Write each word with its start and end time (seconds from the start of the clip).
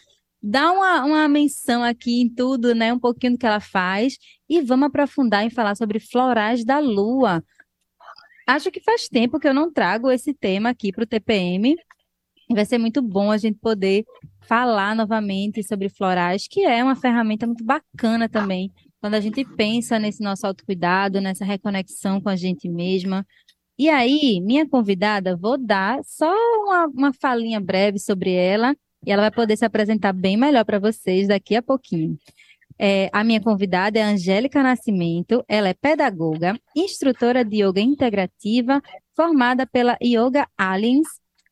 dar 0.48 0.70
uma, 0.70 1.04
uma 1.04 1.28
menção 1.28 1.82
aqui 1.82 2.22
em 2.22 2.32
tudo, 2.32 2.72
né? 2.72 2.92
Um 2.92 3.00
pouquinho 3.00 3.32
do 3.32 3.38
que 3.38 3.46
ela 3.46 3.58
faz. 3.58 4.16
E 4.48 4.60
vamos 4.60 4.86
aprofundar 4.86 5.44
em 5.44 5.50
falar 5.50 5.74
sobre 5.74 5.98
florais 5.98 6.64
da 6.64 6.78
lua. 6.78 7.42
Acho 8.46 8.70
que 8.70 8.80
faz 8.80 9.08
tempo 9.08 9.40
que 9.40 9.48
eu 9.48 9.54
não 9.54 9.72
trago 9.72 10.08
esse 10.08 10.32
tema 10.32 10.68
aqui 10.68 10.92
para 10.92 11.02
o 11.02 11.06
TPM. 11.06 11.74
Vai 12.48 12.64
ser 12.64 12.78
muito 12.78 13.02
bom 13.02 13.32
a 13.32 13.36
gente 13.36 13.58
poder 13.58 14.04
falar 14.42 14.94
novamente 14.94 15.64
sobre 15.64 15.88
florais, 15.88 16.46
que 16.48 16.64
é 16.64 16.82
uma 16.84 16.94
ferramenta 16.94 17.44
muito 17.44 17.64
bacana 17.64 18.28
também, 18.28 18.70
quando 19.00 19.14
a 19.14 19.20
gente 19.20 19.44
pensa 19.56 19.98
nesse 19.98 20.22
nosso 20.22 20.46
autocuidado, 20.46 21.20
nessa 21.20 21.44
reconexão 21.44 22.20
com 22.20 22.28
a 22.28 22.36
gente 22.36 22.68
mesma. 22.68 23.26
E 23.76 23.88
aí, 23.88 24.40
minha 24.40 24.68
convidada, 24.68 25.36
vou 25.36 25.58
dar 25.58 25.98
só 26.04 26.32
uma, 26.62 26.86
uma 26.86 27.12
falinha 27.12 27.58
breve 27.58 27.98
sobre 27.98 28.30
ela 28.30 28.76
e 29.06 29.12
ela 29.12 29.22
vai 29.22 29.30
poder 29.30 29.56
se 29.56 29.64
apresentar 29.64 30.12
bem 30.12 30.36
melhor 30.36 30.64
para 30.64 30.80
vocês 30.80 31.28
daqui 31.28 31.54
a 31.54 31.62
pouquinho. 31.62 32.18
É, 32.78 33.08
a 33.12 33.24
minha 33.24 33.40
convidada 33.40 33.98
é 33.98 34.02
Angélica 34.02 34.62
Nascimento, 34.62 35.42
ela 35.48 35.68
é 35.68 35.74
pedagoga, 35.74 36.58
instrutora 36.74 37.42
de 37.44 37.62
yoga 37.64 37.80
integrativa, 37.80 38.82
formada 39.14 39.66
pela 39.66 39.96
Yoga 40.02 40.46
Aliens, 40.58 41.08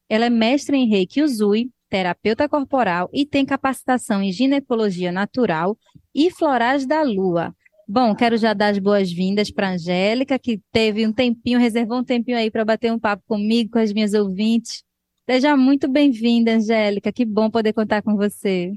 ela 0.09 0.27
é 0.27 0.31
mestre 0.31 0.77
em 0.77 0.87
Reiki 0.87 1.23
Uzui, 1.23 1.71
terapeuta 1.89 2.49
corporal 2.49 3.09
e 3.13 3.25
tem 3.25 3.47
capacitação 3.47 4.23
em 4.23 4.33
ginecologia 4.33 5.13
natural 5.13 5.79
e 6.15 6.31
florais 6.31 6.85
da 6.85 7.03
lua. 7.03 7.55
Bom, 7.87 8.15
quero 8.15 8.37
já 8.37 8.53
dar 8.53 8.69
as 8.69 8.79
boas-vindas 8.79 9.51
para 9.51 9.71
Angélica, 9.71 10.39
que 10.39 10.61
teve 10.73 11.07
um 11.07 11.13
tempinho, 11.13 11.59
reservou 11.59 11.99
um 11.99 12.05
tempinho 12.05 12.37
aí 12.37 12.51
para 12.51 12.65
bater 12.65 12.93
um 12.93 12.99
papo 12.99 13.23
comigo, 13.27 13.73
com 13.73 13.79
as 13.79 13.93
minhas 13.93 14.15
ouvintes. 14.15 14.83
Seja 15.29 15.57
muito 15.57 15.89
bem-vinda, 15.89 16.53
Angélica. 16.53 17.11
Que 17.11 17.25
bom 17.25 17.51
poder 17.51 17.73
contar 17.73 18.03
com 18.03 18.15
você. 18.15 18.73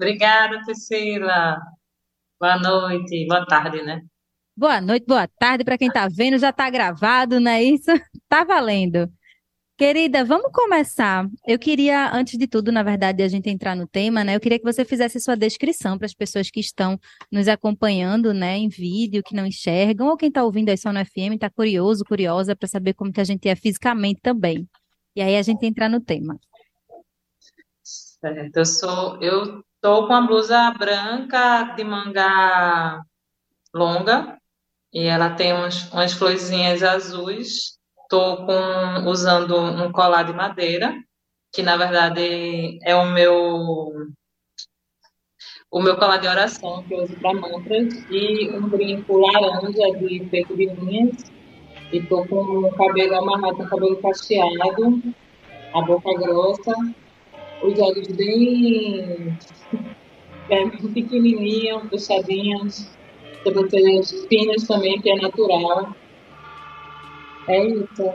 Obrigada, 0.00 0.60
Priscila. 0.64 1.60
Boa 2.40 2.58
noite, 2.58 3.24
boa 3.28 3.46
tarde, 3.46 3.80
né? 3.82 4.02
Boa 4.56 4.80
noite, 4.80 5.06
boa 5.06 5.28
tarde 5.28 5.62
para 5.62 5.78
quem 5.78 5.86
está 5.86 6.08
vendo. 6.08 6.38
Já 6.38 6.50
está 6.50 6.68
gravado, 6.68 7.38
não 7.38 7.50
é 7.50 7.62
isso? 7.62 7.86
Tá 8.28 8.42
valendo. 8.42 9.08
Querida, 9.78 10.24
vamos 10.24 10.50
começar. 10.52 11.28
Eu 11.46 11.56
queria, 11.56 12.12
antes 12.12 12.36
de 12.36 12.48
tudo, 12.48 12.72
na 12.72 12.82
verdade, 12.82 13.22
a 13.22 13.28
gente 13.28 13.48
entrar 13.48 13.76
no 13.76 13.86
tema, 13.86 14.24
né? 14.24 14.34
Eu 14.34 14.40
queria 14.40 14.58
que 14.58 14.64
você 14.64 14.84
fizesse 14.84 15.20
sua 15.20 15.36
descrição 15.36 15.96
para 15.96 16.06
as 16.06 16.14
pessoas 16.14 16.50
que 16.50 16.58
estão 16.58 16.98
nos 17.30 17.46
acompanhando, 17.46 18.34
né, 18.34 18.56
em 18.56 18.68
vídeo, 18.68 19.22
que 19.24 19.36
não 19.36 19.46
enxergam, 19.46 20.08
ou 20.08 20.16
quem 20.16 20.28
está 20.28 20.42
ouvindo 20.42 20.70
aí 20.70 20.76
só 20.76 20.92
no 20.92 21.04
FM, 21.04 21.34
está 21.34 21.48
curioso, 21.48 22.04
curiosa 22.04 22.56
para 22.56 22.66
saber 22.68 22.94
como 22.94 23.12
que 23.12 23.20
a 23.20 23.24
gente 23.24 23.48
é 23.48 23.54
fisicamente 23.54 24.20
também. 24.20 24.68
E 25.16 25.22
aí 25.22 25.36
a 25.36 25.42
gente 25.42 25.64
entra 25.64 25.88
no 25.88 26.00
tema. 26.00 26.38
Certo, 27.82 28.56
eu 28.56 28.66
sou, 28.66 29.22
eu 29.22 29.64
tô 29.80 30.06
com 30.06 30.12
a 30.12 30.20
blusa 30.22 30.70
branca 30.72 31.74
de 31.76 31.84
manga 31.84 33.04
longa 33.72 34.38
e 34.92 35.04
ela 35.04 35.34
tem 35.34 35.52
uns, 35.52 35.92
umas 35.92 36.12
florzinhas 36.12 36.82
azuis. 36.82 37.78
Tô 38.08 38.44
com 38.46 39.08
usando 39.08 39.56
um 39.56 39.92
colar 39.92 40.24
de 40.24 40.32
madeira, 40.32 40.94
que 41.52 41.62
na 41.62 41.76
verdade 41.76 42.78
é 42.82 42.94
o 42.94 43.06
meu 43.06 43.92
o 45.70 45.82
meu 45.82 45.96
colar 45.96 46.18
de 46.18 46.28
oração 46.28 46.82
que 46.84 46.94
eu 46.94 47.02
uso 47.02 47.16
para 47.16 47.34
mantras 47.34 47.94
e 48.10 48.48
um 48.50 48.68
brinco 48.68 49.18
laranja 49.18 49.98
de 49.98 50.28
feito 50.30 50.56
de 50.56 50.66
linhas 50.66 51.33
e 51.94 52.02
tô 52.06 52.26
com 52.26 52.36
o 52.36 52.72
cabelo 52.72 53.14
amarrado, 53.14 53.56
com 53.56 53.62
o 53.62 53.68
cabelo 53.68 53.96
cacheado, 53.98 55.00
a 55.72 55.80
boca 55.82 56.12
grossa, 56.14 56.72
os 57.62 57.78
olhos 57.78 58.08
bem, 58.08 59.38
bem 60.48 60.70
pequenininhos, 60.92 61.88
puxadinhos, 61.88 62.90
sobrancelhas 63.44 64.10
finas 64.28 64.66
também, 64.66 65.00
que 65.00 65.10
é 65.10 65.20
natural. 65.20 65.94
É 67.46 67.64
isso. 67.64 68.12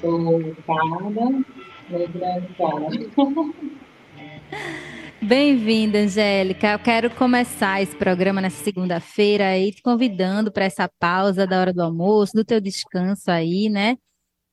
Sou 0.00 0.56
parda, 0.66 1.44
negra 1.88 2.42
cara. 2.58 2.88
Bem-vinda, 5.24 6.00
Angélica. 6.00 6.72
Eu 6.72 6.78
quero 6.80 7.08
começar 7.08 7.80
esse 7.80 7.94
programa 7.94 8.40
nessa 8.40 8.62
segunda-feira 8.64 9.50
aí, 9.50 9.70
te 9.70 9.80
convidando 9.80 10.50
para 10.50 10.64
essa 10.64 10.88
pausa 10.98 11.46
da 11.46 11.60
hora 11.60 11.72
do 11.72 11.80
almoço, 11.80 12.32
do 12.34 12.44
teu 12.44 12.60
descanso 12.60 13.30
aí, 13.30 13.68
né? 13.68 13.96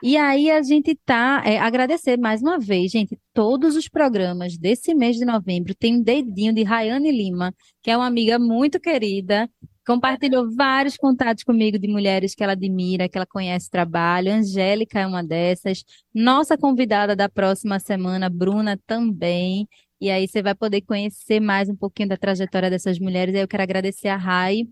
E 0.03 0.16
aí 0.16 0.52
a 0.52 0.62
gente 0.62 0.96
tá 1.04 1.42
é, 1.44 1.57
agradecer 1.57 2.18
mais 2.18 2.42
uma 2.44 2.60
vez, 2.60 2.92
gente, 2.92 3.18
todos 3.33 3.75
os 3.75 3.89
programas 3.89 4.57
desse 4.60 4.94
mês 4.94 5.18
de 5.18 5.25
novembro 5.25 5.74
tem 5.74 5.95
um 5.98 6.04
dedinho 6.04 6.54
de 6.54 6.62
Rayane 6.62 7.12
Lima, 7.12 7.51
que 7.81 7.89
é 7.89 7.98
uma 7.98 8.06
amiga 8.06 8.38
muito 8.38 8.80
querida, 8.80 9.50
compartilhou 9.86 10.54
vários 10.56 10.95
contatos 10.95 11.44
comigo 11.44 11.80
de 11.80 11.88
mulheres 11.88 12.36
que 12.36 12.44
ela 12.44 12.54
admira, 12.54 13.10
que 13.10 13.18
ela 13.18 13.25
conhece 13.25 13.72
trabalho. 13.72 14.31
Angélica 14.31 15.00
é 15.00 15.07
uma 15.07 15.24
dessas. 15.24 15.83
Nossa 16.13 16.56
convidada 16.56 17.15
da 17.15 17.27
próxima 17.27 17.80
semana, 17.80 18.30
Bruna, 18.30 18.80
também. 18.86 19.68
E 20.01 20.10
aí 20.10 20.28
você 20.28 20.42
vai 20.42 20.56
poder 20.56 20.81
conhecer 20.81 21.40
mais 21.40 21.69
um 21.69 21.75
pouquinho 21.75 22.10
da 22.10 22.18
trajetória 22.18 22.69
dessas 22.69 23.00
mulheres. 23.00 23.36
Eu 23.36 23.48
quero 23.48 23.63
agradecer 23.63 24.07
a 24.07 24.16
Rai, 24.16 24.63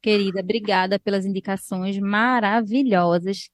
querida, 0.00 0.40
obrigada 0.40 0.98
pelas 0.98 1.26
indicações 1.26 1.98
maravilhosas 1.98 3.50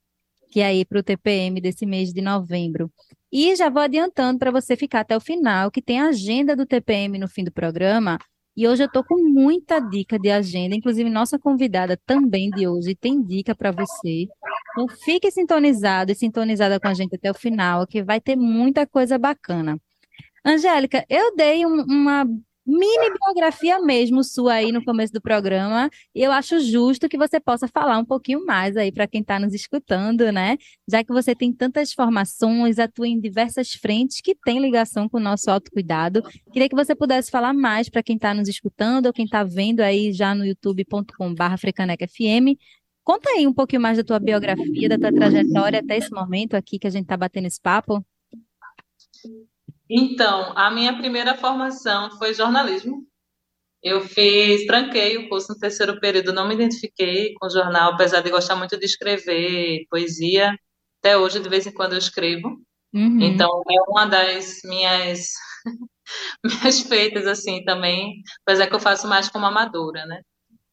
que 0.50 0.60
é 0.60 0.66
aí 0.66 0.84
para 0.84 1.00
o 1.00 1.02
TPM 1.02 1.60
desse 1.60 1.84
mês 1.84 2.12
de 2.12 2.22
novembro. 2.22 2.90
E 3.30 3.54
já 3.56 3.68
vou 3.68 3.82
adiantando 3.82 4.38
para 4.38 4.50
você 4.50 4.76
ficar 4.76 5.00
até 5.00 5.16
o 5.16 5.20
final, 5.20 5.70
que 5.70 5.82
tem 5.82 6.00
a 6.00 6.08
agenda 6.08 6.56
do 6.56 6.64
TPM 6.64 7.18
no 7.18 7.28
fim 7.28 7.44
do 7.44 7.52
programa. 7.52 8.18
E 8.56 8.66
hoje 8.66 8.84
eu 8.84 8.86
estou 8.86 9.04
com 9.04 9.22
muita 9.22 9.78
dica 9.80 10.18
de 10.18 10.30
agenda, 10.30 10.74
inclusive 10.74 11.10
nossa 11.10 11.38
convidada 11.38 11.98
também 12.06 12.48
de 12.48 12.66
hoje 12.66 12.94
tem 12.94 13.22
dica 13.22 13.54
para 13.54 13.70
você. 13.70 14.28
Então, 14.72 14.88
fique 15.04 15.30
sintonizado 15.30 16.10
e 16.10 16.14
sintonizada 16.14 16.80
com 16.80 16.88
a 16.88 16.94
gente 16.94 17.16
até 17.16 17.30
o 17.30 17.34
final, 17.34 17.86
que 17.86 18.02
vai 18.02 18.20
ter 18.20 18.36
muita 18.36 18.86
coisa 18.86 19.18
bacana. 19.18 19.78
Angélica, 20.46 21.04
eu 21.08 21.34
dei 21.34 21.66
um- 21.66 21.82
uma 21.82 22.24
mini 22.68 23.10
biografia 23.20 23.78
mesmo 23.80 24.24
sua 24.24 24.54
aí 24.54 24.72
no 24.72 24.84
começo 24.84 25.12
do 25.12 25.20
programa, 25.20 25.88
e 26.14 26.22
eu 26.22 26.32
acho 26.32 26.58
justo 26.60 27.08
que 27.08 27.16
você 27.16 27.38
possa 27.40 27.68
falar 27.68 27.96
um 27.98 28.04
pouquinho 28.04 28.44
mais 28.44 28.76
aí 28.76 28.90
para 28.90 29.06
quem 29.06 29.20
está 29.20 29.38
nos 29.38 29.54
escutando, 29.54 30.32
né? 30.32 30.56
Já 30.88 31.04
que 31.04 31.12
você 31.12 31.34
tem 31.34 31.52
tantas 31.52 31.92
formações, 31.92 32.78
atua 32.78 33.06
em 33.06 33.20
diversas 33.20 33.72
frentes 33.72 34.20
que 34.20 34.34
têm 34.34 34.60
ligação 34.60 35.08
com 35.08 35.18
o 35.18 35.20
nosso 35.20 35.48
autocuidado. 35.50 36.22
Queria 36.52 36.68
que 36.68 36.74
você 36.74 36.94
pudesse 36.94 37.30
falar 37.30 37.52
mais 37.52 37.88
para 37.88 38.02
quem 38.02 38.16
está 38.16 38.34
nos 38.34 38.48
escutando 38.48 39.06
ou 39.06 39.12
quem 39.12 39.24
está 39.24 39.44
vendo 39.44 39.80
aí 39.80 40.12
já 40.12 40.34
no 40.34 40.44
youtube.com.br. 40.44 42.56
Conta 43.04 43.30
aí 43.30 43.46
um 43.46 43.52
pouquinho 43.54 43.82
mais 43.82 43.96
da 43.98 44.02
tua 44.04 44.18
biografia, 44.18 44.88
da 44.88 44.98
tua 44.98 45.12
trajetória 45.12 45.78
até 45.80 45.96
esse 45.96 46.10
momento 46.12 46.54
aqui 46.54 46.78
que 46.80 46.86
a 46.88 46.90
gente 46.90 47.04
está 47.04 47.16
batendo 47.16 47.46
esse 47.46 47.60
papo. 47.60 48.04
Então, 49.88 50.52
a 50.56 50.70
minha 50.70 50.96
primeira 50.96 51.36
formação 51.36 52.10
foi 52.18 52.34
jornalismo. 52.34 53.06
Eu 53.82 54.02
fiz, 54.02 54.66
tranquei 54.66 55.18
o 55.18 55.28
curso 55.28 55.52
no 55.52 55.58
terceiro 55.60 56.00
período, 56.00 56.32
não 56.32 56.48
me 56.48 56.54
identifiquei 56.54 57.34
com 57.34 57.50
jornal, 57.50 57.92
apesar 57.94 58.20
de 58.22 58.30
gostar 58.30 58.56
muito 58.56 58.78
de 58.78 58.86
escrever 58.86 59.86
poesia. 59.90 60.56
Até 61.00 61.16
hoje, 61.18 61.40
de 61.40 61.48
vez 61.48 61.66
em 61.66 61.72
quando, 61.72 61.92
eu 61.94 61.98
escrevo. 61.98 62.58
Uhum, 62.92 63.20
Então, 63.20 63.48
é 63.70 63.90
uma 63.90 64.06
das 64.06 64.60
minhas, 64.64 65.30
minhas 66.44 66.80
feitas, 66.82 67.26
assim, 67.26 67.64
também, 67.64 68.22
apesar 68.46 68.66
que 68.68 68.74
eu 68.74 68.80
faço 68.80 69.08
mais 69.08 69.28
como 69.28 69.46
amadora, 69.46 70.06
né? 70.06 70.22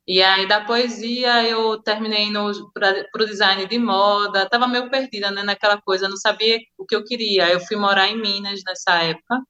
E 0.06 0.22
aí, 0.22 0.48
da 0.48 0.66
poesia, 0.66 1.48
eu 1.48 1.82
terminei 1.82 2.28
para 2.74 3.24
o 3.24 3.26
design 3.26 3.66
de 3.66 3.80
moda. 3.80 4.50
Tava 4.50 4.68
meio 4.68 4.90
perdida, 4.90 5.32
né, 5.32 5.44
naquela 5.44 5.82
coisa, 5.82 6.10
não 6.10 6.18
sabia 6.18 6.60
o 6.78 6.86
que 6.86 6.96
eu 6.96 7.04
queria. 7.06 7.50
Eu 7.50 7.60
fui 7.62 7.78
morar 7.78 8.10
em 8.10 8.22
Minas 8.22 8.62
nessa 8.68 9.02
época, 9.04 9.42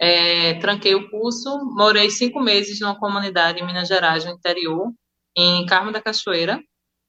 é, 0.00 0.54
tranquei 0.60 0.94
o 0.94 1.10
curso, 1.10 1.48
morei 1.76 2.10
cinco 2.10 2.40
meses 2.40 2.80
numa 2.80 2.98
comunidade 2.98 3.60
em 3.60 3.66
Minas 3.66 3.88
Gerais, 3.88 4.24
no 4.24 4.32
interior, 4.32 4.92
em 5.36 5.66
Carmo 5.66 5.92
da 5.92 6.02
Cachoeira. 6.02 6.60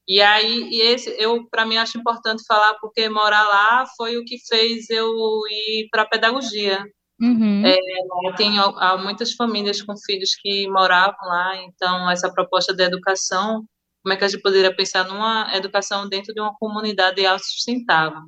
E 0.08 0.20
aí, 0.22 0.68
e 0.70 0.82
esse, 0.82 1.10
eu, 1.18 1.48
para 1.50 1.66
mim, 1.66 1.78
acho 1.78 1.98
importante 1.98 2.44
falar, 2.46 2.74
porque 2.80 3.08
morar 3.08 3.44
lá 3.48 3.86
foi 3.96 4.16
o 4.18 4.24
que 4.24 4.38
fez 4.48 4.90
eu 4.90 5.12
ir 5.50 5.88
para 5.90 6.06
pedagogia. 6.06 6.84
Uhum, 7.20 7.62
Eu 7.66 8.34
tenho 8.36 8.62
há 8.62 8.96
muitas 8.98 9.32
famílias 9.32 9.82
com 9.82 9.96
filhos 9.96 10.34
que 10.36 10.68
moravam 10.68 11.16
lá, 11.28 11.56
então 11.64 12.10
essa 12.10 12.32
proposta 12.32 12.74
de 12.74 12.82
educação, 12.82 13.64
como 14.02 14.14
é 14.14 14.16
que 14.16 14.24
a 14.24 14.28
gente 14.28 14.42
poderia 14.42 14.74
pensar 14.74 15.04
numa 15.06 15.54
educação 15.56 16.08
dentro 16.08 16.32
de 16.34 16.40
uma 16.40 16.54
comunidade 16.58 17.24
autossustentável? 17.26 18.22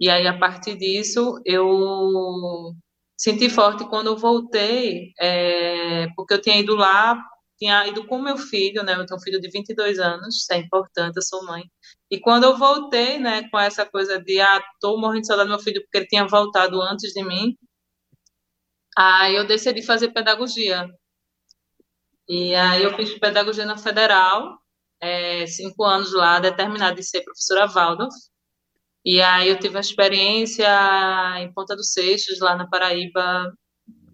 E 0.00 0.10
aí, 0.10 0.26
a 0.26 0.38
partir 0.38 0.76
disso, 0.76 1.40
eu 1.44 2.74
senti 3.18 3.48
forte 3.48 3.88
quando 3.88 4.08
eu 4.08 4.16
voltei, 4.16 5.12
é, 5.20 6.06
porque 6.16 6.34
eu 6.34 6.40
tinha 6.40 6.58
ido 6.58 6.76
lá, 6.76 7.18
tinha 7.58 7.86
ido 7.86 8.06
com 8.06 8.20
meu 8.20 8.36
filho, 8.36 8.82
né? 8.82 8.94
Eu 8.94 9.06
tenho 9.06 9.18
um 9.18 9.22
filho 9.22 9.40
de 9.40 9.50
22 9.50 9.98
anos, 9.98 10.36
isso 10.36 10.52
é 10.52 10.58
importante, 10.58 11.16
eu 11.16 11.22
sou 11.22 11.44
mãe. 11.46 11.64
E 12.10 12.20
quando 12.20 12.44
eu 12.44 12.56
voltei, 12.58 13.18
né, 13.18 13.48
com 13.50 13.58
essa 13.58 13.86
coisa 13.86 14.20
de, 14.20 14.40
ah, 14.40 14.62
tô 14.80 14.98
morrendo 14.98 15.22
de 15.22 15.26
saudade 15.28 15.48
do 15.48 15.52
meu 15.54 15.60
filho 15.60 15.80
porque 15.82 15.98
ele 15.98 16.06
tinha 16.06 16.26
voltado 16.26 16.80
antes 16.82 17.12
de 17.12 17.24
mim, 17.24 17.56
aí 18.96 19.36
eu 19.36 19.46
decidi 19.46 19.82
fazer 19.82 20.12
pedagogia. 20.12 20.88
E 22.28 22.54
aí 22.54 22.82
eu 22.82 22.94
fiz 22.96 23.16
pedagogia 23.18 23.64
na 23.64 23.76
Federal, 23.78 24.58
é, 25.00 25.46
cinco 25.46 25.84
anos 25.84 26.12
lá, 26.12 26.40
determinada 26.40 26.94
de 26.96 27.02
ser 27.04 27.22
professora 27.22 27.66
Waldorf. 27.66 28.14
E 29.04 29.20
aí 29.22 29.48
eu 29.48 29.58
tive 29.58 29.76
a 29.76 29.80
experiência 29.80 30.66
em 31.38 31.52
Ponta 31.52 31.76
dos 31.76 31.92
Seixos, 31.92 32.40
lá 32.40 32.56
na 32.56 32.68
Paraíba. 32.68 33.52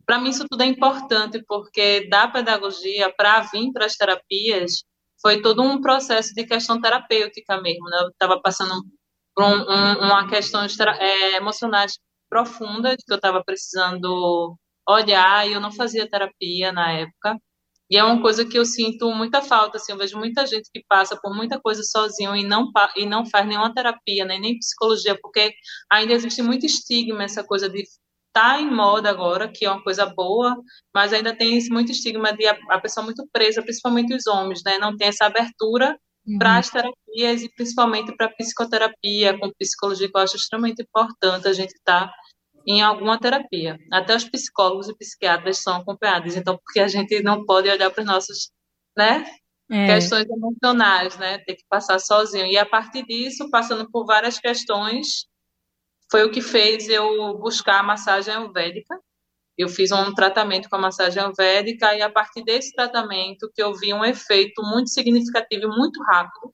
Para 0.05 0.19
mim 0.19 0.31
isso 0.31 0.46
tudo 0.50 0.62
é 0.62 0.67
importante, 0.67 1.43
porque 1.46 2.08
da 2.08 2.29
pedagogia 2.29 3.12
para 3.17 3.40
vir 3.43 3.73
para 3.73 3.87
as 3.87 3.96
terapias 3.96 4.84
foi 5.23 5.40
todo 5.40 5.62
um 5.62 5.81
processo 5.81 6.34
de 6.34 6.44
questão 6.44 6.81
terapêutica 6.81 7.61
mesmo, 7.62 7.88
né? 7.88 7.99
Eu 8.02 8.08
estava 8.08 8.40
passando 8.43 8.84
por 9.34 9.44
um, 9.44 9.62
um, 9.70 10.06
uma 10.06 10.29
questão 10.29 10.61
é, 11.00 11.37
emocionais 11.37 11.99
que 13.06 13.12
eu 13.12 13.17
estava 13.17 13.43
precisando 13.44 14.58
olhar 14.88 15.49
e 15.49 15.52
eu 15.52 15.61
não 15.61 15.73
fazia 15.73 16.08
terapia 16.08 16.73
na 16.73 16.93
época. 16.93 17.38
E 17.90 17.96
é 17.99 18.02
uma 18.02 18.23
coisa 18.23 18.44
que 18.44 18.58
eu 18.58 18.64
sinto 18.64 19.12
muita 19.12 19.43
falta, 19.43 19.76
assim, 19.76 19.93
eu 19.93 19.99
vejo 19.99 20.17
muita 20.17 20.46
gente 20.46 20.70
que 20.73 20.82
passa 20.88 21.14
por 21.20 21.37
muita 21.37 21.61
coisa 21.61 21.82
sozinho 21.82 22.34
e 22.34 22.43
não, 22.43 22.70
e 22.96 23.05
não 23.05 23.26
faz 23.26 23.46
nenhuma 23.46 23.75
terapia, 23.75 24.25
né, 24.25 24.38
nem 24.38 24.58
psicologia, 24.58 25.19
porque 25.20 25.52
ainda 25.90 26.14
existe 26.14 26.40
muito 26.40 26.64
estigma 26.64 27.25
essa 27.25 27.44
coisa 27.44 27.69
de 27.69 27.84
tá 28.32 28.58
em 28.58 28.70
moda 28.70 29.11
agora, 29.11 29.46
que 29.46 29.67
é 29.67 29.70
uma 29.70 29.82
coisa 29.82 30.06
boa, 30.06 30.56
mas 30.94 31.12
ainda 31.12 31.37
tem 31.37 31.58
muito 31.69 31.93
estigma 31.93 32.32
de 32.32 32.46
a, 32.46 32.58
a 32.70 32.81
pessoa 32.81 33.05
muito 33.05 33.29
presa, 33.31 33.62
principalmente 33.62 34.14
os 34.14 34.26
homens, 34.26 34.62
né, 34.64 34.79
não 34.79 34.96
tem 34.96 35.08
essa 35.08 35.26
abertura 35.26 35.94
para 36.38 36.52
uhum. 36.52 36.58
as 36.58 36.70
terapias 36.70 37.43
e 37.43 37.52
principalmente 37.55 38.17
para 38.17 38.31
psicoterapia, 38.31 39.38
com 39.38 39.50
psicologia, 39.58 40.08
que 40.11 40.17
eu 40.17 40.23
acho 40.23 40.37
extremamente 40.37 40.82
importante 40.82 41.46
a 41.46 41.52
gente 41.52 41.75
estar 41.75 42.06
tá 42.06 42.14
em 42.67 42.82
alguma 42.82 43.19
terapia. 43.19 43.79
Até 43.91 44.14
os 44.17 44.25
psicólogos 44.25 44.88
e 44.88 44.97
psiquiatras 44.97 45.59
são 45.59 45.76
acompanhados, 45.76 46.37
então, 46.37 46.59
porque 46.59 46.81
a 46.81 46.88
gente 46.88 47.23
não 47.23 47.44
pode 47.44 47.69
olhar 47.69 47.91
para 47.91 48.00
os 48.03 48.06
nossos, 48.06 48.50
né, 48.97 49.25
É. 49.70 49.87
questões 49.87 50.29
emocionais, 50.29 51.17
né, 51.19 51.38
ter 51.38 51.55
que 51.55 51.64
passar 51.69 51.99
sozinho. 51.99 52.47
E 52.47 52.59
a 52.59 52.67
partir 52.67 53.05
disso, 53.06 53.50
passando 53.50 53.91
por 53.91 54.05
várias 54.05 54.38
questões, 54.38 55.26
foi 56.11 56.25
o 56.25 56.31
que 56.31 56.43
fez 56.43 56.88
eu 56.88 57.38
buscar 57.38 57.81
a 57.81 57.82
massagem 57.82 58.35
ayurvédica. 58.35 58.99
Eu 59.56 59.69
fiz 59.69 59.91
um 59.93 60.15
tratamento 60.15 60.69
com 60.69 60.76
a 60.76 60.79
massagem 60.79 61.23
ayurvédica 61.23 61.94
e 61.94 62.03
a 62.03 62.11
partir 62.11 62.43
desse 62.44 62.75
tratamento 62.75 63.50
que 63.55 63.62
eu 63.62 63.75
vi 63.75 63.94
um 63.94 64.05
efeito 64.05 64.62
muito 64.62 64.91
significativo 64.91 65.65
e 65.65 65.69
muito 65.69 66.03
rápido. 66.05 66.53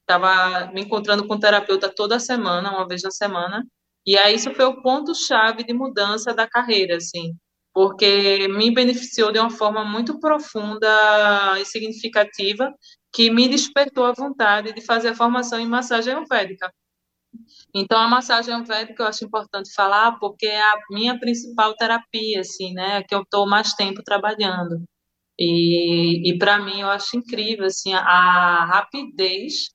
Estava 0.00 0.72
me 0.72 0.80
encontrando 0.82 1.26
com 1.26 1.34
o 1.34 1.40
terapeuta 1.40 1.88
toda 1.94 2.18
semana, 2.18 2.70
uma 2.70 2.88
vez 2.88 3.02
na 3.02 3.10
semana, 3.10 3.62
e 4.08 4.16
aí 4.16 4.36
isso 4.36 4.54
foi 4.54 4.64
o 4.64 4.80
ponto-chave 4.80 5.62
de 5.64 5.74
mudança 5.74 6.32
da 6.32 6.48
carreira, 6.48 6.96
assim, 6.96 7.36
porque 7.74 8.48
me 8.48 8.72
beneficiou 8.72 9.30
de 9.30 9.38
uma 9.38 9.50
forma 9.50 9.84
muito 9.84 10.18
profunda 10.18 10.88
e 11.60 11.64
significativa, 11.66 12.72
que 13.12 13.30
me 13.30 13.46
despertou 13.48 14.06
a 14.06 14.14
vontade 14.14 14.72
de 14.72 14.80
fazer 14.80 15.08
a 15.08 15.14
formação 15.14 15.60
em 15.60 15.66
massagem 15.66 16.14
ayurvédica. 16.14 16.72
Então, 17.74 18.00
a 18.00 18.08
massagem 18.08 18.54
ayurvédica 18.54 19.02
eu 19.02 19.06
acho 19.08 19.26
importante 19.26 19.74
falar, 19.74 20.18
porque 20.18 20.46
é 20.46 20.58
a 20.58 20.80
minha 20.90 21.18
principal 21.20 21.74
terapia, 21.76 22.40
assim, 22.40 22.72
né, 22.72 23.02
que 23.02 23.14
eu 23.14 23.20
estou 23.20 23.46
mais 23.46 23.74
tempo 23.74 24.02
trabalhando. 24.02 24.82
E, 25.38 26.30
e 26.30 26.38
para 26.38 26.58
mim, 26.58 26.80
eu 26.80 26.88
acho 26.88 27.14
incrível, 27.18 27.66
assim, 27.66 27.92
a 27.92 28.64
rapidez 28.64 29.68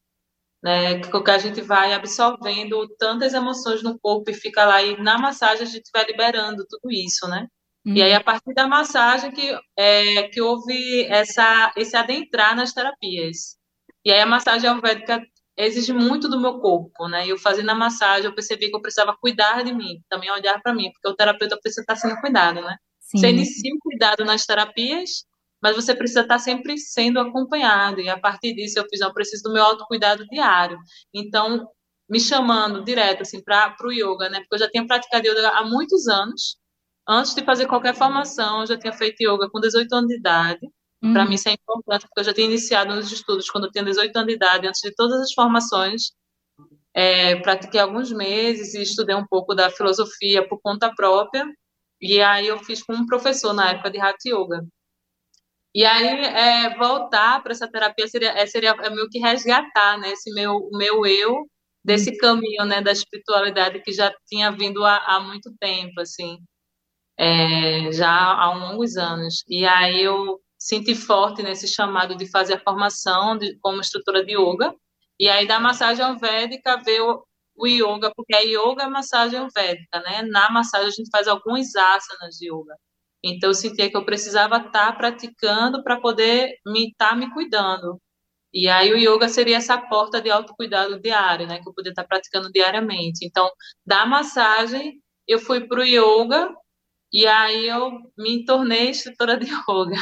né? 0.64 1.00
Que 1.02 1.32
a 1.32 1.38
gente 1.38 1.62
vai 1.62 1.94
absorvendo 1.94 2.88
tantas 2.98 3.34
emoções 3.34 3.84
no 3.84 4.00
corpo 4.00 4.32
e 4.32 4.34
fica 4.34 4.66
lá, 4.66 4.82
e 4.82 4.98
na 5.02 5.18
massagem 5.18 5.64
a 5.68 5.70
gente 5.70 5.90
vai 5.94 6.06
liberando 6.06 6.66
tudo 6.70 6.92
isso, 6.92 7.28
né? 7.28 7.48
E 7.94 8.02
aí, 8.02 8.12
Uhum. 8.12 8.18
a 8.18 8.24
partir 8.24 8.54
da 8.54 8.68
massagem, 8.68 9.32
que, 9.32 9.56
é, 9.78 10.24
que 10.30 10.42
houve 10.42 11.06
essa, 11.08 11.72
esse 11.78 11.96
adentrar 11.96 12.56
nas 12.56 12.74
terapias. 12.74 13.58
E 14.06 14.12
aí, 14.12 14.20
a 14.22 14.26
massagem 14.26 14.70
ayurvédica 14.70 15.22
exige 15.58 15.94
muito 15.94 16.28
do 16.30 16.40
meu 16.40 16.60
corpo, 16.60 17.08
né? 17.08 17.28
Eu 17.28 17.38
fazendo 17.38 17.70
a 17.70 17.76
massagem, 17.76 18.26
eu 18.26 18.36
percebi 18.36 18.70
que 18.70 18.76
eu 18.76 18.82
precisava 18.82 19.16
cuidar 19.20 19.64
de 19.64 19.74
mim, 19.74 20.02
também 20.10 20.32
olhar 20.32 20.62
para 20.62 20.74
mim, 20.74 20.92
porque 20.94 21.08
o 21.10 21.16
terapeuta 21.16 21.60
precisa 21.62 21.82
estar 21.82 21.96
sendo 21.96 22.20
cuidado, 22.22 22.62
né? 22.62 22.78
Você 23.16 23.28
Sim. 23.28 23.34
inicia 23.34 23.74
o 23.76 23.80
cuidado 23.80 24.26
nas 24.26 24.46
terapias, 24.46 25.26
mas 25.64 25.76
você 25.78 25.96
precisa 25.96 26.22
estar 26.22 26.40
sempre 26.40 26.78
sendo 26.78 27.20
acompanhado. 27.20 28.02
E 28.02 28.10
a 28.10 28.20
partir 28.20 28.54
disso 28.54 28.78
eu 28.80 28.86
fiz, 28.90 29.00
eu 29.02 29.14
preciso 29.14 29.44
do 29.44 29.54
meu 29.54 29.64
autocuidado 29.64 30.28
diário. 30.28 30.78
Então, 31.14 31.68
me 32.10 32.20
chamando 32.20 32.84
direto 32.84 33.22
assim 33.22 33.42
para 33.42 33.76
o 33.84 33.92
yoga, 33.92 34.30
né? 34.30 34.42
Porque 34.42 34.56
eu 34.56 34.60
já 34.60 34.70
tinha 34.70 34.86
praticado 34.86 35.26
yoga 35.26 35.50
há 35.50 35.64
muitos 35.66 36.08
anos. 36.10 36.58
Antes 37.08 37.34
de 37.36 37.44
fazer 37.46 37.66
qualquer 37.68 37.96
formação, 37.96 38.62
eu 38.62 38.68
já 38.68 38.78
tinha 38.78 38.94
feito 38.94 39.22
yoga 39.24 39.50
com 39.50 39.60
18 39.62 39.94
anos 39.96 40.10
de 40.10 40.18
idade. 40.18 40.60
Para 41.12 41.24
mim 41.26 41.30
Uhum. 41.30 41.36
isso 41.36 41.50
é 41.50 41.54
importante, 41.54 42.02
porque 42.08 42.20
eu 42.22 42.24
já 42.26 42.34
tinha 42.34 42.48
iniciado 42.48 42.96
nos 42.96 43.12
estudos 43.12 43.50
quando 43.50 43.66
eu 43.66 43.72
tinha 43.72 43.84
18 43.86 44.16
anos 44.18 44.28
de 44.28 44.36
idade, 44.36 44.68
antes 44.68 44.82
de 44.82 44.94
todas 44.96 45.22
as 45.22 45.34
formações. 45.34 46.12
É, 46.94 47.36
pratiquei 47.38 47.80
alguns 47.80 48.12
meses 48.12 48.74
e 48.74 48.82
estudei 48.82 49.16
um 49.16 49.26
pouco 49.26 49.56
da 49.56 49.70
filosofia 49.70 50.48
por 50.48 50.60
conta 50.62 50.94
própria. 50.96 51.46
E 52.02 52.22
aí 52.22 52.48
eu 52.48 52.60
fiz 52.60 52.84
com 52.84 52.94
um 52.94 53.06
professor 53.06 53.54
na 53.54 53.72
época 53.72 53.90
de 53.92 54.00
Hatha 54.00 54.28
Yoga. 54.28 54.66
E 55.76 55.86
aí, 55.86 56.08
é, 56.26 56.76
voltar 56.78 57.42
para 57.42 57.52
essa 57.52 57.68
terapia 57.70 58.08
seria, 58.08 58.32
é, 58.32 58.46
seria 58.46 58.72
é 58.72 58.90
meio 58.92 59.10
que 59.10 59.20
resgatar, 59.20 59.98
né, 60.00 60.12
esse 60.12 60.32
meu, 60.34 60.70
meu 60.74 61.06
eu 61.06 61.48
Uhum. 61.86 61.86
desse 61.86 62.18
caminho, 62.18 62.66
né, 62.66 62.82
da 62.82 62.92
espiritualidade 62.92 63.82
que 63.82 63.92
já 63.92 64.14
tinha 64.28 64.52
vindo 64.52 64.84
há, 64.86 64.98
há 65.06 65.20
muito 65.20 65.54
tempo, 65.60 66.00
assim, 66.02 66.40
é, 67.18 67.92
já 67.92 68.10
há 68.10 68.54
longos 68.54 68.98
anos. 68.98 69.44
E 69.48 69.66
aí 69.66 70.02
eu 70.02 70.40
senti 70.58 70.96
forte 70.96 71.44
nesse 71.44 71.68
chamado 71.68 72.16
de 72.16 72.30
fazer 72.30 72.56
a 72.56 72.60
formação 72.60 73.38
de, 73.38 73.58
como 73.60 73.80
instrutora 73.80 74.24
de 74.26 74.34
yoga. 74.34 74.74
E 75.20 75.30
aí 75.30 75.48
da 75.48 75.60
massagem 75.60 76.18
védica 76.18 76.82
veio 76.84 77.24
o 77.56 77.68
yoga, 77.68 78.12
porque 78.16 78.36
a 78.36 78.42
yoga 78.42 78.84
é 78.84 78.88
massagem 78.88 79.48
védica, 79.56 80.00
né? 80.02 80.24
Na 80.24 80.50
massagem 80.52 80.88
a 80.88 80.92
gente 80.92 81.10
faz 81.12 81.28
alguns 81.28 81.76
asanas 81.76 82.36
de 82.40 82.50
yoga. 82.52 82.76
Então 83.24 83.50
eu 83.50 83.54
sentia 83.54 83.90
que 83.90 83.98
eu 83.98 84.06
precisava 84.06 84.58
estar 84.58 84.72
tá 84.72 84.94
praticando 84.94 85.84
para 85.84 86.00
poder 86.00 86.58
me 86.66 86.90
estar 86.90 87.12
tá 87.12 87.16
me 87.16 87.32
cuidando. 87.34 88.00
E 88.54 88.68
aí 88.70 88.94
o 88.94 88.98
yoga 88.98 89.30
seria 89.30 89.58
essa 89.58 89.78
porta 89.78 90.22
de 90.22 90.30
autocuidado 90.30 91.00
diário, 91.02 91.48
né? 91.48 91.60
Que 91.62 91.70
eu 91.70 91.74
poder 91.74 91.90
estar 91.90 92.04
tá 92.04 92.08
praticando 92.08 92.52
diariamente. 92.52 93.26
Então, 93.26 93.50
da 93.86 94.06
massagem, 94.06 95.02
eu 95.28 95.40
fui 95.40 95.68
para 95.68 95.82
o 95.82 95.86
yoga 95.86 96.50
e 97.12 97.26
aí 97.28 97.68
eu 97.68 97.92
me 98.18 98.46
tornei 98.46 98.90
instrutora 98.90 99.38
de 99.38 99.48
yoga. 99.70 99.98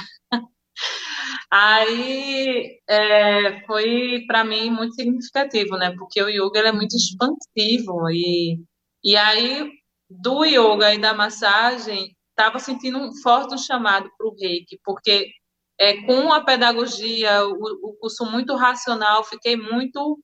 Aí 1.51 2.79
é, 2.89 3.65
foi 3.65 4.23
para 4.27 4.43
mim 4.43 4.69
muito 4.69 4.95
significativo, 4.95 5.77
né? 5.77 5.93
Porque 5.97 6.21
o 6.21 6.29
yoga 6.29 6.59
é 6.61 6.71
muito 6.71 6.95
expansivo 6.95 8.09
e, 8.09 8.59
e 9.03 9.15
aí 9.17 9.69
do 10.09 10.45
yoga 10.45 10.93
e 10.93 10.99
da 10.99 11.13
massagem 11.13 12.15
estava 12.31 12.59
sentindo 12.59 12.97
um 12.97 13.13
forte 13.21 13.57
chamado 13.59 14.09
para 14.17 14.27
o 14.27 14.35
reiki, 14.39 14.79
porque 14.83 15.31
é, 15.79 16.01
com 16.05 16.31
a 16.31 16.43
pedagogia, 16.43 17.45
o, 17.45 17.89
o 17.89 17.93
curso 17.99 18.25
muito 18.25 18.55
racional, 18.55 19.23
fiquei 19.23 19.55
muito 19.55 20.19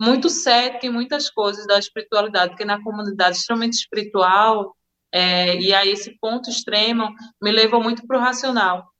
muito 0.00 0.28
cética 0.28 0.86
em 0.86 0.90
muitas 0.90 1.30
coisas 1.30 1.64
da 1.64 1.78
espiritualidade, 1.78 2.50
porque 2.50 2.64
na 2.64 2.82
comunidade 2.82 3.36
extremamente 3.36 3.74
espiritual, 3.74 4.74
é, 5.12 5.56
e 5.60 5.72
aí 5.72 5.90
esse 5.90 6.18
ponto 6.18 6.50
extremo 6.50 7.08
me 7.40 7.52
levou 7.52 7.80
muito 7.80 8.04
para 8.04 8.18
o 8.18 8.20
racional. 8.20 8.91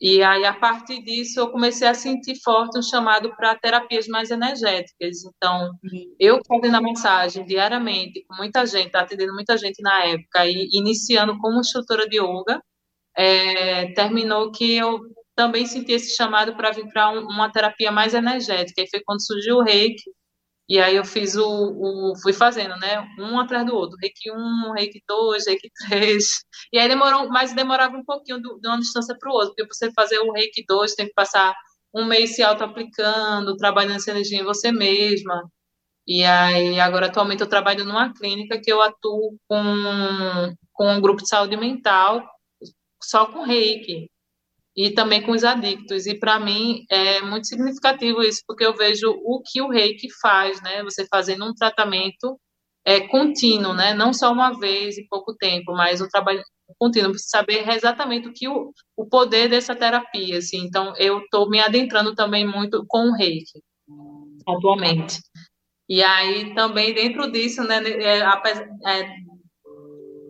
E 0.00 0.22
aí, 0.22 0.44
a 0.44 0.52
partir 0.52 1.02
disso, 1.02 1.40
eu 1.40 1.50
comecei 1.50 1.88
a 1.88 1.94
sentir 1.94 2.34
forte 2.44 2.78
um 2.78 2.82
chamado 2.82 3.34
para 3.34 3.56
terapias 3.56 4.06
mais 4.06 4.30
energéticas. 4.30 5.24
Então, 5.24 5.72
eu 6.20 6.40
fazendo 6.46 6.76
a 6.76 6.80
massagem 6.82 7.46
diariamente, 7.46 8.24
com 8.28 8.36
muita 8.36 8.66
gente, 8.66 8.94
atendendo 8.94 9.32
muita 9.32 9.56
gente 9.56 9.82
na 9.82 10.04
época, 10.04 10.46
e 10.46 10.68
iniciando 10.72 11.38
como 11.38 11.60
instrutora 11.60 12.06
de 12.08 12.18
yoga, 12.18 12.60
é, 13.16 13.92
terminou 13.94 14.52
que 14.52 14.76
eu 14.76 15.00
também 15.34 15.66
senti 15.66 15.92
esse 15.92 16.14
chamado 16.14 16.54
para 16.56 16.72
vir 16.72 16.88
para 16.88 17.10
um, 17.10 17.20
uma 17.28 17.50
terapia 17.50 17.90
mais 17.90 18.14
energética. 18.14 18.82
E 18.82 18.90
foi 18.90 19.00
quando 19.04 19.24
surgiu 19.24 19.56
o 19.56 19.62
reiki, 19.62 20.10
e 20.68 20.80
aí 20.80 20.96
eu 20.96 21.04
fiz 21.04 21.36
o, 21.36 21.46
o, 21.46 22.16
fui 22.20 22.32
fazendo, 22.32 22.76
né? 22.76 23.06
Um 23.18 23.38
atrás 23.38 23.64
do 23.64 23.74
outro. 23.74 23.96
Reiki 24.00 24.30
1, 24.32 24.72
Reiki 24.72 25.02
2, 25.06 25.46
Reiki 25.46 25.70
3. 25.88 26.24
E 26.72 26.78
aí 26.78 26.88
demorou, 26.88 27.28
mas 27.28 27.54
demorava 27.54 27.96
um 27.96 28.04
pouquinho 28.04 28.40
do, 28.40 28.58
de 28.60 28.68
uma 28.68 28.78
distância 28.78 29.16
para 29.18 29.30
o 29.30 29.34
outro, 29.34 29.54
porque 29.54 29.72
você 29.72 29.92
fazer 29.92 30.18
o 30.18 30.32
Reiki 30.32 30.64
2 30.66 30.94
tem 30.94 31.06
que 31.06 31.14
passar 31.14 31.54
um 31.94 32.04
mês 32.04 32.34
se 32.34 32.42
auto-aplicando, 32.42 33.56
trabalhando 33.56 33.96
essa 33.96 34.10
energia 34.10 34.40
em 34.40 34.44
você 34.44 34.72
mesma. 34.72 35.48
E 36.06 36.24
aí, 36.24 36.80
agora, 36.80 37.06
atualmente, 37.06 37.42
eu 37.42 37.48
trabalho 37.48 37.84
numa 37.84 38.12
clínica 38.14 38.60
que 38.60 38.72
eu 38.72 38.82
atuo 38.82 39.36
com, 39.48 40.54
com 40.72 40.88
um 40.92 41.00
grupo 41.00 41.22
de 41.22 41.28
saúde 41.28 41.56
mental, 41.56 42.22
só 43.02 43.26
com 43.26 43.42
reiki 43.44 44.10
e 44.76 44.90
também 44.90 45.22
com 45.22 45.32
os 45.32 45.42
adictos. 45.42 46.06
E 46.06 46.14
para 46.14 46.38
mim 46.38 46.84
é 46.90 47.22
muito 47.22 47.46
significativo 47.46 48.22
isso, 48.22 48.42
porque 48.46 48.64
eu 48.64 48.74
vejo 48.76 49.10
o 49.24 49.42
que 49.42 49.62
o 49.62 49.68
reiki 49.68 50.08
faz, 50.20 50.60
né? 50.62 50.82
Você 50.82 51.06
fazendo 51.06 51.46
um 51.46 51.54
tratamento 51.54 52.38
é, 52.84 53.00
contínuo, 53.08 53.72
né? 53.74 53.94
Não 53.94 54.12
só 54.12 54.32
uma 54.32 54.58
vez 54.58 54.98
e 54.98 55.06
pouco 55.08 55.34
tempo, 55.34 55.72
mas 55.72 56.00
um 56.00 56.08
trabalho 56.08 56.42
contínuo, 56.78 57.12
saber 57.16 57.68
exatamente 57.68 58.28
o 58.28 58.32
que 58.32 58.48
o, 58.48 58.72
o 58.96 59.06
poder 59.06 59.48
dessa 59.48 59.74
terapia, 59.74 60.38
assim. 60.38 60.58
Então, 60.58 60.94
eu 60.96 61.20
estou 61.20 61.48
me 61.48 61.60
adentrando 61.60 62.14
também 62.14 62.46
muito 62.46 62.84
com 62.88 63.08
o 63.08 63.16
reiki, 63.16 63.62
atualmente. 64.46 65.20
E 65.88 66.02
aí, 66.02 66.54
também, 66.54 66.92
dentro 66.92 67.30
disso, 67.30 67.62
né, 67.62 67.78
é, 67.78 68.18
é, 68.18 69.16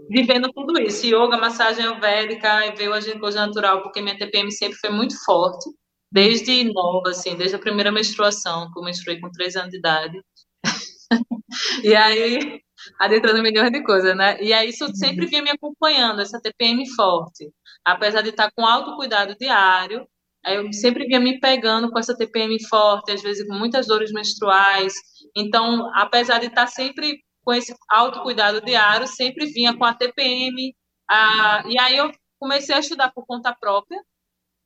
vivendo 0.09 0.51
tudo 0.53 0.81
isso, 0.81 1.07
yoga, 1.07 1.37
massagem 1.37 1.99
védica, 2.01 2.75
veio 2.77 2.93
a 2.93 3.01
ginecologia 3.01 3.47
natural, 3.47 3.83
porque 3.83 4.01
minha 4.01 4.17
TPM 4.17 4.51
sempre 4.53 4.79
foi 4.79 4.91
muito 4.91 5.15
forte, 5.25 5.69
desde 6.13 6.65
nova, 6.73 7.11
assim, 7.11 7.37
desde 7.37 7.57
a 7.57 7.59
primeira 7.59 7.93
menstruação, 7.93 8.71
que 8.73 8.79
eu 8.79 8.85
menstruei 8.85 9.21
com 9.21 9.31
3 9.31 9.57
anos 9.57 9.71
de 9.71 9.79
idade. 9.79 10.21
e 11.85 11.95
aí, 11.95 12.61
adentrando 13.01 13.43
milhões 13.43 13.71
de 13.71 13.83
coisas, 13.83 14.17
né? 14.17 14.41
E 14.43 14.53
aí 14.53 14.69
isso 14.71 14.87
sempre 14.95 15.27
vinha 15.27 15.43
me 15.43 15.51
acompanhando, 15.51 16.21
essa 16.21 16.41
TPM 16.41 16.89
forte. 16.95 17.51
Apesar 17.85 18.23
de 18.23 18.31
estar 18.31 18.51
com 18.57 18.67
autocuidado 18.67 19.37
diário, 19.39 20.07
eu 20.47 20.73
sempre 20.73 21.07
vinha 21.07 21.21
me 21.21 21.41
pegando 21.41 21.91
com 21.91 21.99
essa 21.99 22.17
TPM 22.17 22.57
forte, 22.69 23.13
às 23.13 23.23
vezes 23.23 23.47
com 23.47 23.55
muitas 23.55 23.87
dores 23.87 24.13
menstruais. 24.13 24.95
Então, 25.37 25.91
apesar 25.95 26.39
de 26.39 26.47
estar 26.47 26.67
sempre 26.69 27.19
com 27.47 27.55
esse 27.55 27.73
autocuidado 27.89 28.61
diário, 28.61 29.07
sempre 29.07 29.47
vinha 29.47 29.73
com 29.79 29.85
a 29.85 29.95
TPM. 29.95 30.75
A, 31.09 31.63
e 31.69 31.79
aí 31.79 31.97
eu 31.97 32.11
comecei 32.41 32.75
a 32.75 32.81
estudar 32.81 33.13
por 33.13 33.25
conta 33.25 33.55
própria, 33.55 34.03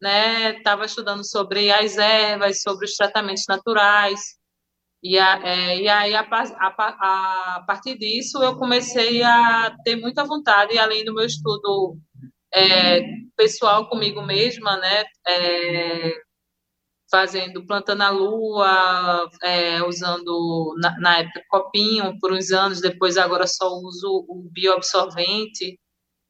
né? 0.00 0.56
Estava 0.56 0.86
estudando 0.86 1.22
sobre 1.22 1.70
as 1.70 1.98
ervas, 1.98 2.62
sobre 2.62 2.86
os 2.86 2.96
tratamentos 2.96 3.44
naturais. 3.46 4.18
E, 5.02 5.18
a, 5.18 5.46
é, 5.46 5.78
e 5.82 5.88
aí, 5.88 6.14
a, 6.14 6.22
a, 6.22 7.56
a, 7.56 7.64
partir 7.66 7.98
disso, 7.98 8.42
eu 8.42 8.56
comecei 8.56 9.22
a 9.22 9.76
ter 9.84 9.96
muita 9.96 10.24
vontade, 10.24 10.78
além 10.78 11.04
do 11.04 11.12
meu 11.14 11.26
estudo 11.26 11.98
é, 12.54 13.02
pessoal 13.36 13.90
comigo 13.90 14.22
mesma, 14.22 14.78
né? 14.78 15.04
É, 15.28 16.12
fazendo, 17.10 17.66
plantando 17.66 18.02
a 18.02 18.10
lua, 18.10 19.28
é, 19.42 19.82
usando 19.82 20.74
na, 20.80 20.98
na, 21.00 21.18
época 21.20 21.42
copinho 21.48 22.18
por 22.20 22.32
uns 22.32 22.50
anos, 22.52 22.80
depois 22.80 23.16
agora 23.16 23.46
só 23.46 23.68
uso 23.68 24.24
o 24.28 24.48
bioabsorvente. 24.52 25.78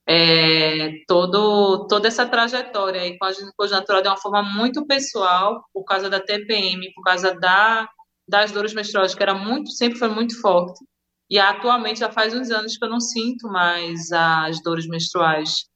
É, 0.08 1.04
todo, 1.06 1.86
toda 1.86 2.08
essa 2.08 2.26
trajetória 2.26 3.02
aí 3.02 3.16
com 3.16 3.26
a 3.26 3.32
ginecologia 3.32 3.76
natural 3.76 4.02
de 4.02 4.08
uma 4.08 4.16
forma 4.16 4.42
muito 4.42 4.84
pessoal, 4.86 5.62
por 5.72 5.84
causa 5.84 6.10
da 6.10 6.18
TPM, 6.18 6.92
por 6.94 7.02
causa 7.02 7.32
da, 7.34 7.88
das 8.28 8.50
dores 8.50 8.74
menstruais, 8.74 9.14
que 9.14 9.22
era 9.22 9.34
muito, 9.34 9.70
sempre 9.70 9.98
foi 9.98 10.08
muito 10.08 10.40
forte. 10.40 10.84
E 11.30 11.38
atualmente 11.38 12.00
já 12.00 12.10
faz 12.10 12.34
uns 12.34 12.50
anos 12.50 12.76
que 12.76 12.84
eu 12.84 12.90
não 12.90 12.98
sinto 12.98 13.46
mais 13.48 14.10
as 14.10 14.60
dores 14.62 14.88
menstruais 14.88 15.69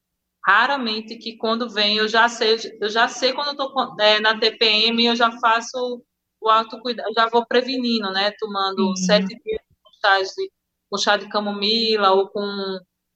raramente 0.47 1.17
que 1.17 1.37
quando 1.37 1.71
vem 1.71 1.97
eu 1.97 2.09
já 2.09 2.29
sei, 2.29 2.57
eu 2.81 2.89
já 2.89 3.09
sei 3.09 3.33
quando 3.33 3.49
eu 3.49 3.57
tô 3.57 3.97
é, 4.01 4.21
na 4.21 4.39
TPM, 4.39 5.05
eu 5.07 5.17
já 5.17 5.31
faço 5.39 6.03
o 6.41 6.51
autocuidado, 6.51 7.13
já 7.15 7.29
vou 7.29 7.47
prevenindo, 7.47 8.11
né? 8.13 8.31
Tomando 8.39 8.89
uhum. 8.89 8.97
sete 8.97 9.29
dias 9.29 10.29
de, 10.37 10.51
com 10.91 10.99
chá 10.99 11.17
de 11.17 11.29
camomila 11.29 12.13
ou 12.13 12.29
com 12.29 12.45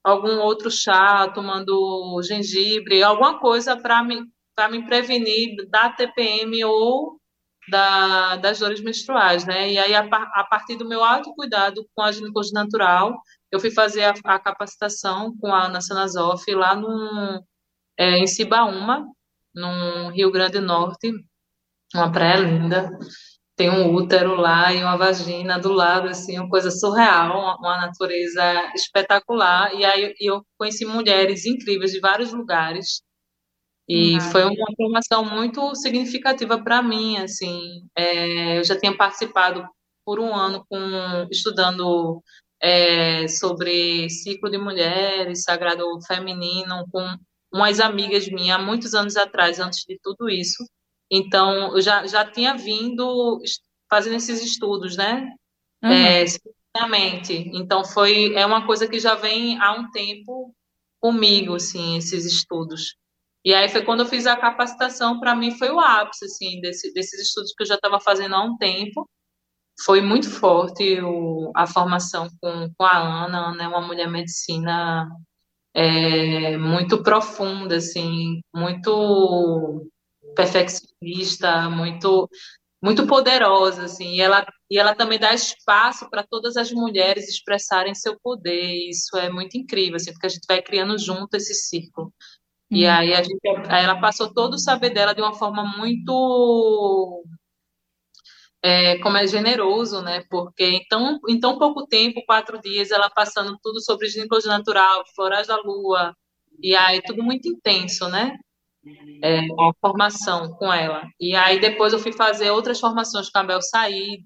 algum 0.03 0.39
outro 0.39 0.71
chá, 0.71 1.29
tomando 1.29 2.21
gengibre, 2.23 3.03
alguma 3.03 3.39
coisa 3.39 3.77
para 3.77 4.03
me, 4.03 4.23
para 4.57 4.71
me 4.71 4.87
prevenir 4.87 5.69
da 5.69 5.91
TPM 5.91 6.65
ou 6.65 7.19
da, 7.71 8.37
das 8.37 8.61
dores 8.61 8.81
menstruais, 8.81 9.45
né? 9.45 9.71
E 9.71 9.79
aí, 9.79 9.95
a, 9.95 10.01
a 10.01 10.47
partir 10.49 10.77
do 10.77 10.89
meu 10.89 11.05
autocuidado 11.05 11.87
com 11.95 12.03
a 12.03 12.11
ginecologia 12.11 12.55
natural, 12.55 13.21
eu 13.51 13.61
fui 13.61 13.71
fazer 13.71 14.05
a, 14.05 14.15
a 14.25 14.39
capacitação 14.39 15.37
com 15.39 15.53
a 15.53 15.67
Ana 15.67 15.81
Sanazoff 15.81 16.45
lá 16.55 16.75
no, 16.75 17.43
é, 17.99 18.19
em 18.19 18.27
Cibaúma, 18.27 19.07
no 19.55 20.11
Rio 20.11 20.31
Grande 20.31 20.61
do 20.61 20.67
Norte, 20.67 21.13
uma 21.95 22.13
praia 22.13 22.41
linda. 22.41 22.91
Tem 23.57 23.71
um 23.71 23.93
útero 23.93 24.37
lá 24.37 24.73
e 24.73 24.83
uma 24.83 24.97
vagina 24.97 25.59
do 25.59 25.73
lado, 25.73 26.09
assim, 26.09 26.39
uma 26.39 26.49
coisa 26.49 26.71
surreal, 26.71 27.41
uma, 27.41 27.57
uma 27.57 27.87
natureza 27.87 28.73
espetacular. 28.75 29.75
E 29.75 29.85
aí 29.85 30.15
eu 30.21 30.45
conheci 30.57 30.85
mulheres 30.85 31.45
incríveis 31.45 31.91
de 31.91 31.99
vários 31.99 32.33
lugares. 32.33 33.03
E 33.89 34.15
uhum. 34.15 34.21
foi 34.21 34.45
uma 34.45 34.67
formação 34.77 35.25
muito 35.25 35.75
significativa 35.75 36.63
para 36.63 36.83
mim, 36.83 37.17
assim. 37.17 37.61
É, 37.97 38.59
eu 38.59 38.65
já 38.65 38.79
tinha 38.79 38.97
participado 38.97 39.67
por 40.05 40.21
um 40.21 40.35
ano 40.35 40.65
com 40.69 40.79
estudando 41.31 42.23
é, 42.61 43.29
sobre 43.29 44.09
ciclo 44.11 44.51
de 44.51 44.59
mulheres, 44.59 45.43
sagrado 45.43 45.85
feminino, 46.07 46.87
com 46.91 47.05
umas 47.53 47.81
amigas 47.81 48.29
minhas, 48.29 48.59
há 48.59 48.63
muitos 48.63 48.95
anos 48.95 49.17
atrás, 49.17 49.59
antes 49.59 49.85
de 49.87 49.99
tudo 50.03 50.29
isso. 50.29 50.65
Então, 51.11 51.75
eu 51.75 51.81
já, 51.81 52.07
já 52.07 52.25
tinha 52.25 52.55
vindo 52.57 53.41
fazendo 53.89 54.17
esses 54.17 54.43
estudos, 54.43 54.97
né? 54.97 55.33
Uhum. 55.83 55.91
É, 55.91 56.25
então, 57.55 57.85
foi, 57.85 58.35
é 58.35 58.45
uma 58.45 58.67
coisa 58.67 58.87
que 58.87 59.01
já 59.01 59.15
vem 59.15 59.59
há 59.61 59.73
um 59.73 59.91
tempo 59.91 60.55
comigo, 61.01 61.55
assim, 61.55 61.97
esses 61.97 62.25
estudos. 62.27 62.97
E 63.45 63.55
aí 63.55 63.69
foi 63.69 63.83
quando 63.83 64.01
eu 64.01 64.07
fiz 64.07 64.27
a 64.27 64.37
capacitação, 64.37 65.19
para 65.21 65.35
mim 65.35 65.57
foi 65.57 65.71
o 65.71 65.81
ápice, 65.81 66.25
assim, 66.27 66.61
desse, 66.61 66.93
desses 66.93 67.29
estudos 67.29 67.55
que 67.57 67.63
eu 67.63 67.67
já 67.67 67.77
estava 67.77 67.99
fazendo 68.01 68.35
há 68.35 68.43
um 68.43 68.57
tempo 68.59 69.09
foi 69.85 70.01
muito 70.01 70.31
forte 70.31 71.01
o, 71.01 71.53
a 71.55 71.67
formação 71.67 72.29
com, 72.41 72.71
com 72.77 72.85
a 72.85 73.25
Ana. 73.27 73.57
É 73.63 73.69
uma 73.69 73.81
mulher 73.81 74.09
medicina 74.09 75.09
é, 75.75 76.57
muito 76.57 77.03
profunda, 77.03 77.77
assim, 77.77 78.41
muito 78.55 79.87
perfeccionista, 80.37 81.71
muito 81.71 82.29
muito 82.83 83.07
poderosa, 83.07 83.85
assim, 83.85 84.15
e 84.15 84.21
ela, 84.21 84.47
e 84.71 84.79
ela 84.79 84.95
também 84.95 85.19
dá 85.19 85.35
espaço 85.35 86.09
para 86.11 86.25
todas 86.25 86.57
as 86.57 86.71
mulheres 86.73 87.29
expressarem 87.29 87.95
seu 87.95 88.19
poder, 88.21 88.89
isso 88.89 89.17
é 89.17 89.29
muito 89.31 89.59
incrível, 89.59 89.97
assim, 89.97 90.13
porque 90.13 90.27
a 90.27 90.31
gente 90.31 90.47
vai 90.49 90.63
criando 90.63 90.97
junto 90.99 91.35
esse 91.37 91.55
círculo. 91.55 92.13
E 92.71 92.87
Hum, 92.87 92.91
aí, 92.91 93.15
a 93.15 93.23
gente, 93.23 93.41
aí 93.69 93.85
ela 93.85 94.01
passou 94.01 94.33
todo 94.33 94.55
o 94.55 94.59
saber 94.59 94.91
dela 94.91 95.15
de 95.15 95.23
uma 95.23 95.35
forma 95.35 95.65
muito, 95.77 97.25
é, 98.69 98.99
como 98.99 99.17
é 99.17 99.27
generoso, 99.27 100.03
né, 100.03 100.23
porque 100.29 100.65
em 100.65 100.85
tão, 100.89 101.19
em 101.27 101.41
tão 101.41 101.59
pouco 101.59 101.87
tempo, 101.87 102.23
quatro 102.27 102.61
dias, 102.61 102.91
ela 102.91 103.09
passando 103.09 103.59
tudo 103.63 103.81
sobre 103.81 104.09
ginecologia 104.09 104.51
natural, 104.51 105.05
florais 105.15 105.47
da 105.47 105.57
lua, 105.57 106.15
e 106.63 106.77
aí 106.77 107.01
tudo 107.03 107.23
muito 107.23 107.49
intenso, 107.49 108.09
né, 108.09 108.37
a 109.59 109.71
formação 109.81 110.51
com 110.53 110.73
ela. 110.73 111.03
E 111.19 111.35
aí 111.35 111.59
depois 111.59 111.93
eu 111.93 111.99
fui 111.99 112.13
fazer 112.13 112.51
outras 112.51 112.79
formações 112.79 113.31
com 113.31 113.39
a 113.39 113.45
Bel 113.45 113.63
Said, 113.63 114.23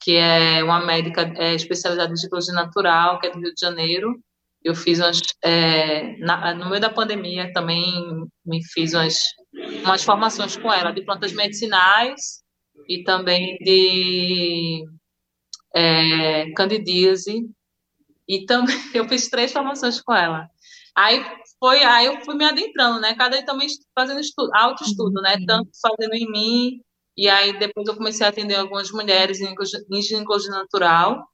que 0.00 0.16
é 0.16 0.62
uma 0.62 0.84
médica 0.84 1.32
é, 1.36 1.54
especializada 1.54 2.12
em 2.12 2.16
ginecologia 2.16 2.54
natural, 2.54 3.18
que 3.18 3.26
é 3.26 3.30
do 3.30 3.40
Rio 3.40 3.54
de 3.54 3.60
Janeiro. 3.60 4.14
Eu 4.62 4.74
fiz 4.74 5.00
umas, 5.00 5.20
é, 5.44 6.16
na, 6.18 6.54
no 6.54 6.68
meio 6.68 6.80
da 6.80 6.90
pandemia 6.90 7.52
também 7.52 7.82
me 8.44 8.64
fiz 8.72 8.94
umas, 8.94 9.18
umas 9.84 10.02
formações 10.02 10.56
com 10.56 10.72
ela 10.72 10.92
de 10.92 11.04
plantas 11.04 11.32
medicinais 11.32 12.45
e 12.88 13.04
também 13.04 13.56
de 13.58 14.84
é, 15.74 16.50
candidíase. 16.52 17.48
E 18.28 18.44
também 18.46 18.76
eu 18.94 19.08
fiz 19.08 19.28
três 19.28 19.52
formações 19.52 20.00
com 20.02 20.14
ela. 20.14 20.48
Aí 20.96 21.24
foi, 21.58 21.82
aí 21.84 22.06
eu 22.06 22.20
fui 22.24 22.34
me 22.36 22.44
adentrando, 22.44 23.00
né? 23.00 23.14
Cada 23.16 23.42
também 23.44 23.68
fazendo 23.94 24.20
estudo, 24.20 24.50
autoestudo, 24.54 25.20
né? 25.22 25.36
sim. 25.36 25.46
Tanto 25.46 25.70
fazendo 25.82 26.14
em 26.14 26.30
mim, 26.30 26.80
e 27.16 27.28
aí 27.28 27.58
depois 27.58 27.88
eu 27.88 27.96
comecei 27.96 28.26
a 28.26 28.30
atender 28.30 28.56
algumas 28.56 28.90
mulheres 28.92 29.40
em 29.40 30.02
ginecologia 30.02 30.50
natural. 30.50 31.26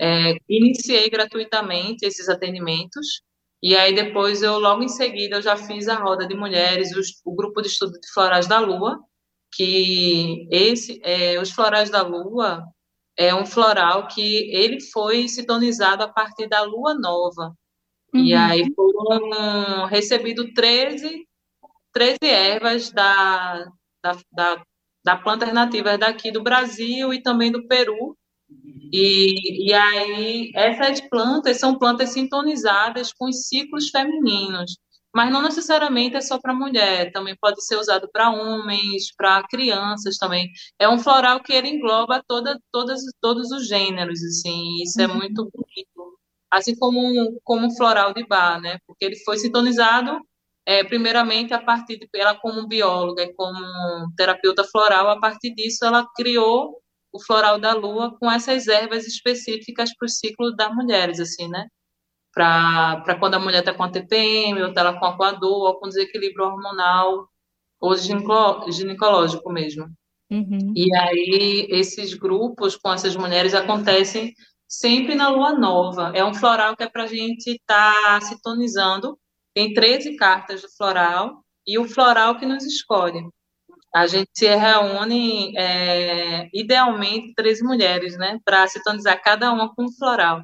É, 0.00 0.34
iniciei 0.48 1.08
gratuitamente 1.10 2.04
esses 2.06 2.28
atendimentos, 2.28 3.22
e 3.62 3.76
aí 3.76 3.94
depois 3.94 4.42
eu, 4.42 4.58
logo 4.58 4.82
em 4.82 4.88
seguida, 4.88 5.36
eu 5.36 5.42
já 5.42 5.56
fiz 5.56 5.88
a 5.88 5.96
roda 5.96 6.26
de 6.26 6.34
mulheres, 6.34 6.94
os- 6.96 7.20
o 7.24 7.34
grupo 7.34 7.62
de 7.62 7.68
estudo 7.68 7.92
de 8.00 8.12
florais 8.12 8.46
da 8.48 8.58
lua, 8.60 8.98
que 9.52 10.48
esse, 10.50 11.00
é, 11.04 11.38
os 11.40 11.50
florais 11.50 11.90
da 11.90 12.02
lua 12.02 12.64
é 13.16 13.34
um 13.34 13.44
floral 13.46 14.08
que 14.08 14.50
ele 14.54 14.80
foi 14.80 15.28
sintonizado 15.28 16.02
a 16.02 16.08
partir 16.08 16.48
da 16.48 16.62
lua 16.62 16.94
nova. 16.94 17.54
E 18.14 18.34
Uhum. 18.34 18.40
aí 18.40 18.74
foram 18.74 19.86
recebidos 19.86 20.52
13, 20.54 21.26
13 21.92 22.18
ervas 22.22 22.90
da, 22.90 23.64
da, 24.02 24.16
da, 24.32 24.64
da 25.04 25.16
plantas 25.16 25.52
nativas 25.52 25.98
daqui 25.98 26.30
do 26.30 26.42
Brasil 26.42 27.12
e 27.12 27.22
também 27.22 27.50
do 27.50 27.66
Peru. 27.66 28.16
E, 28.92 29.68
e 29.68 29.72
aí 29.72 30.50
essas 30.54 31.00
plantas 31.00 31.58
são 31.58 31.78
plantas 31.78 32.10
sintonizadas 32.10 33.12
com 33.12 33.26
os 33.28 33.48
ciclos 33.48 33.88
femininos. 33.88 34.76
Mas 35.14 35.30
não 35.30 35.42
necessariamente 35.42 36.16
é 36.16 36.20
só 36.20 36.38
para 36.40 36.54
mulher, 36.54 37.12
também 37.12 37.36
pode 37.40 37.64
ser 37.64 37.76
usado 37.76 38.08
para 38.12 38.30
homens, 38.30 39.14
para 39.16 39.42
crianças 39.48 40.16
também. 40.16 40.50
É 40.78 40.88
um 40.88 40.98
floral 40.98 41.42
que 41.42 41.52
ele 41.52 41.68
engloba 41.68 42.22
toda, 42.26 42.58
todas, 42.72 43.00
todos 43.20 43.50
os 43.50 43.68
gêneros, 43.68 44.22
assim, 44.22 44.82
isso 44.82 45.00
é 45.00 45.06
muito 45.06 45.44
bonito 45.44 46.18
assim 46.52 46.76
como 46.76 47.40
como 47.42 47.74
floral 47.76 48.12
de 48.12 48.26
bar, 48.26 48.60
né? 48.60 48.78
Porque 48.86 49.04
ele 49.06 49.16
foi 49.24 49.38
sintonizado 49.38 50.20
é, 50.66 50.84
primeiramente 50.84 51.54
a 51.54 51.62
partir 51.62 51.98
de 51.98 52.08
ela 52.14 52.34
como 52.38 52.68
bióloga 52.68 53.22
e 53.22 53.34
como 53.34 53.58
terapeuta 54.16 54.62
floral, 54.64 55.08
a 55.08 55.18
partir 55.20 55.54
disso 55.54 55.84
ela 55.84 56.06
criou 56.14 56.80
o 57.12 57.22
floral 57.22 57.58
da 57.58 57.74
lua 57.74 58.16
com 58.18 58.30
essas 58.30 58.68
ervas 58.68 59.06
específicas 59.06 59.90
para 59.96 60.06
o 60.06 60.08
ciclo 60.08 60.54
das 60.54 60.74
mulheres, 60.74 61.20
assim, 61.20 61.48
né? 61.48 61.66
Para 62.34 63.16
quando 63.18 63.34
a 63.34 63.38
mulher 63.38 63.60
está 63.60 63.74
com 63.74 63.82
a 63.82 63.90
TPM, 63.90 64.62
ou 64.62 64.68
está 64.68 64.92
com 64.98 65.04
a 65.04 65.16
coador, 65.16 65.68
ou 65.68 65.78
com 65.78 65.88
desequilíbrio 65.88 66.46
hormonal, 66.46 67.28
ou 67.80 67.96
gineco- 67.96 68.70
ginecológico 68.70 69.52
mesmo. 69.52 69.86
Uhum. 70.30 70.72
E 70.74 70.94
aí, 70.96 71.66
esses 71.68 72.14
grupos 72.14 72.74
com 72.76 72.92
essas 72.92 73.14
mulheres 73.14 73.52
acontecem 73.54 74.32
sempre 74.66 75.14
na 75.14 75.28
lua 75.28 75.52
nova. 75.52 76.10
É 76.14 76.24
um 76.24 76.32
floral 76.32 76.74
que 76.74 76.82
é 76.82 76.88
para 76.88 77.04
a 77.04 77.06
gente 77.06 77.50
estar 77.50 78.22
sintonizando. 78.22 79.18
Tem 79.54 79.74
13 79.74 80.16
cartas 80.16 80.62
do 80.62 80.68
floral 80.74 81.44
e 81.66 81.78
o 81.78 81.84
floral 81.84 82.38
que 82.38 82.46
nos 82.46 82.64
escolhe. 82.64 83.22
A 83.94 84.06
gente 84.06 84.30
se 84.32 84.46
reúne, 84.46 85.54
é, 85.54 86.48
idealmente, 86.54 87.34
três 87.34 87.60
mulheres, 87.60 88.16
né, 88.16 88.38
para 88.42 88.66
sintonizar 88.66 89.22
cada 89.22 89.52
uma 89.52 89.74
com 89.74 89.84
um 89.84 89.92
floral. 89.92 90.42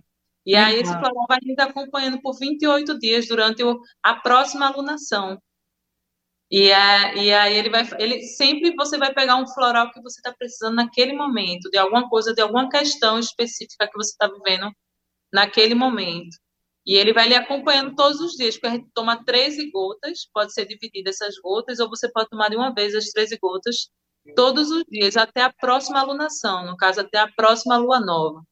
E 0.48 0.56
aí, 0.56 0.76
esse 0.80 0.90
floral 1.00 1.26
vai 1.28 1.38
nos 1.44 1.58
acompanhando 1.58 2.22
por 2.22 2.38
28 2.38 2.98
dias 2.98 3.28
durante 3.28 3.62
o- 3.62 3.78
a 4.02 4.14
próxima 4.14 4.66
alunação. 4.66 5.38
E, 6.50 6.70
é, 6.70 7.16
e 7.24 7.32
aí 7.34 7.54
ele 7.54 7.68
vai, 7.68 7.86
ele 7.98 8.22
sempre 8.22 8.74
você 8.74 8.96
vai 8.96 9.12
pegar 9.12 9.36
um 9.36 9.46
floral 9.46 9.90
que 9.92 10.00
você 10.00 10.20
está 10.20 10.32
precisando 10.32 10.76
naquele 10.76 11.12
momento, 11.12 11.68
de 11.70 11.76
alguma 11.76 12.08
coisa, 12.08 12.32
de 12.32 12.40
alguma 12.40 12.68
questão 12.70 13.18
específica 13.18 13.86
que 13.86 13.96
você 13.96 14.12
está 14.12 14.26
vivendo 14.28 14.70
naquele 15.32 15.74
momento. 15.74 16.36
E 16.86 16.94
ele 16.96 17.12
vai 17.12 17.28
lhe 17.28 17.34
acompanhando 17.34 17.94
todos 17.94 18.20
os 18.20 18.32
dias, 18.32 18.54
porque 18.56 18.68
a 18.68 18.70
gente 18.72 18.88
toma 18.94 19.22
13 19.24 19.70
gotas, 19.70 20.26
pode 20.32 20.54
ser 20.54 20.66
dividida 20.66 21.10
essas 21.10 21.34
gotas, 21.38 21.80
ou 21.80 21.90
você 21.90 22.10
pode 22.10 22.30
tomar 22.30 22.48
de 22.48 22.56
uma 22.56 22.72
vez 22.74 22.94
as 22.94 23.10
13 23.10 23.38
gotas 23.38 23.90
todos 24.34 24.70
os 24.70 24.84
dias, 24.88 25.16
até 25.18 25.42
a 25.42 25.52
próxima 25.52 26.00
alunação, 26.00 26.64
no 26.66 26.76
caso, 26.78 27.00
até 27.02 27.18
a 27.18 27.30
próxima 27.30 27.76
lua 27.76 28.00
nova. 28.00 28.42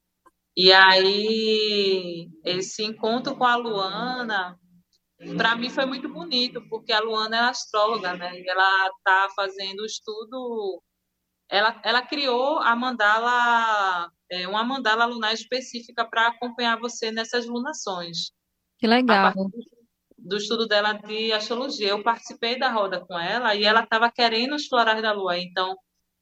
E 0.56 0.72
aí, 0.72 2.28
esse 2.44 2.82
encontro 2.82 3.36
com 3.36 3.44
a 3.44 3.56
Luana 3.56 4.58
para 5.36 5.56
mim 5.56 5.70
foi 5.70 5.86
muito 5.86 6.08
bonito, 6.08 6.60
porque 6.68 6.92
a 6.92 7.00
Luana 7.00 7.36
é 7.36 7.40
astróloga, 7.40 8.14
né? 8.14 8.38
E 8.38 8.48
ela 8.48 8.88
está 8.88 9.28
fazendo 9.34 9.84
estudo. 9.84 10.82
Ela, 11.48 11.80
ela 11.84 12.02
criou 12.02 12.58
a 12.58 12.76
mandala, 12.76 14.10
é, 14.30 14.46
uma 14.46 14.64
mandala 14.64 15.06
lunar 15.06 15.32
específica 15.32 16.04
para 16.04 16.28
acompanhar 16.28 16.78
você 16.78 17.10
nessas 17.10 17.46
lunações. 17.46 18.30
Que 18.78 18.86
legal. 18.86 19.32
do 20.18 20.36
estudo 20.36 20.66
dela 20.66 20.92
de 20.92 21.32
astrologia. 21.32 21.88
Eu 21.88 22.02
participei 22.02 22.58
da 22.58 22.70
roda 22.70 23.00
com 23.06 23.18
ela 23.18 23.54
e 23.54 23.64
ela 23.64 23.84
estava 23.84 24.10
querendo 24.10 24.54
os 24.54 24.66
florais 24.66 25.00
da 25.00 25.12
lua. 25.12 25.38
Então, 25.38 25.74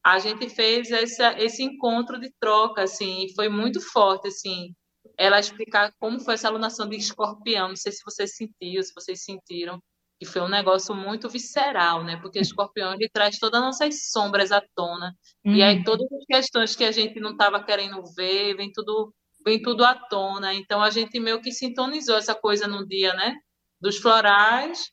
a 0.04 0.18
gente 0.18 0.48
fez 0.50 0.90
esse, 0.90 1.22
esse 1.38 1.62
encontro 1.62 2.20
de 2.20 2.30
troca, 2.38 2.82
assim, 2.82 3.24
e 3.24 3.34
foi 3.34 3.48
muito 3.48 3.80
forte, 3.80 4.28
assim, 4.28 4.74
ela 5.16 5.40
explicar 5.40 5.92
como 5.98 6.20
foi 6.20 6.34
essa 6.34 6.48
alunação 6.48 6.88
de 6.88 6.96
escorpião. 6.96 7.68
Não 7.68 7.76
sei 7.76 7.92
se 7.92 8.02
você 8.04 8.26
sentiu, 8.26 8.82
se 8.82 8.92
vocês 8.94 9.24
sentiram, 9.24 9.80
que 10.18 10.26
foi 10.26 10.42
um 10.42 10.48
negócio 10.48 10.94
muito 10.94 11.28
visceral, 11.28 12.04
né? 12.04 12.16
Porque 12.18 12.38
o 12.38 12.42
escorpião 12.42 12.92
ele 12.94 13.08
traz 13.08 13.38
todas 13.38 13.60
as 13.60 13.66
nossas 13.66 14.10
sombras 14.10 14.52
à 14.52 14.62
tona. 14.74 15.14
E 15.44 15.62
aí 15.62 15.78
Uhum. 15.78 15.84
todas 15.84 16.06
as 16.12 16.24
questões 16.26 16.76
que 16.76 16.84
a 16.84 16.92
gente 16.92 17.18
não 17.20 17.32
estava 17.32 17.62
querendo 17.62 18.02
ver, 18.14 18.54
vem 18.56 18.70
tudo, 18.72 19.14
vem 19.44 19.60
tudo 19.62 19.84
à 19.84 19.94
tona. 19.94 20.54
Então 20.54 20.82
a 20.82 20.90
gente 20.90 21.18
meio 21.18 21.40
que 21.40 21.50
sintonizou 21.52 22.16
essa 22.16 22.34
coisa 22.34 22.66
no 22.68 22.86
dia, 22.86 23.14
né? 23.14 23.36
Dos 23.80 23.98
florais 23.98 24.90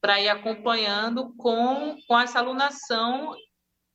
para 0.00 0.20
ir 0.20 0.28
acompanhando 0.28 1.34
com, 1.36 1.96
com 2.08 2.18
essa 2.18 2.38
alunação 2.40 3.34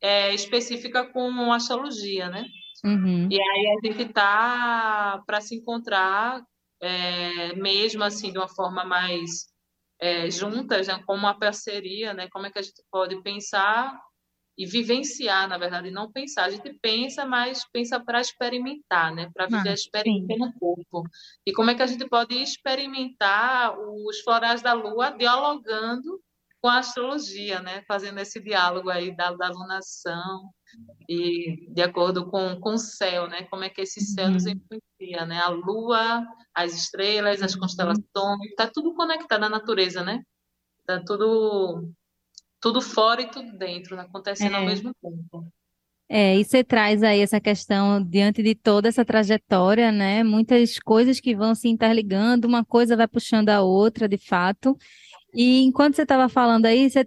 é, 0.02 0.34
específica 0.34 1.06
com 1.12 1.52
astrologia, 1.54 2.30
né? 2.30 2.46
E 3.30 3.36
Uhum. 3.36 3.38
aí 3.42 3.78
a 3.78 3.88
gente 3.88 4.14
tá 4.14 5.22
para 5.26 5.42
se 5.42 5.56
encontrar 5.56 6.44
é, 6.82 7.54
mesmo 7.56 8.04
assim 8.04 8.32
de 8.32 8.38
uma 8.38 8.48
forma 8.48 8.86
mais 8.86 9.48
é, 10.00 10.30
juntas, 10.32 10.88
né? 10.88 11.04
Como 11.06 11.20
uma 11.20 11.38
parceria, 11.40 12.14
né? 12.14 12.30
Como 12.32 12.46
é 12.46 12.52
que 12.52 12.60
a 12.60 12.62
gente 12.62 12.82
pode 12.92 13.22
pensar 13.24 14.00
e 14.58 14.66
vivenciar, 14.66 15.48
na 15.48 15.58
verdade, 15.58 15.92
não 15.92 16.12
pensar. 16.12 16.46
A 16.46 16.50
gente 16.50 16.74
pensa, 16.82 17.26
mas 17.26 17.64
pensa 17.72 18.00
para 18.04 18.22
experimentar, 18.22 19.14
né? 19.14 19.30
Para 19.34 19.48
viver 19.48 19.70
a 19.70 19.74
Ah, 19.74 19.74
experiência 19.74 20.16
sim. 20.26 20.38
no 20.38 20.52
corpo. 20.60 21.04
E 21.46 21.54
como 21.54 21.70
é 21.72 21.76
que 21.76 21.84
a 21.84 21.88
gente 21.88 22.08
pode 22.10 22.36
experimentar 22.36 23.78
os 23.80 24.22
florais 24.22 24.62
da 24.62 24.74
lua 24.74 25.12
dialogando 25.12 26.22
com 26.62 26.70
a 26.70 26.80
astrologia, 26.80 27.62
né? 27.62 27.84
Fazendo 27.88 28.20
esse 28.20 28.40
diálogo 28.42 28.90
aí 28.90 29.16
da, 29.16 29.32
da 29.34 29.48
alunação 29.48 30.52
e 31.10 31.72
de 31.74 31.82
acordo 31.82 32.30
com, 32.30 32.60
com 32.60 32.74
o 32.74 32.78
céu, 32.78 33.28
né? 33.28 33.44
Como 33.46 33.64
é 33.64 33.70
que 33.70 33.82
esse 33.82 34.02
céu 34.02 34.32
nos 34.32 34.46
Uhum. 34.46 34.54
influencia, 34.54 35.26
né? 35.26 35.40
A 35.40 35.50
lua, 35.50 36.26
as 36.54 36.74
estrelas, 36.74 37.42
as 37.42 37.54
Uhum. 37.54 37.62
constelações, 37.62 38.50
está 38.50 38.68
tudo 38.68 38.94
conectado 38.96 39.44
à 39.46 39.50
natureza, 39.50 40.04
né? 40.04 40.22
Tá 40.86 41.02
tudo 41.06 41.92
tudo 42.62 42.82
fora 42.82 43.22
e 43.22 43.30
tudo 43.32 43.58
dentro, 43.58 43.96
né? 43.96 44.04
acontecendo 44.04 44.56
ao 44.56 44.64
É. 44.64 44.66
mesmo 44.66 44.94
tempo. 45.02 45.48
É, 46.10 46.38
e 46.38 46.44
você 46.46 46.64
traz 46.64 47.04
aí 47.04 47.20
essa 47.20 47.40
questão 47.42 48.02
diante 48.02 48.42
de 48.42 48.56
toda 48.56 48.88
essa 48.88 49.04
trajetória, 49.04 49.92
né? 49.92 50.24
Muitas 50.24 50.80
coisas 50.80 51.20
que 51.20 51.36
vão 51.36 51.54
se 51.54 51.68
interligando, 51.68 52.48
uma 52.48 52.64
coisa 52.64 52.96
vai 52.96 53.08
puxando 53.10 53.50
a 53.50 53.62
outra, 53.62 54.08
de 54.08 54.18
fato. 54.18 54.78
E 55.34 55.64
enquanto 55.64 55.96
você 55.96 56.04
estava 56.04 56.30
falando 56.30 56.66
aí, 56.66 56.90
você, 56.90 57.06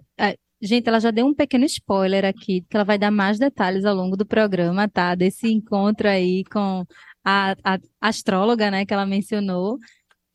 Gente, 0.61 0.87
ela 0.87 0.99
já 0.99 1.09
deu 1.09 1.25
um 1.25 1.33
pequeno 1.33 1.65
spoiler 1.65 2.23
aqui, 2.23 2.61
que 2.69 2.77
ela 2.77 2.83
vai 2.85 2.97
dar 2.97 3.09
mais 3.09 3.39
detalhes 3.39 3.83
ao 3.83 3.95
longo 3.95 4.15
do 4.15 4.25
programa, 4.25 4.87
tá? 4.87 5.15
Desse 5.15 5.47
encontro 5.51 6.07
aí 6.07 6.43
com 6.45 6.85
a, 7.25 7.55
a 7.63 7.79
astróloga, 7.99 8.69
né, 8.69 8.85
que 8.85 8.93
ela 8.93 9.05
mencionou. 9.05 9.79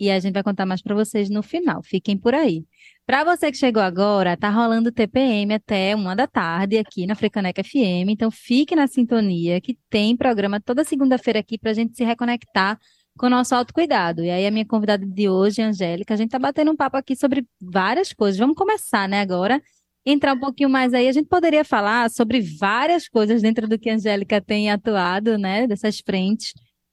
E 0.01 0.11
a 0.11 0.19
gente 0.19 0.35
vai 0.35 0.43
contar 0.43 0.67
mais 0.67 0.83
para 0.83 0.95
vocês 0.97 1.31
no 1.31 1.43
final. 1.43 1.81
Fiquem 1.83 2.19
por 2.19 2.35
aí. 2.35 2.65
Para 3.07 3.25
você 3.25 3.53
que 3.53 3.57
chegou 3.57 3.83
agora, 3.83 4.37
tá 4.37 4.51
rolando 4.51 4.91
TPM 4.93 5.55
até 5.55 5.95
uma 5.95 6.15
da 6.17 6.27
tarde 6.27 6.77
aqui 6.77 7.07
na 7.07 7.15
Frecaneca 7.15 7.63
FM. 7.63 8.11
Então 8.11 8.31
fique 8.31 8.75
na 8.75 8.89
sintonia 8.89 9.61
que 9.61 9.79
tem 9.89 10.17
programa 10.17 10.61
toda 10.61 10.85
segunda-feira 10.85 11.39
aqui 11.39 11.57
para 11.57 11.71
a 11.71 11.75
gente 11.75 11.97
se 11.97 12.05
reconectar 12.05 12.79
com 13.17 13.27
o 13.27 13.31
nosso 13.31 13.55
autocuidado. 13.55 14.25
E 14.25 14.31
aí 14.31 14.47
a 14.47 14.51
minha 14.51 14.67
convidada 14.67 15.05
de 15.07 15.29
hoje, 15.29 15.63
Angélica, 15.63 16.15
a 16.15 16.17
gente 16.17 16.31
tá 16.31 16.39
batendo 16.39 16.71
um 16.71 16.77
papo 16.77 16.97
aqui 16.97 17.17
sobre 17.17 17.47
várias 17.61 18.13
coisas. 18.13 18.39
Vamos 18.39 18.57
começar, 18.57 19.09
né, 19.09 19.21
agora? 19.21 19.63
Entrar 20.05 20.35
um 20.35 20.41
pouquinho 20.41 20.71
mais 20.71 20.95
aí, 20.95 21.09
a 21.09 21.13
gente 21.13 21.29
poderia 21.29 21.65
falar 21.65 22.11
sobre 22.11 22.41
várias 22.41 23.09
coisas 23.09 23.43
dentro 23.43 23.69
do 23.69 23.79
que 23.79 23.91
a 23.91 23.95
Angélica 23.95 24.41
tem 24.41 24.71
atuado, 24.71 25.37
né, 25.37 25.67
dessas 25.67 26.01
frentes. 26.01 26.53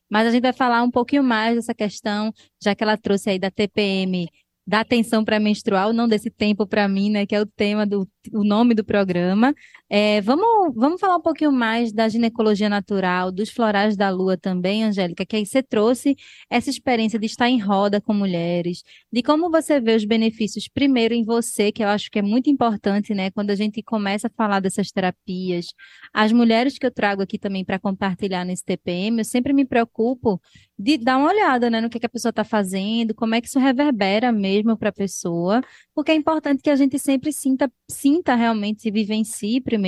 Mas 0.10 0.28
a 0.28 0.32
gente 0.32 0.42
vai 0.44 0.54
falar 0.54 0.84
um 0.84 0.92
pouquinho 0.92 1.24
mais 1.24 1.56
dessa 1.56 1.74
questão, 1.74 2.34
já 2.62 2.74
que 2.74 2.84
ela 2.84 2.98
trouxe 2.98 3.30
aí 3.30 3.40
da 3.40 3.52
TPM 3.52 4.28
da 4.66 4.80
atenção 4.80 5.26
pré-menstrual, 5.26 5.92
não 5.92 6.08
desse 6.08 6.30
tempo 6.30 6.66
para 6.66 6.88
mim, 6.88 7.10
né, 7.12 7.26
que 7.26 7.36
é 7.36 7.42
o 7.42 7.46
tema 7.46 7.86
do 7.86 8.08
o 8.32 8.44
nome 8.44 8.74
do 8.74 8.84
programa. 8.84 9.54
É, 9.96 10.22
vamos, 10.22 10.74
vamos 10.76 11.00
falar 11.00 11.18
um 11.18 11.22
pouquinho 11.22 11.52
mais 11.52 11.94
da 11.94 12.10
ginecologia 12.10 12.68
natural, 12.68 13.32
dos 13.32 13.52
florais 13.52 13.96
da 13.96 14.10
lua 14.10 14.36
também, 14.36 14.84
Angélica, 14.84 15.24
que 15.24 15.36
aí 15.36 15.46
você 15.46 15.62
trouxe 15.62 16.16
essa 16.50 16.68
experiência 16.68 17.20
de 17.20 17.28
estar 17.28 17.48
em 17.48 17.60
roda 17.60 18.02
com 18.02 18.12
mulheres, 18.12 18.82
de 19.12 19.22
como 19.22 19.52
você 19.52 19.80
vê 19.80 19.96
os 19.96 20.04
benefícios 20.04 20.68
primeiro 20.68 21.14
em 21.14 21.24
você, 21.24 21.72
que 21.72 21.84
eu 21.84 21.90
acho 21.90 22.10
que 22.10 22.18
é 22.18 22.24
muito 22.24 22.50
importante, 22.50 23.14
né, 23.14 23.30
quando 23.30 23.52
a 23.52 23.56
gente 23.56 23.84
começa 23.84 24.26
a 24.26 24.32
falar 24.36 24.62
dessas 24.62 24.90
terapias. 24.92 25.68
As 26.12 26.32
mulheres 26.32 26.80
que 26.80 26.88
eu 26.88 26.92
trago 26.92 27.22
aqui 27.22 27.38
também 27.38 27.64
para 27.64 27.78
compartilhar 27.78 28.44
nesse 28.46 28.66
TPM, 28.66 29.20
eu 29.20 29.26
sempre 29.26 29.54
me 29.54 29.64
preocupo 29.64 30.42
de 30.76 30.98
dar 30.98 31.18
uma 31.18 31.30
olhada, 31.30 31.70
né, 31.70 31.80
no 31.80 31.88
que, 31.88 32.00
que 32.00 32.06
a 32.08 32.10
pessoa 32.10 32.32
está 32.32 32.44
fazendo, 32.44 33.14
como 33.14 33.36
é 33.36 33.42
que 33.42 33.48
isso 33.48 33.60
reverbera 33.60 34.32
mesmo 34.32 34.76
para 34.76 34.90
a 34.90 34.92
pessoa, 34.92 35.62
porque 35.94 36.12
é 36.12 36.16
importante 36.16 36.64
que 36.64 36.70
a 36.72 36.76
gente 36.76 36.98
sempre 36.98 37.32
sinta, 37.32 37.72
sinta 37.88 38.34
realmente, 38.34 38.82
se 38.82 38.90
vivencie 38.90 39.62
primeiro, 39.62 39.83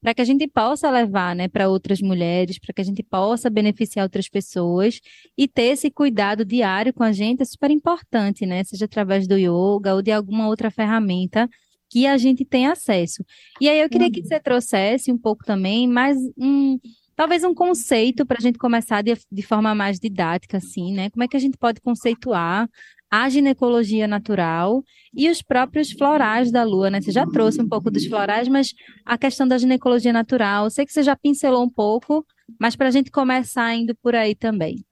para 0.00 0.14
que 0.14 0.20
a 0.20 0.24
gente 0.24 0.46
possa 0.46 0.90
levar, 0.90 1.34
né, 1.34 1.48
para 1.48 1.68
outras 1.68 2.00
mulheres, 2.00 2.58
para 2.58 2.72
que 2.72 2.80
a 2.80 2.84
gente 2.84 3.02
possa 3.02 3.48
beneficiar 3.50 4.04
outras 4.04 4.28
pessoas 4.28 5.00
e 5.36 5.48
ter 5.48 5.72
esse 5.72 5.90
cuidado 5.90 6.44
diário 6.44 6.92
com 6.92 7.02
a 7.02 7.12
gente 7.12 7.42
é 7.42 7.44
super 7.44 7.70
importante, 7.70 8.46
né, 8.46 8.64
seja 8.64 8.84
através 8.84 9.26
do 9.26 9.36
yoga 9.36 9.94
ou 9.94 10.02
de 10.02 10.12
alguma 10.12 10.46
outra 10.48 10.70
ferramenta 10.70 11.48
que 11.90 12.06
a 12.06 12.16
gente 12.16 12.44
tem 12.44 12.66
acesso. 12.66 13.22
E 13.60 13.68
aí 13.68 13.80
eu 13.80 13.88
queria 13.88 14.10
que 14.10 14.20
uhum. 14.20 14.26
você 14.26 14.40
trouxesse 14.40 15.12
um 15.12 15.18
pouco 15.18 15.44
também 15.44 15.86
mais 15.86 16.16
um 16.38 16.78
talvez 17.14 17.44
um 17.44 17.54
conceito 17.54 18.24
para 18.24 18.38
a 18.38 18.40
gente 18.40 18.58
começar 18.58 19.02
de, 19.02 19.14
de, 19.30 19.42
forma 19.42 19.74
mais 19.74 20.00
didática, 20.00 20.56
assim, 20.56 20.92
né? 20.92 21.10
Como 21.10 21.22
é 21.22 21.28
que 21.28 21.36
a 21.36 21.40
gente 21.40 21.56
pode 21.58 21.80
conceituar 21.80 22.68
a 23.12 23.28
ginecologia 23.28 24.08
natural 24.08 24.82
e 25.14 25.28
os 25.28 25.42
próprios 25.42 25.92
florais 25.92 26.50
da 26.50 26.64
lua, 26.64 26.88
né? 26.88 26.98
Você 26.98 27.12
já 27.12 27.26
trouxe 27.26 27.60
um 27.60 27.68
pouco 27.68 27.90
dos 27.90 28.06
florais, 28.06 28.48
mas 28.48 28.72
a 29.04 29.18
questão 29.18 29.46
da 29.46 29.58
ginecologia 29.58 30.14
natural, 30.14 30.70
sei 30.70 30.86
que 30.86 30.92
você 30.94 31.02
já 31.02 31.14
pincelou 31.14 31.62
um 31.62 31.68
pouco, 31.68 32.26
mas 32.58 32.74
para 32.74 32.88
a 32.88 32.90
gente 32.90 33.10
começar 33.10 33.74
indo 33.74 33.94
por 33.96 34.14
aí 34.14 34.34
também. 34.34 34.82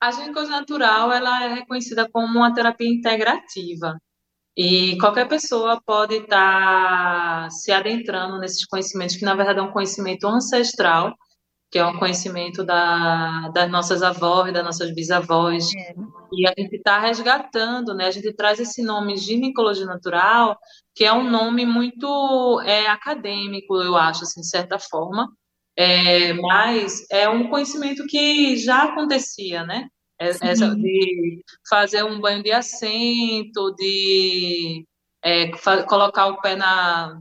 A 0.00 0.10
ginecologia 0.12 0.56
natural 0.56 1.12
ela 1.12 1.44
é 1.44 1.54
reconhecida 1.56 2.08
como 2.10 2.38
uma 2.38 2.54
terapia 2.54 2.88
integrativa 2.88 4.00
e 4.56 4.96
qualquer 4.96 5.28
pessoa 5.28 5.78
pode 5.84 6.14
estar 6.14 7.42
tá 7.42 7.50
se 7.50 7.70
adentrando 7.70 8.38
nesses 8.38 8.64
conhecimentos 8.64 9.14
que 9.14 9.26
na 9.26 9.34
verdade 9.34 9.58
é 9.58 9.62
um 9.62 9.72
conhecimento 9.72 10.26
ancestral 10.26 11.14
que 11.70 11.78
é 11.78 11.86
um 11.86 11.98
conhecimento 11.98 12.64
da, 12.64 13.48
das 13.54 13.70
nossas 13.70 14.02
avós, 14.02 14.52
das 14.52 14.64
nossas 14.64 14.92
bisavós. 14.92 15.72
É. 15.74 15.94
E 16.32 16.46
a 16.46 16.52
gente 16.58 16.76
está 16.76 16.98
resgatando, 16.98 17.94
né? 17.94 18.06
A 18.06 18.10
gente 18.10 18.32
traz 18.32 18.58
esse 18.58 18.82
nome 18.82 19.16
ginecologia 19.16 19.86
natural, 19.86 20.58
que 20.94 21.04
é 21.04 21.12
um 21.12 21.30
nome 21.30 21.64
muito 21.64 22.60
é, 22.64 22.88
acadêmico, 22.88 23.76
eu 23.76 23.96
acho, 23.96 24.24
assim, 24.24 24.40
de 24.40 24.48
certa 24.48 24.78
forma. 24.78 25.28
É, 25.76 26.32
mas 26.32 27.06
é 27.10 27.28
um 27.28 27.48
conhecimento 27.48 28.04
que 28.06 28.56
já 28.56 28.84
acontecia, 28.84 29.64
né? 29.64 29.88
É, 30.20 30.28
essa, 30.28 30.74
de 30.74 31.42
fazer 31.68 32.02
um 32.02 32.20
banho 32.20 32.42
de 32.42 32.50
assento, 32.50 33.74
de 33.76 34.84
é, 35.22 35.50
colocar 35.86 36.26
o 36.26 36.40
pé 36.40 36.56
na, 36.56 37.20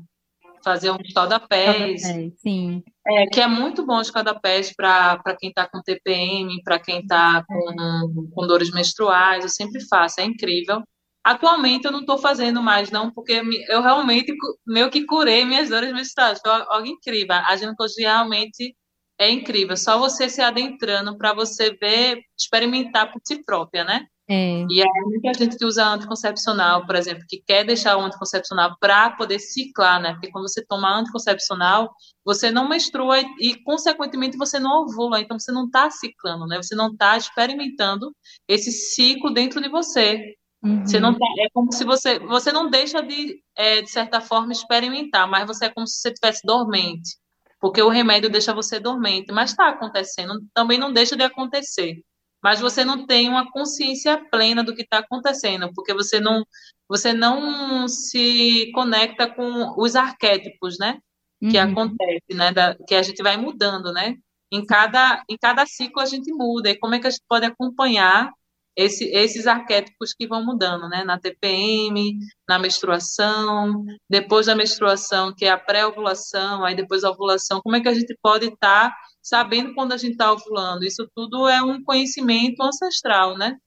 fazer 0.64 0.92
um 0.92 0.98
escaldapés. 1.04 2.02
Sim. 2.38 2.84
É, 3.08 3.26
que 3.28 3.40
é 3.40 3.48
muito 3.48 3.86
bom 3.86 3.96
de 3.98 4.08
escaldapés 4.08 4.74
para 4.76 5.20
quem 5.40 5.50
está 5.50 5.68
com 5.68 5.82
TPM, 5.82 6.62
para 6.64 6.80
quem 6.80 7.00
está 7.00 7.44
com, 7.48 8.30
com 8.32 8.48
dores 8.48 8.72
menstruais, 8.72 9.44
eu 9.44 9.50
sempre 9.50 9.86
faço, 9.88 10.20
é 10.22 10.26
incrível. 10.26 10.84
Atualmente 11.24 11.86
eu 11.86 11.92
não 11.92 12.02
estou 12.02 12.18
fazendo 12.18 12.62
mais, 12.62 12.92
não, 12.92 13.12
porque 13.12 13.42
eu 13.70 13.82
realmente 13.82 14.34
meio 14.66 14.90
que 14.90 15.06
curei 15.06 15.46
minhas 15.46 15.70
dores 15.70 15.92
menstruais. 15.94 16.40
Foi 16.42 16.52
algo 16.52 16.88
incrível. 16.88 17.36
A 17.36 17.56
ginecologia 17.56 18.10
realmente 18.10 18.76
é 19.20 19.30
incrível. 19.30 19.76
Só 19.78 19.98
você 20.00 20.30
se 20.30 20.42
adentrando 20.42 21.18
para 21.18 21.34
você 21.34 21.72
ver, 21.80 22.22
experimentar 22.38 23.12
por 23.12 23.22
si 23.26 23.44
própria, 23.44 23.84
né? 23.84 24.08
É. 24.32 24.64
E 24.70 24.80
aí, 24.80 24.88
muita 25.06 25.34
gente 25.34 25.58
que 25.58 25.66
usa 25.66 25.84
anticoncepcional, 25.84 26.86
por 26.86 26.96
exemplo, 26.96 27.26
que 27.28 27.42
quer 27.42 27.66
deixar 27.66 27.98
o 27.98 28.02
anticoncepcional 28.02 28.78
para 28.80 29.10
poder 29.10 29.40
ciclar, 29.40 30.00
né? 30.00 30.14
Porque 30.14 30.30
quando 30.30 30.48
você 30.48 30.64
toma 30.64 31.00
anticoncepcional, 31.00 31.92
você 32.24 32.52
não 32.52 32.70
menstrua 32.70 33.20
e, 33.20 33.26
e 33.40 33.64
consequentemente, 33.64 34.38
você 34.38 34.60
não 34.60 34.84
ovula. 34.84 35.20
Então, 35.20 35.40
você 35.40 35.52
não 35.52 35.66
está 35.66 35.90
ciclando, 35.90 36.46
né? 36.46 36.58
Você 36.58 36.76
não 36.76 36.92
está 36.92 37.18
experimentando 37.18 38.16
esse 38.48 38.72
ciclo 38.72 39.34
dentro 39.34 39.60
de 39.60 39.68
você. 39.68 40.36
Uhum. 40.62 40.86
Você 40.86 41.00
não 41.00 41.18
tá, 41.18 41.26
é 41.40 41.50
como 41.52 41.72
se 41.74 41.84
você 41.84 42.20
você 42.20 42.52
não 42.52 42.70
deixa 42.70 43.02
de 43.02 43.42
é, 43.56 43.82
de 43.82 43.90
certa 43.90 44.22
forma 44.22 44.52
experimentar, 44.52 45.28
mas 45.28 45.48
você 45.48 45.66
é 45.66 45.70
como 45.70 45.88
se 45.88 46.02
você 46.02 46.10
estivesse 46.10 46.42
dormente, 46.46 47.18
porque 47.62 47.82
o 47.82 47.88
remédio 47.88 48.30
deixa 48.30 48.54
você 48.54 48.78
dormente, 48.78 49.32
mas 49.32 49.52
está 49.52 49.70
acontecendo, 49.70 50.34
também 50.54 50.78
não 50.78 50.92
deixa 50.92 51.16
de 51.16 51.24
acontecer 51.24 52.04
mas 52.42 52.60
você 52.60 52.86
não 52.86 53.06
tem 53.06 53.28
uma 53.30 53.52
consciência 53.52 54.18
plena 54.32 54.64
do 54.64 54.74
que 54.74 54.84
está 54.84 55.00
acontecendo, 55.00 55.72
porque 55.74 55.94
você 55.94 56.20
não, 56.20 56.46
você 56.88 57.14
não 57.14 57.88
se 57.88 58.72
conecta 58.74 59.28
com 59.28 59.76
os 59.78 59.96
arquétipos, 59.96 60.78
né? 60.80 61.00
Que 61.40 61.58
uhum. 61.58 61.72
acontece, 61.72 62.34
né? 62.34 62.52
Da, 62.52 62.76
que 62.88 62.96
a 62.96 63.02
gente 63.02 63.22
vai 63.22 63.38
mudando, 63.38 63.92
né? 63.94 64.16
Em 64.52 64.66
cada, 64.66 65.24
em 65.30 65.38
cada 65.38 65.66
ciclo 65.66 66.02
a 66.02 66.06
gente 66.06 66.32
muda. 66.34 66.70
E 66.70 66.78
como 66.78 66.96
é 66.96 67.00
que 67.00 67.08
a 67.08 67.10
gente 67.10 67.24
pode 67.28 67.46
acompanhar 67.46 68.32
esse, 68.76 69.06
esses 69.06 69.46
arquétipos 69.46 70.14
que 70.14 70.28
vão 70.28 70.44
mudando, 70.44 70.88
né? 70.88 71.04
Na 71.04 71.20
TPM, 71.20 72.18
na 72.48 72.58
menstruação, 72.58 73.86
depois 74.10 74.46
da 74.46 74.56
menstruação, 74.56 75.34
que 75.36 75.46
é 75.46 75.50
a 75.52 75.58
pré-ovulação, 75.58 76.64
aí 76.64 76.76
depois 76.76 77.04
a 77.04 77.12
ovulação, 77.12 77.62
como 77.62 77.76
é 77.76 77.82
que 77.82 77.90
a 77.90 77.94
gente 77.94 78.16
pode 78.22 78.46
estar 78.48 78.90
tá 78.90 78.96
sabendo 79.22 79.74
quando 79.74 79.94
a 79.94 79.98
gente 79.98 80.14
está 80.14 80.32
ovulando? 80.32 80.84
Isso 80.84 81.10
tudo 81.16 81.48
é 81.48 81.62
um 81.62 81.84
conhecimento 81.84 82.62
ancestral, 82.62 83.38
né? 83.38 83.58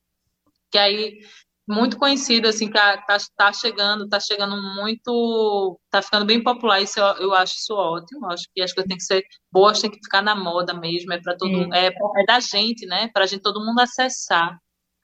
Que 0.70 0.78
aí 0.78 1.20
muito 1.68 1.96
conhecido, 1.96 2.48
assim, 2.48 2.66
que 2.66 2.72
tá, 2.72 2.98
tá 3.36 3.52
chegando, 3.52 4.08
tá 4.08 4.18
chegando 4.18 4.56
muito, 4.74 5.78
tá 5.90 6.02
ficando 6.02 6.26
bem 6.26 6.42
popular, 6.42 6.80
isso 6.80 6.98
eu, 6.98 7.06
eu 7.18 7.34
acho 7.34 7.54
isso 7.54 7.74
ótimo, 7.74 8.26
acho 8.30 8.44
que 8.54 8.60
as 8.60 8.72
coisas 8.72 8.88
têm 8.88 8.96
que 8.96 9.04
ser 9.04 9.22
boas, 9.50 9.80
tem 9.80 9.90
que 9.90 9.98
ficar 10.02 10.22
na 10.22 10.34
moda 10.34 10.74
mesmo, 10.74 11.12
é 11.12 11.20
para 11.20 11.36
todo 11.36 11.72
é. 11.72 11.86
é, 11.86 11.92
é 11.92 12.26
da 12.26 12.40
gente, 12.40 12.84
né, 12.86 13.08
para 13.12 13.24
a 13.24 13.26
gente, 13.26 13.42
todo 13.42 13.64
mundo 13.64 13.80
acessar, 13.80 14.58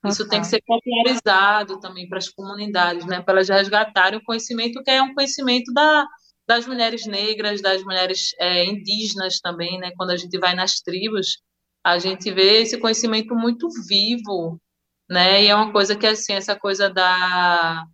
isso 0.04 0.28
tem 0.28 0.40
que 0.40 0.46
ser 0.46 0.62
popularizado 0.66 1.80
também 1.80 2.08
para 2.08 2.18
as 2.18 2.28
comunidades, 2.28 3.06
né, 3.06 3.20
para 3.20 3.34
elas 3.34 3.48
resgatarem 3.48 4.18
o 4.18 4.24
conhecimento 4.24 4.82
que 4.82 4.90
é 4.90 5.02
um 5.02 5.14
conhecimento 5.14 5.72
da, 5.72 6.06
das 6.48 6.66
mulheres 6.66 7.06
negras, 7.06 7.60
das 7.62 7.82
mulheres 7.84 8.34
é, 8.38 8.64
indígenas 8.64 9.40
também, 9.40 9.78
né, 9.78 9.92
quando 9.96 10.10
a 10.10 10.16
gente 10.16 10.38
vai 10.38 10.54
nas 10.54 10.80
tribos, 10.80 11.38
a 11.84 11.98
gente 11.98 12.30
vê 12.32 12.62
esse 12.62 12.78
conhecimento 12.78 13.34
muito 13.34 13.68
vivo, 13.86 14.60
né, 15.08 15.44
e 15.44 15.48
é 15.48 15.54
uma 15.54 15.72
coisa 15.72 15.96
que, 15.96 16.06
assim, 16.06 16.32
essa 16.34 16.56
coisa 16.58 16.90
da 16.90 17.84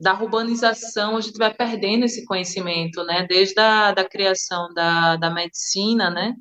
da 0.00 0.12
urbanização, 0.12 1.16
a 1.16 1.20
gente 1.20 1.38
vai 1.38 1.54
perdendo 1.54 2.04
esse 2.04 2.26
conhecimento, 2.26 3.04
né, 3.04 3.26
desde 3.28 3.58
a 3.60 3.92
da 3.92 4.04
criação 4.04 4.68
da, 4.74 5.16
da 5.16 5.30
medicina, 5.30 6.10
né, 6.10 6.34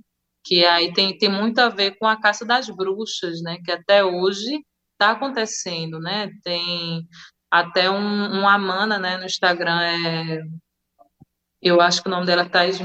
que 0.43 0.65
aí 0.65 0.93
tem, 0.93 1.17
tem 1.17 1.29
muito 1.29 1.59
a 1.59 1.69
ver 1.69 1.97
com 1.97 2.05
a 2.05 2.19
caça 2.19 2.45
das 2.45 2.69
bruxas, 2.69 3.41
né? 3.41 3.57
Que 3.63 3.71
até 3.71 4.03
hoje 4.03 4.61
está 4.93 5.11
acontecendo, 5.11 5.99
né? 5.99 6.29
Tem 6.43 7.07
até 7.49 7.89
um, 7.89 8.39
uma 8.39 8.57
mana, 8.57 8.99
né? 8.99 9.17
No 9.17 9.25
Instagram 9.25 9.81
é, 9.81 10.41
eu 11.63 11.81
acho 11.81 12.01
que 12.01 12.09
o 12.09 12.11
nome 12.11 12.25
dela 12.25 12.43
é 12.43 12.49
Thais 12.49 12.79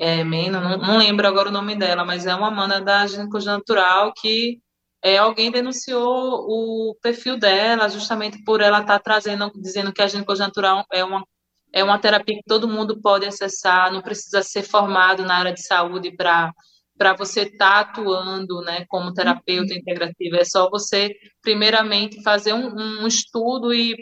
é, 0.00 0.24
Mena, 0.24 0.60
não, 0.60 0.78
não 0.78 0.98
lembro 0.98 1.26
agora 1.26 1.48
o 1.48 1.52
nome 1.52 1.76
dela, 1.76 2.04
mas 2.04 2.26
é 2.26 2.34
uma 2.34 2.50
mana 2.50 2.80
da 2.80 3.06
ginecologia 3.06 3.52
natural 3.52 4.12
que 4.14 4.58
é, 5.02 5.18
alguém 5.18 5.50
denunciou 5.50 6.46
o 6.48 6.94
perfil 7.02 7.38
dela, 7.38 7.88
justamente 7.88 8.42
por 8.44 8.60
ela 8.60 8.80
estar 8.80 8.98
tá 8.98 9.02
trazendo, 9.02 9.50
dizendo 9.54 9.92
que 9.92 10.02
a 10.02 10.06
ginecologia 10.06 10.46
natural 10.46 10.84
é 10.92 11.04
uma, 11.04 11.24
é 11.72 11.84
uma 11.84 11.98
terapia 11.98 12.36
que 12.36 12.42
todo 12.46 12.68
mundo 12.68 13.00
pode 13.00 13.26
acessar, 13.26 13.92
não 13.92 14.02
precisa 14.02 14.42
ser 14.42 14.62
formado 14.62 15.22
na 15.24 15.36
área 15.36 15.52
de 15.52 15.62
saúde 15.62 16.14
para 16.16 16.52
para 17.00 17.14
você 17.14 17.44
estar 17.44 17.56
tá 17.56 17.80
atuando 17.80 18.60
né, 18.60 18.84
como 18.86 19.14
terapeuta 19.14 19.72
integrativa. 19.72 20.36
É 20.36 20.44
só 20.44 20.68
você, 20.68 21.16
primeiramente, 21.40 22.22
fazer 22.22 22.52
um, 22.52 22.76
um 22.76 23.06
estudo 23.06 23.72
e, 23.72 23.96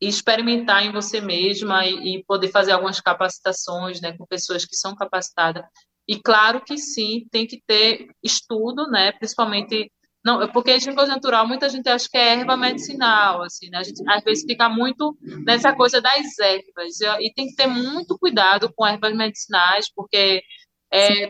experimentar 0.00 0.84
em 0.84 0.92
você 0.92 1.20
mesma 1.20 1.86
e, 1.86 2.16
e, 2.16 2.24
poder 2.24 2.48
fazer 2.48 2.72
algumas 2.72 3.00
capacitações 3.00 4.00
né, 4.00 4.16
com 4.16 4.26
pessoas 4.26 4.64
que 4.64 4.76
são 4.76 4.94
capacitadas. 4.94 5.64
E 6.06 6.20
claro 6.20 6.60
que 6.60 6.76
sim, 6.76 7.26
tem 7.30 7.46
que 7.46 7.62
ter 7.66 8.08
estudo, 8.22 8.86
né, 8.88 9.12
principalmente 9.12 9.90
não, 10.24 10.48
porque 10.48 10.70
a 10.70 10.78
ginecologia 10.78 11.14
natural, 11.14 11.46
muita 11.46 11.68
gente 11.68 11.86
acha 11.86 12.08
que 12.10 12.16
é 12.16 12.40
erva 12.40 12.56
medicinal, 12.56 13.42
assim, 13.42 13.68
né? 13.68 13.76
A 13.76 13.82
gente 13.82 14.02
às 14.08 14.24
vezes 14.24 14.42
fica 14.46 14.70
muito 14.70 15.14
nessa 15.44 15.74
coisa 15.74 16.00
das 16.00 16.38
ervas, 16.38 16.98
e, 16.98 17.26
e 17.26 17.34
tem 17.34 17.46
que 17.46 17.54
ter 17.54 17.66
muito 17.66 18.18
cuidado 18.18 18.72
com 18.74 18.86
ervas 18.86 19.14
medicinais, 19.14 19.86
porque 19.94 20.42
é, 20.90 21.24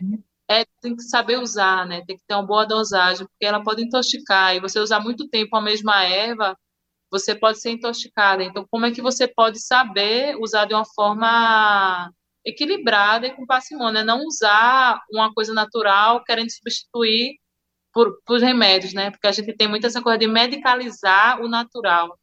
é, 0.48 0.64
tem 0.80 0.94
que 0.94 1.02
saber 1.02 1.40
usar, 1.40 1.86
né? 1.88 2.04
Tem 2.06 2.16
que 2.16 2.22
ter 2.24 2.34
uma 2.34 2.46
boa 2.46 2.64
dosagem, 2.64 3.26
porque 3.26 3.44
ela 3.44 3.64
pode 3.64 3.82
intoxicar, 3.82 4.54
e 4.54 4.60
você 4.60 4.78
usar 4.78 5.00
muito 5.00 5.28
tempo 5.28 5.56
a 5.56 5.60
mesma 5.60 6.04
erva, 6.04 6.56
você 7.14 7.32
pode 7.32 7.60
ser 7.60 7.70
intoxicada. 7.70 8.42
Então, 8.42 8.66
como 8.68 8.86
é 8.86 8.90
que 8.90 9.00
você 9.00 9.28
pode 9.28 9.60
saber 9.60 10.36
usar 10.40 10.64
de 10.64 10.74
uma 10.74 10.84
forma 10.84 12.10
equilibrada 12.44 13.28
e 13.28 13.30
com 13.36 13.46
parcimônia, 13.46 14.02
não 14.02 14.26
usar 14.26 15.00
uma 15.12 15.32
coisa 15.32 15.54
natural 15.54 16.24
querendo 16.24 16.50
substituir 16.50 17.36
por, 17.92 18.20
por 18.26 18.40
remédios, 18.40 18.92
né? 18.92 19.12
Porque 19.12 19.28
a 19.28 19.32
gente 19.32 19.54
tem 19.54 19.68
muita 19.68 19.86
essa 19.86 20.02
coisa 20.02 20.18
de 20.18 20.26
medicalizar 20.26 21.40
o 21.40 21.46
natural. 21.48 22.18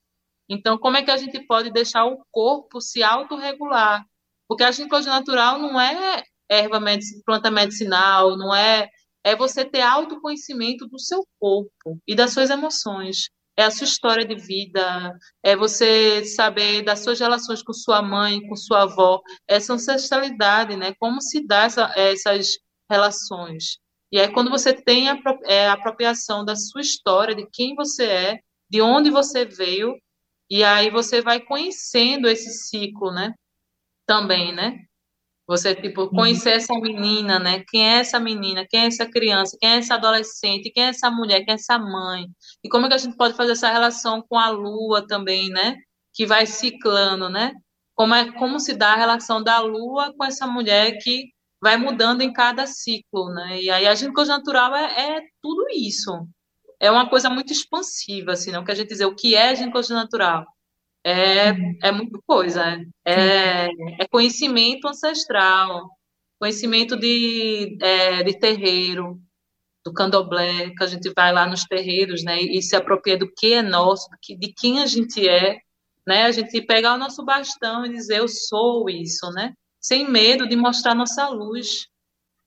Então, 0.50 0.78
como 0.78 0.98
é 0.98 1.04
que 1.04 1.10
a 1.10 1.16
gente 1.16 1.40
pode 1.48 1.72
deixar 1.72 2.06
o 2.06 2.26
corpo 2.30 2.82
se 2.82 3.02
autorregular? 3.02 4.06
Porque 4.46 4.66
a 4.66 4.72
ginecologia 4.72 5.14
natural 5.14 5.58
não 5.58 5.80
é 5.80 6.22
erva 6.50 6.82
medic 6.82 7.24
planta 7.26 7.50
medicinal, 7.50 8.38
não 8.38 8.54
é 8.54 8.90
é 9.24 9.36
você 9.36 9.64
ter 9.64 9.82
autoconhecimento 9.82 10.86
do 10.88 11.00
seu 11.00 11.26
corpo 11.40 11.98
e 12.06 12.14
das 12.14 12.34
suas 12.34 12.50
emoções. 12.50 13.30
É 13.62 13.66
a 13.66 13.70
sua 13.70 13.86
história 13.86 14.26
de 14.26 14.34
vida, 14.34 15.16
é 15.44 15.56
você 15.56 16.26
saber 16.26 16.82
das 16.82 17.04
suas 17.04 17.20
relações 17.20 17.62
com 17.62 17.72
sua 17.72 18.02
mãe, 18.02 18.42
com 18.48 18.56
sua 18.56 18.82
avó, 18.82 19.22
essa 19.48 19.74
ancestralidade, 19.74 20.76
né? 20.76 20.96
Como 21.00 21.22
se 21.22 21.46
dá 21.46 21.66
essa, 21.66 21.94
essas 21.96 22.58
relações. 22.90 23.78
E 24.12 24.20
aí, 24.20 24.34
quando 24.34 24.50
você 24.50 24.74
tem 24.74 25.10
a, 25.10 25.20
é, 25.46 25.68
a 25.68 25.74
apropriação 25.74 26.44
da 26.44 26.56
sua 26.56 26.82
história, 26.82 27.36
de 27.36 27.48
quem 27.54 27.76
você 27.76 28.06
é, 28.06 28.40
de 28.68 28.82
onde 28.82 29.12
você 29.12 29.46
veio, 29.46 29.96
e 30.50 30.64
aí 30.64 30.90
você 30.90 31.22
vai 31.22 31.40
conhecendo 31.40 32.28
esse 32.28 32.50
ciclo, 32.68 33.12
né? 33.12 33.32
Também, 34.08 34.52
né? 34.56 34.80
Você, 35.52 35.76
tipo, 35.76 36.08
conhecer 36.08 36.52
essa 36.52 36.74
menina, 36.76 37.38
né? 37.38 37.62
Quem 37.68 37.86
é 37.86 38.00
essa 38.00 38.18
menina? 38.22 38.66
Quem 38.66 38.84
é 38.84 38.88
essa 38.88 39.06
criança? 39.06 39.58
Quem 39.60 39.70
é 39.70 39.78
essa 39.80 39.96
adolescente? 39.96 40.72
Quem 40.72 40.86
é 40.86 40.88
essa 40.88 41.12
mulher? 41.12 41.44
Quem 41.44 41.52
é 41.52 41.56
essa 41.56 41.78
mãe? 41.78 42.26
E 42.64 42.70
como 42.70 42.86
é 42.86 42.88
que 42.88 42.96
a 42.96 42.98
gente 42.98 43.18
pode 43.18 43.36
fazer 43.36 43.52
essa 43.52 43.70
relação 43.70 44.22
com 44.22 44.40
a 44.40 44.48
lua 44.48 45.06
também, 45.06 45.50
né? 45.50 45.76
Que 46.14 46.26
vai 46.26 46.46
ciclando, 46.46 47.28
né? 47.28 47.52
Como, 47.94 48.16
é, 48.16 48.32
como 48.32 48.62
se 48.62 48.74
dá 48.74 48.94
a 48.94 48.96
relação 48.96 49.44
da 49.44 49.60
lua 49.60 50.14
com 50.18 50.24
essa 50.24 50.48
mulher 50.48 50.98
que 51.04 51.26
vai 51.62 51.76
mudando 51.76 52.22
em 52.22 52.32
cada 52.32 52.66
ciclo, 52.66 53.34
né? 53.34 53.62
E 53.62 53.70
aí 53.70 53.86
a 53.86 53.94
ginecologia 53.94 54.38
natural 54.38 54.74
é, 54.74 55.18
é 55.18 55.22
tudo 55.42 55.66
isso. 55.76 56.14
É 56.80 56.90
uma 56.90 57.10
coisa 57.10 57.30
muito 57.30 57.52
expansiva, 57.52 58.32
assim, 58.32 58.54
não 58.54 58.64
quer 58.64 58.78
gente 58.78 58.88
dizer 58.88 59.06
o 59.06 59.14
que 59.14 59.36
é 59.36 59.54
ginecologia 59.54 59.98
natural. 59.98 60.46
É, 61.04 61.50
é 61.84 61.92
muita 61.92 62.20
coisa. 62.26 62.64
É, 63.06 63.68
é 64.00 64.08
conhecimento 64.10 64.88
ancestral, 64.88 65.90
conhecimento 66.40 66.96
de, 66.96 67.78
é, 67.82 68.24
de 68.24 68.40
terreiro, 68.40 69.20
do 69.84 69.94
candomblé, 69.94 70.70
que 70.72 70.84
a 70.84 70.88
gente 70.88 71.12
vai 71.16 71.32
lá 71.34 71.48
nos 71.48 71.64
terreiros, 71.64 72.24
né, 72.24 72.40
e 72.40 72.62
se 72.62 72.76
apropria 72.76 73.18
do 73.18 73.32
que 73.32 73.54
é 73.54 73.62
nosso, 73.64 74.08
de 74.38 74.54
quem 74.54 74.80
a 74.80 74.86
gente 74.86 75.28
é, 75.28 75.58
né, 76.06 76.24
a 76.24 76.32
gente 76.32 76.62
pegar 76.62 76.94
o 76.94 77.00
nosso 77.00 77.26
bastão 77.26 77.84
e 77.86 77.90
dizer 77.90 78.20
eu 78.20 78.28
sou 78.28 78.88
isso, 78.90 79.32
né, 79.32 79.54
sem 79.80 80.08
medo 80.08 80.48
de 80.48 80.56
mostrar 80.56 80.94
nossa 80.94 81.28
luz, 81.30 81.88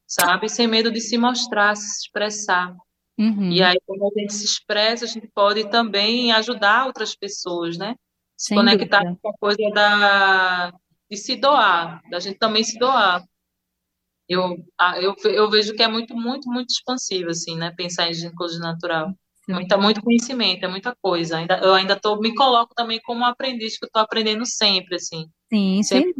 sabe? 0.07 0.49
Sem 0.49 0.69
medo 0.69 0.91
de 0.91 1.01
se 1.01 1.19
mostrar, 1.19 1.77
se 1.77 2.05
expressar. 2.05 2.75
Uhum. 3.19 3.51
E 3.51 3.63
aí, 3.63 3.77
quando 3.87 4.05
a 4.05 4.21
gente 4.21 4.33
se 4.33 4.45
expressa, 4.45 5.05
a 5.05 5.09
gente 5.09 5.29
pode 5.35 5.69
também 5.71 6.33
ajudar 6.33 6.87
outras 6.87 7.15
pessoas, 7.15 7.77
né? 7.77 7.97
Se 8.37 8.49
sem 8.49 8.57
conectar 8.57 9.01
dúvida. 9.01 9.19
com 9.23 9.29
a 9.29 9.39
coisa 9.39 9.71
da, 9.73 10.73
de 11.11 11.17
se 11.17 11.37
doar, 11.37 12.03
da 12.11 12.19
gente 12.19 12.39
também 12.39 12.65
se 12.65 12.79
doar. 12.79 13.23
Eu, 14.29 14.57
eu, 15.01 15.15
eu 15.25 15.51
vejo 15.51 15.75
que 15.75 15.83
é 15.83 15.89
muito, 15.89 16.17
muito, 16.17 16.51
muito 16.51 16.71
expansivo, 16.71 17.31
assim, 17.31 17.57
né? 17.57 17.73
Pensar 17.77 18.09
em 18.09 18.15
ginecologia 18.15 18.59
natural. 18.59 19.13
Muita, 19.47 19.77
muito 19.77 20.03
conhecimento, 20.03 20.65
é 20.65 20.69
muita 20.69 20.97
coisa. 21.03 21.37
Ainda, 21.37 21.59
eu 21.63 21.75
ainda 21.75 22.01
tô, 22.01 22.19
me 22.19 22.35
coloco 22.35 22.75
também 22.75 22.99
como 23.03 23.25
aprendiz, 23.25 23.79
que 23.79 23.85
eu 23.85 23.89
estou 23.89 24.01
aprendendo 24.01 24.47
sempre, 24.47 24.97
assim. 24.97 25.27
Sim, 25.53 25.83
sempre 25.83 26.15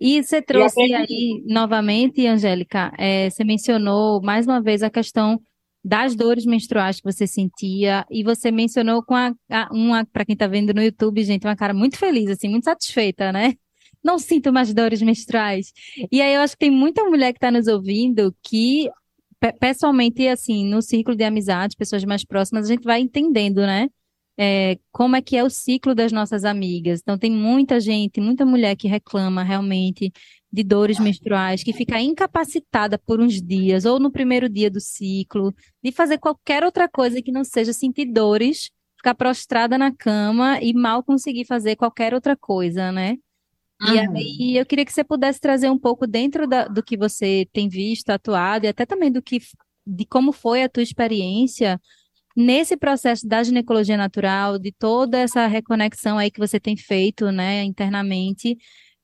E 0.00 0.22
você 0.22 0.40
trouxe 0.40 0.80
e 0.80 0.94
aí, 0.94 1.42
novamente, 1.46 2.26
Angélica, 2.26 2.92
é, 2.96 3.28
você 3.28 3.44
mencionou 3.44 4.22
mais 4.22 4.46
uma 4.46 4.62
vez 4.62 4.82
a 4.82 4.90
questão 4.90 5.40
das 5.84 6.16
dores 6.16 6.46
menstruais 6.46 6.96
que 6.96 7.04
você 7.04 7.26
sentia, 7.26 8.06
e 8.10 8.24
você 8.24 8.50
mencionou 8.50 9.02
com 9.02 9.14
a, 9.14 9.34
a 9.50 9.68
uma, 9.70 10.06
para 10.06 10.24
quem 10.24 10.32
está 10.32 10.46
vendo 10.46 10.72
no 10.72 10.82
YouTube, 10.82 11.22
gente, 11.22 11.46
uma 11.46 11.54
cara 11.56 11.74
muito 11.74 11.98
feliz, 11.98 12.30
assim, 12.30 12.48
muito 12.48 12.64
satisfeita, 12.64 13.30
né? 13.30 13.52
Não 14.02 14.18
sinto 14.18 14.52
mais 14.52 14.72
dores 14.72 15.02
menstruais. 15.02 15.72
E 16.10 16.22
aí 16.22 16.34
eu 16.34 16.40
acho 16.40 16.54
que 16.54 16.60
tem 16.60 16.70
muita 16.70 17.04
mulher 17.04 17.32
que 17.32 17.38
está 17.38 17.50
nos 17.50 17.66
ouvindo 17.66 18.34
que 18.42 18.88
pessoalmente, 19.60 20.26
assim, 20.26 20.66
no 20.66 20.80
círculo 20.80 21.16
de 21.16 21.24
amizade, 21.24 21.76
pessoas 21.76 22.04
mais 22.04 22.24
próximas, 22.24 22.64
a 22.64 22.68
gente 22.72 22.84
vai 22.84 23.00
entendendo, 23.00 23.58
né? 23.58 23.88
É, 24.38 24.78
como 24.90 25.16
é 25.16 25.22
que 25.22 25.36
é 25.36 25.44
o 25.44 25.50
ciclo 25.50 25.94
das 25.94 26.10
nossas 26.10 26.44
amigas. 26.44 27.00
Então, 27.00 27.16
tem 27.18 27.30
muita 27.30 27.78
gente, 27.78 28.20
muita 28.20 28.44
mulher 28.44 28.74
que 28.74 28.88
reclama 28.88 29.42
realmente 29.42 30.12
de 30.54 30.62
dores 30.62 31.00
menstruais, 31.00 31.64
que 31.64 31.72
fica 31.72 32.00
incapacitada 32.00 32.96
por 32.96 33.20
uns 33.20 33.42
dias, 33.42 33.84
ou 33.84 33.98
no 33.98 34.08
primeiro 34.08 34.48
dia 34.48 34.70
do 34.70 34.80
ciclo, 34.80 35.52
de 35.82 35.90
fazer 35.90 36.18
qualquer 36.18 36.62
outra 36.62 36.88
coisa 36.88 37.20
que 37.20 37.32
não 37.32 37.42
seja 37.42 37.72
sentir 37.72 38.06
dores, 38.06 38.70
ficar 38.96 39.16
prostrada 39.16 39.76
na 39.76 39.92
cama 39.92 40.60
e 40.62 40.72
mal 40.72 41.02
conseguir 41.02 41.44
fazer 41.44 41.74
qualquer 41.74 42.14
outra 42.14 42.36
coisa, 42.36 42.92
né? 42.92 43.16
E 43.82 43.98
aí 43.98 44.56
eu 44.56 44.64
queria 44.64 44.84
que 44.84 44.92
você 44.92 45.02
pudesse 45.02 45.40
trazer 45.40 45.68
um 45.68 45.78
pouco 45.78 46.06
dentro 46.06 46.46
da, 46.46 46.68
do 46.68 46.84
que 46.84 46.96
você 46.96 47.48
tem 47.52 47.68
visto, 47.68 48.10
atuado, 48.10 48.64
e 48.64 48.68
até 48.68 48.86
também 48.86 49.10
do 49.10 49.20
que 49.20 49.40
de 49.84 50.06
como 50.06 50.32
foi 50.32 50.62
a 50.62 50.68
tua 50.68 50.84
experiência 50.84 51.80
nesse 52.36 52.76
processo 52.76 53.26
da 53.26 53.42
ginecologia 53.42 53.96
natural, 53.96 54.58
de 54.58 54.70
toda 54.70 55.18
essa 55.18 55.46
reconexão 55.48 56.16
aí 56.16 56.30
que 56.30 56.38
você 56.38 56.60
tem 56.60 56.76
feito, 56.76 57.30
né, 57.32 57.64
internamente. 57.64 58.56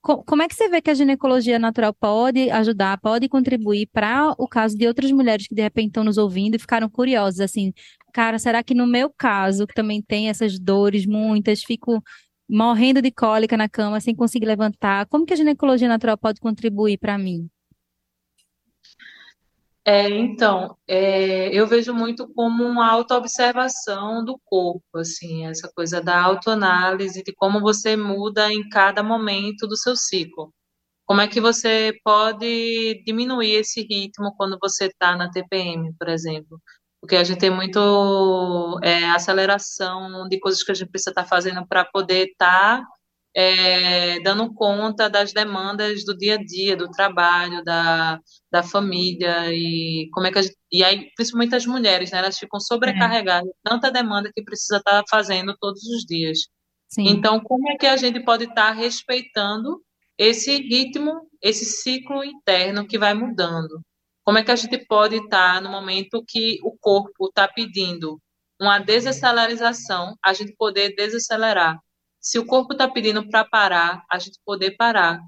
Como 0.03 0.43
é 0.43 0.49
que 0.49 0.55
você 0.55 0.69
vê 0.69 0.81
que 0.81 0.91
a 0.91 0.95
ginecologia 0.95 1.59
natural 1.59 1.93
pode 1.93 2.51
ajudar, 2.51 2.99
pode 3.01 3.29
contribuir 3.29 3.87
para 3.93 4.35
o 4.39 4.49
caso 4.49 4.77
de 4.77 4.87
outras 4.87 5.13
mulheres 5.13 5.47
que 5.47 5.55
de 5.55 5.63
repente 5.63 5.89
estão 5.89 6.05
nos 6.05 6.17
ouvindo 6.19 6.55
e 6.57 6.59
ficaram 6.59 6.89
curiosas, 6.89 7.41
assim, 7.41 7.73
cara, 8.13 8.39
será 8.39 8.63
que 8.63 8.75
no 8.75 8.87
meu 8.87 9.11
caso, 9.11 9.67
que 9.67 9.75
também 9.75 10.01
tem 10.03 10.29
essas 10.31 10.59
dores 10.59 11.07
muitas, 11.07 11.63
fico 11.63 12.03
morrendo 12.49 13.01
de 13.03 13.11
cólica 13.13 13.57
na 13.57 13.69
cama, 13.69 14.01
sem 14.01 14.15
conseguir 14.15 14.47
levantar. 14.47 15.07
Como 15.07 15.25
que 15.27 15.35
a 15.35 15.37
ginecologia 15.37 15.89
natural 15.89 16.19
pode 16.19 16.41
contribuir 16.41 16.99
para 16.99 17.17
mim? 17.19 17.49
É, 19.85 20.09
então, 20.11 20.77
é, 20.87 21.49
eu 21.55 21.67
vejo 21.67 21.95
muito 21.95 22.29
como 22.35 22.65
uma 22.65 22.91
autoobservação 22.91 24.25
do 24.25 24.39
corpo, 24.45 24.99
assim, 24.99 25.47
essa 25.47 25.71
coisa 25.75 26.01
da 26.03 26.23
autoanálise, 26.23 27.23
de 27.23 27.33
como 27.35 27.61
você 27.61 27.97
muda 27.97 28.53
em 28.53 28.69
cada 28.69 29.03
momento 29.03 29.67
do 29.67 29.77
seu 29.77 29.97
ciclo. 29.97 30.53
Como 31.07 31.21
é 31.21 31.29
que 31.29 31.41
você 31.41 31.93
pode 32.05 33.03
diminuir 33.05 33.53
esse 33.57 33.83
ritmo 33.83 34.35
quando 34.37 34.59
você 34.61 34.87
está 34.87 35.17
na 35.17 35.31
TPM, 35.31 35.93
por 35.99 36.09
exemplo? 36.09 36.61
porque 37.01 37.17
a 37.17 37.25
gente 37.25 37.39
tem 37.39 37.51
muito 37.51 38.79
é, 38.83 39.05
aceleração 39.11 40.29
de 40.29 40.39
coisas 40.39 40.63
que 40.63 40.71
a 40.71 40.75
gente 40.75 40.91
precisa 40.91 41.11
estar 41.11 41.23
tá 41.23 41.29
fazendo 41.29 41.67
para 41.67 41.85
poder 41.85 42.29
estar 42.29 42.81
tá, 42.81 42.87
é, 43.35 44.21
dando 44.21 44.53
conta 44.55 45.09
das 45.09 45.33
demandas 45.33 46.05
do 46.05 46.17
dia 46.17 46.35
a 46.35 46.43
dia, 46.43 46.77
do 46.77 46.91
trabalho, 46.91 47.63
da, 47.65 48.19
da 48.51 48.63
família 48.63 49.53
e 49.53 50.09
como 50.13 50.27
é 50.27 50.33
que 50.33 50.43
gente, 50.43 50.57
e 50.73 50.83
aí 50.83 51.11
principalmente 51.15 51.55
as 51.55 51.67
mulheres, 51.67 52.11
né, 52.11 52.19
elas 52.19 52.39
ficam 52.39 52.61
sobrecarregadas, 52.61 53.49
é. 53.49 53.53
tanta 53.63 53.91
demanda 53.91 54.31
que 54.35 54.43
precisa 54.43 54.79
estar 54.79 55.03
tá 55.03 55.05
fazendo 55.09 55.57
todos 55.59 55.83
os 55.85 56.05
dias. 56.05 56.41
Sim. 56.89 57.09
Então, 57.09 57.41
como 57.41 57.71
é 57.71 57.77
que 57.77 57.87
a 57.87 57.97
gente 57.97 58.21
pode 58.25 58.45
estar 58.45 58.73
respeitando 58.73 59.81
esse 60.19 60.57
ritmo, 60.59 61.29
esse 61.41 61.65
ciclo 61.65 62.25
interno 62.25 62.87
que 62.87 62.99
vai 62.99 63.15
mudando? 63.15 63.81
Como 64.25 64.39
é 64.39 64.45
que 64.45 64.51
a 64.51 64.57
gente 64.57 64.79
pode 64.87 65.17
estar 65.17 65.63
no 65.63 65.71
momento 65.71 66.25
que 66.27 66.59
o 66.65 66.77
corpo 66.79 67.29
está 67.29 67.47
pedindo 67.49 68.21
uma 68.61 68.79
desaceleração, 68.79 70.15
a 70.23 70.35
gente 70.35 70.55
poder 70.57 70.95
desacelerar. 70.95 71.79
Se 72.21 72.39
o 72.39 72.47
corpo 72.47 72.73
está 72.73 72.89
pedindo 72.89 73.29
para 73.29 73.45
parar, 73.45 74.05
a 74.11 74.19
gente 74.19 74.39
poder 74.45 74.73
parar. 74.77 75.21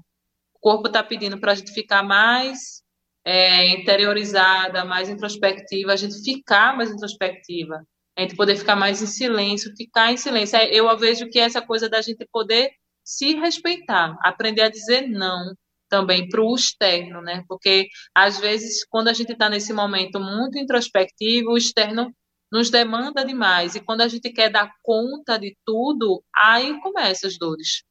O 0.53 0.59
corpo 0.59 0.87
está 0.87 1.03
pedindo 1.03 1.39
para 1.39 1.53
a 1.53 1.55
gente 1.55 1.73
ficar 1.73 2.03
mais 2.03 2.83
é, 3.25 3.67
interiorizada, 3.69 4.85
mais 4.85 5.09
introspectiva, 5.09 5.93
a 5.93 5.95
gente 5.95 6.21
ficar 6.23 6.75
mais 6.77 6.91
introspectiva, 6.91 7.83
a 8.17 8.21
gente 8.21 8.35
poder 8.35 8.55
ficar 8.55 8.75
mais 8.75 9.01
em 9.01 9.07
silêncio, 9.07 9.75
ficar 9.75 10.11
em 10.11 10.17
silêncio. 10.17 10.57
É, 10.57 10.73
eu 10.73 10.95
vejo 10.97 11.29
que 11.29 11.39
essa 11.39 11.61
coisa 11.61 11.89
da 11.89 12.01
gente 12.01 12.27
poder 12.31 12.71
se 13.03 13.35
respeitar, 13.35 14.15
aprender 14.23 14.61
a 14.61 14.69
dizer 14.69 15.07
não 15.07 15.53
também 15.89 16.27
para 16.27 16.41
o 16.41 16.55
externo, 16.55 17.21
né? 17.21 17.43
Porque 17.47 17.87
às 18.15 18.39
vezes 18.39 18.85
quando 18.85 19.09
a 19.09 19.13
gente 19.13 19.33
está 19.33 19.49
nesse 19.49 19.73
momento 19.73 20.19
muito 20.19 20.57
introspectivo, 20.57 21.51
o 21.51 21.57
externo 21.57 22.11
nos 22.53 22.69
demanda 22.69 23.25
demais. 23.25 23.73
E 23.73 23.79
quando 23.79 24.01
a 24.01 24.07
gente 24.07 24.29
quer 24.29 24.51
dar 24.51 24.71
conta 24.83 25.39
de 25.39 25.57
tudo, 25.65 26.23
aí 26.35 26.79
começam 26.81 27.27
as 27.27 27.35
dores. 27.35 27.83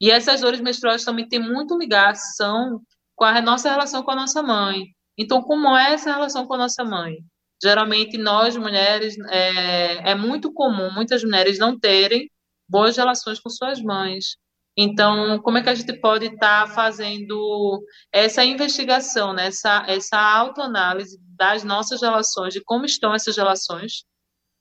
E 0.00 0.10
essas 0.10 0.40
dores 0.40 0.60
menstruais 0.60 1.04
também 1.04 1.28
têm 1.28 1.38
muito 1.38 1.78
ligação 1.78 2.82
com 3.14 3.24
a 3.24 3.40
nossa 3.40 3.70
relação 3.70 4.02
com 4.02 4.10
a 4.10 4.16
nossa 4.16 4.42
mãe. 4.42 4.86
Então, 5.16 5.40
como 5.40 5.68
é 5.76 5.92
essa 5.92 6.12
relação 6.12 6.44
com 6.46 6.54
a 6.54 6.58
nossa 6.58 6.82
mãe? 6.82 7.18
Geralmente, 7.62 8.18
nós 8.18 8.56
mulheres, 8.56 9.16
é, 9.30 10.10
é 10.10 10.14
muito 10.16 10.52
comum 10.52 10.92
muitas 10.92 11.22
mulheres 11.22 11.60
não 11.60 11.78
terem 11.78 12.28
boas 12.68 12.96
relações 12.96 13.38
com 13.38 13.48
suas 13.50 13.80
mães. 13.80 14.36
Então, 14.76 15.38
como 15.42 15.58
é 15.58 15.62
que 15.62 15.68
a 15.68 15.74
gente 15.76 15.92
pode 16.00 16.26
estar 16.26 16.66
tá 16.66 16.74
fazendo 16.74 17.80
essa 18.10 18.44
investigação, 18.44 19.32
né? 19.32 19.46
essa, 19.46 19.84
essa 19.86 20.18
autoanálise 20.18 21.20
das 21.42 21.64
nossas 21.64 22.00
relações, 22.00 22.54
de 22.54 22.62
como 22.62 22.84
estão 22.86 23.12
essas 23.12 23.36
relações, 23.36 24.04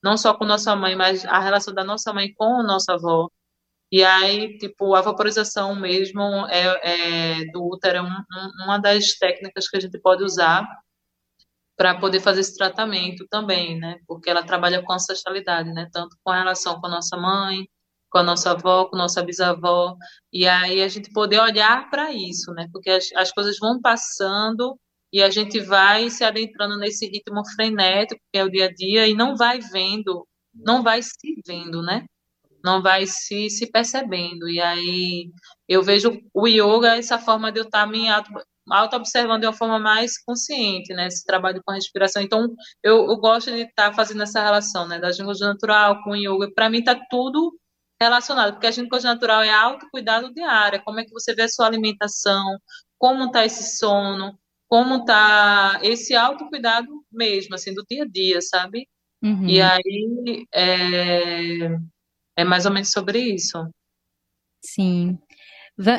não 0.04 0.18
só 0.18 0.34
com 0.34 0.46
nossa 0.46 0.76
mãe, 0.76 0.96
mas 0.96 1.24
a 1.26 1.40
relação 1.40 1.76
da 1.76 1.84
nossa 1.84 2.12
mãe 2.12 2.34
com 2.34 2.60
a 2.60 2.64
nossa 2.64 2.94
avó. 2.94 3.30
E 3.92 4.04
aí, 4.04 4.58
tipo, 4.58 4.96
a 4.96 5.02
vaporização 5.02 5.76
mesmo 5.76 6.22
é, 6.48 7.42
é 7.44 7.46
do 7.52 7.64
útero 7.64 8.00
é 8.00 8.02
um, 8.02 8.08
um, 8.08 8.64
uma 8.64 8.80
das 8.80 9.14
técnicas 9.14 9.70
que 9.70 9.78
a 9.78 9.80
gente 9.80 10.00
pode 10.00 10.24
usar 10.24 10.68
para 11.78 12.00
poder 12.00 12.20
fazer 12.20 12.42
esse 12.42 12.58
tratamento 12.58 13.28
também, 13.30 13.78
né? 13.80 14.00
Porque 14.08 14.30
ela 14.30 14.44
trabalha 14.44 14.82
com 14.84 14.94
ancestralidade, 14.94 15.72
né? 15.74 15.88
Tanto 15.94 16.18
com 16.24 16.32
a 16.32 16.38
relação 16.40 16.82
com 16.82 16.88
a 16.88 16.90
nossa 16.90 17.16
mãe, 17.18 17.68
com 18.10 18.18
a 18.18 18.24
nossa 18.24 18.52
avó, 18.52 18.86
com 18.86 18.96
a 18.96 19.00
nossa 19.00 19.22
bisavó, 19.24 19.96
e 20.34 20.48
aí 20.48 20.82
a 20.82 20.88
gente 20.88 21.12
poder 21.14 21.40
olhar 21.40 21.90
para 21.92 22.12
isso, 22.12 22.52
né? 22.54 22.68
Porque 22.72 22.90
as, 22.90 23.12
as 23.16 23.32
coisas 23.32 23.58
vão 23.60 23.80
passando 23.82 24.80
e 25.12 25.22
a 25.22 25.30
gente 25.30 25.60
vai 25.60 26.10
se 26.10 26.24
adentrando 26.24 26.78
nesse 26.78 27.06
ritmo 27.08 27.44
frenético 27.56 28.22
que 28.32 28.40
é 28.40 28.44
o 28.44 28.50
dia 28.50 28.66
a 28.66 28.74
dia 28.74 29.08
e 29.08 29.14
não 29.14 29.36
vai 29.36 29.60
vendo, 29.60 30.28
não 30.54 30.84
vai 30.84 31.02
se 31.02 31.42
vendo, 31.46 31.82
né? 31.82 32.06
Não 32.64 32.82
vai 32.82 33.06
se, 33.08 33.50
se 33.50 33.72
percebendo. 33.72 34.48
E 34.50 34.62
aí 34.62 35.32
eu 35.68 35.82
vejo 35.84 36.20
o 36.34 36.48
yoga, 36.48 36.98
essa 36.98 37.18
forma 37.20 37.52
de 37.52 37.60
eu 37.60 37.66
estar 37.66 37.88
me 37.88 38.08
auto, 38.10 38.32
auto-observando 38.70 39.42
de 39.42 39.48
uma 39.48 39.54
forma 39.54 39.80
mais 39.80 40.22
consciente, 40.24 40.94
né? 40.94 41.08
Esse 41.08 41.26
trabalho 41.26 41.62
com 41.66 41.72
a 41.72 41.76
respiração. 41.76 42.22
Então, 42.22 42.48
eu, 42.84 43.08
eu 43.10 43.18
gosto 43.18 43.52
de 43.52 43.62
estar 43.62 43.94
fazendo 43.94 44.24
essa 44.24 44.42
relação, 44.44 44.88
né? 44.88 45.00
Da 45.00 45.12
ginecologia 45.12 45.48
natural 45.48 46.04
com 46.04 46.12
o 46.12 46.16
yoga. 46.16 46.52
Para 46.54 46.70
mim, 46.70 46.80
está 46.80 46.96
tudo 47.10 47.58
relacionado, 48.02 48.54
porque 48.54 48.68
a 48.68 48.72
ginecologia 48.72 49.14
natural 49.14 49.44
é 49.44 49.52
autocuidado 49.52 50.34
diário, 50.34 50.82
como 50.84 51.00
é 51.00 51.06
que 51.06 51.12
você 51.12 51.36
vê 51.36 51.44
a 51.44 51.50
sua 51.50 51.68
alimentação, 51.68 52.58
como 52.98 53.26
está 53.26 53.46
esse 53.46 53.78
sono, 53.78 54.38
como 54.72 55.00
está 55.00 55.82
esse 55.84 56.16
autocuidado 56.16 56.88
mesmo, 57.12 57.56
assim, 57.56 57.74
do 57.74 57.84
dia 57.90 58.04
a 58.04 58.08
dia, 58.08 58.42
sabe? 58.42 58.88
Uhum. 59.22 59.46
E 59.46 59.62
aí 59.62 60.46
é, 60.56 61.78
é 62.38 62.44
mais 62.46 62.66
ou 62.66 62.72
menos 62.72 62.90
sobre 62.90 63.20
isso. 63.20 63.58
Sim. 64.64 65.20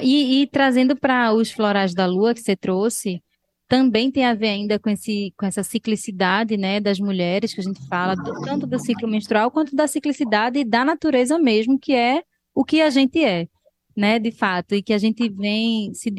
E, 0.02 0.40
e 0.40 0.46
trazendo 0.46 0.96
para 0.96 1.35
os 1.35 1.50
florais 1.52 1.92
da 1.92 2.06
lua 2.06 2.32
que 2.32 2.40
você 2.40 2.56
trouxe, 2.56 3.22
também 3.68 4.11
tem 4.11 4.24
a 4.24 4.32
ver 4.32 4.48
ainda 4.48 4.78
com, 4.78 4.88
esse, 4.88 5.35
com 5.37 5.44
essa 5.44 5.62
ciclicidade 5.62 6.56
né, 6.56 6.80
das 6.80 6.98
mulheres, 6.98 7.52
que 7.52 7.61
a 7.61 7.64
gente 7.64 7.87
fala, 7.88 8.14
tanto 8.42 8.66
do 8.66 8.78
ciclo 8.78 9.06
menstrual 9.06 9.50
quanto 9.50 9.76
da 9.76 9.87
ciclicidade 9.87 10.64
da 10.64 10.82
natureza 10.82 11.38
mesmo, 11.38 11.78
que 11.78 11.94
é 11.94 12.22
o 12.54 12.64
que 12.64 12.80
a 12.80 12.88
gente 12.88 13.22
é, 13.22 13.48
né, 13.96 14.18
de 14.18 14.31
fato, 14.31 14.74
e 14.74 14.83
que 14.83 14.92
a 14.92 14.98
gente 14.98 15.28
vem 15.28 15.92
se 15.94 16.12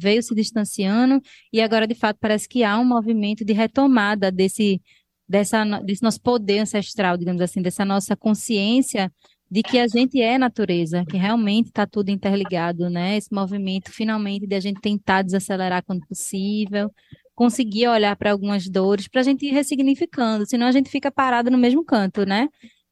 veio 0.00 0.22
se 0.22 0.34
distanciando, 0.34 1.20
e 1.52 1.60
agora, 1.60 1.86
de 1.86 1.94
fato, 1.94 2.18
parece 2.20 2.48
que 2.48 2.64
há 2.64 2.78
um 2.78 2.84
movimento 2.84 3.44
de 3.44 3.52
retomada 3.52 4.30
desse, 4.30 4.80
dessa, 5.28 5.64
desse 5.80 6.02
nosso 6.02 6.20
poder 6.20 6.60
ancestral, 6.60 7.16
digamos 7.16 7.40
assim, 7.42 7.62
dessa 7.62 7.84
nossa 7.84 8.16
consciência 8.16 9.12
de 9.50 9.62
que 9.62 9.78
a 9.78 9.88
gente 9.88 10.20
é 10.20 10.36
natureza, 10.36 11.04
que 11.06 11.16
realmente 11.16 11.68
está 11.68 11.86
tudo 11.86 12.10
interligado, 12.10 12.90
né? 12.90 13.16
Esse 13.16 13.32
movimento, 13.32 13.90
finalmente, 13.90 14.46
de 14.46 14.54
a 14.54 14.60
gente 14.60 14.80
tentar 14.80 15.22
desacelerar 15.22 15.82
quando 15.84 16.06
possível, 16.06 16.90
conseguir 17.34 17.88
olhar 17.88 18.14
para 18.16 18.32
algumas 18.32 18.68
dores, 18.68 19.08
para 19.08 19.20
a 19.20 19.24
gente 19.24 19.46
ir 19.46 19.52
ressignificando, 19.52 20.44
senão 20.44 20.66
a 20.66 20.72
gente 20.72 20.90
fica 20.90 21.10
parado 21.10 21.50
no 21.50 21.56
mesmo 21.56 21.84
canto, 21.84 22.26
né? 22.26 22.48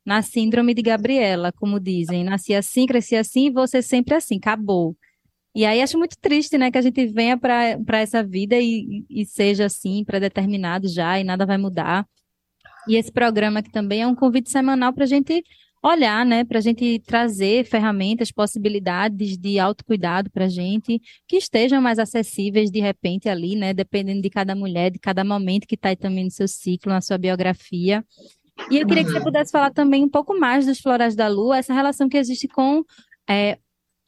Na 0.07 0.23
síndrome 0.23 0.73
de 0.73 0.83
Gabriela, 0.83 1.53
como 1.53 1.81
dizem, 1.81 2.23
nasci 2.23 2.55
assim, 2.55 2.87
cresci 2.87 3.17
assim, 3.17 3.51
você 3.51 3.83
sempre 3.83 4.15
assim, 4.15 4.37
acabou. 4.37 4.97
E 5.53 5.65
aí 5.65 5.83
acho 5.83 5.99
muito 5.99 6.17
triste, 6.21 6.57
né, 6.57 6.71
que 6.71 6.79
a 6.79 6.83
gente 6.83 7.07
venha 7.07 7.37
para 7.37 7.99
essa 7.99 8.23
vida 8.23 8.57
e, 8.61 9.05
e 9.11 9.27
seja 9.27 9.67
assim, 9.67 10.05
pré-determinado 10.05 10.87
já, 10.87 11.19
e 11.19 11.25
nada 11.25 11.45
vai 11.45 11.59
mudar. 11.59 12.07
E 12.89 12.95
esse 12.95 13.11
programa 13.11 13.61
aqui 13.61 13.71
também 13.71 14.03
é 14.03 14.07
um 14.07 14.15
convite 14.15 14.51
semanal 14.51 14.93
para 14.93 15.05
a 15.05 15.07
gente 15.09 15.43
olhar, 15.83 16.27
né, 16.27 16.45
para 16.45 16.59
a 16.59 16.61
gente 16.61 16.99
trazer 17.01 17.65
ferramentas, 17.65 18.33
possibilidades 18.33 19.37
de 19.39 19.59
autocuidado 19.59 20.31
para 20.31 20.47
a 20.47 20.49
gente, 20.49 21.01
que 21.29 21.37
estejam 21.37 21.81
mais 21.81 21.99
acessíveis 21.99 22.71
de 22.71 22.81
repente 22.81 23.29
ali, 23.29 23.55
né, 23.57 23.73
dependendo 23.73 24.21
de 24.21 24.31
cada 24.31 24.55
mulher, 24.55 24.91
de 24.91 24.99
cada 24.99 25.25
momento 25.25 25.67
que 25.67 25.75
está 25.75 25.91
aí 25.91 25.97
também 25.97 26.25
no 26.25 26.31
seu 26.31 26.49
ciclo, 26.49 26.93
na 26.93 27.01
sua 27.01 27.19
biografia. 27.19 28.05
E 28.71 28.79
eu 28.79 28.87
queria 28.87 29.05
que 29.05 29.11
você 29.11 29.19
uhum. 29.19 29.25
pudesse 29.25 29.53
falar 29.53 29.71
também 29.71 30.05
um 30.05 30.09
pouco 30.09 30.39
mais 30.39 30.67
dos 30.67 30.81
florais 30.81 31.15
da 31.15 31.29
lua, 31.29 31.59
essa 31.59 31.75
relação 31.75 32.09
que 32.09 32.17
existe 32.17 32.49
com 32.49 32.83
é, 33.29 33.59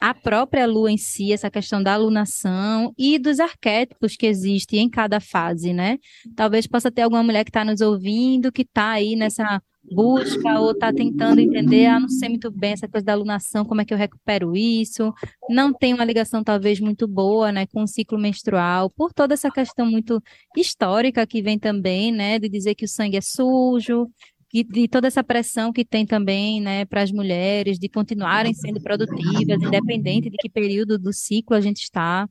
a 0.00 0.14
própria 0.14 0.66
lua 0.66 0.90
em 0.90 0.96
si, 0.96 1.32
essa 1.32 1.50
questão 1.50 1.82
da 1.82 1.94
alunação 1.94 2.92
e 2.96 3.18
dos 3.18 3.40
arquétipos 3.40 4.16
que 4.16 4.26
existem 4.26 4.80
em 4.80 4.90
cada 4.90 5.20
fase, 5.20 5.72
né? 5.72 5.98
Talvez 6.37 6.66
possa 6.66 6.90
ter 6.90 7.02
alguma 7.02 7.22
mulher 7.22 7.44
que 7.44 7.50
está 7.50 7.64
nos 7.64 7.80
ouvindo, 7.80 8.52
que 8.52 8.62
está 8.62 8.90
aí 8.90 9.16
nessa 9.16 9.61
busca 9.90 10.61
ou 10.61 10.72
está 10.72 10.92
tentando 10.92 11.40
entender, 11.40 11.87
ah, 11.87 11.98
não 11.98 12.08
sei 12.08 12.28
muito 12.28 12.50
bem 12.50 12.72
essa 12.72 12.87
coisa 12.87 13.06
da 13.06 13.12
alunação, 13.12 13.64
como 13.64 13.80
é 13.80 13.84
que 13.84 13.94
eu 13.94 13.98
recupero 13.98 14.54
isso, 14.54 15.12
não 15.48 15.72
tem 15.72 15.94
uma 15.94 16.04
ligação 16.04 16.44
talvez 16.44 16.78
muito 16.78 17.08
boa, 17.08 17.50
né, 17.50 17.66
com 17.66 17.82
o 17.82 17.88
ciclo 17.88 18.18
menstrual, 18.18 18.90
por 18.90 19.12
toda 19.12 19.34
essa 19.34 19.50
questão 19.50 19.87
muito 19.87 20.22
histórica 20.56 21.26
que 21.26 21.40
vem 21.40 21.58
também, 21.58 22.12
né, 22.12 22.38
de 22.38 22.48
dizer 22.48 22.74
que 22.74 22.84
o 22.84 22.88
sangue 22.88 23.16
é 23.16 23.20
sujo, 23.20 24.06
e 24.52 24.64
de 24.64 24.88
toda 24.88 25.06
essa 25.06 25.22
pressão 25.22 25.72
que 25.72 25.84
tem 25.84 26.06
também, 26.06 26.61
né, 26.61 26.84
para 26.84 27.02
as 27.02 27.12
mulheres 27.12 27.78
de 27.78 27.88
continuarem 27.88 28.54
sendo 28.54 28.80
produtivas, 28.80 29.62
independente 29.62 30.30
de 30.30 30.37
que 30.38 30.48
período 30.48 30.98
do 30.98 31.12
ciclo 31.12 31.54
a 31.56 31.61
gente 31.61 31.82
está. 31.82 32.28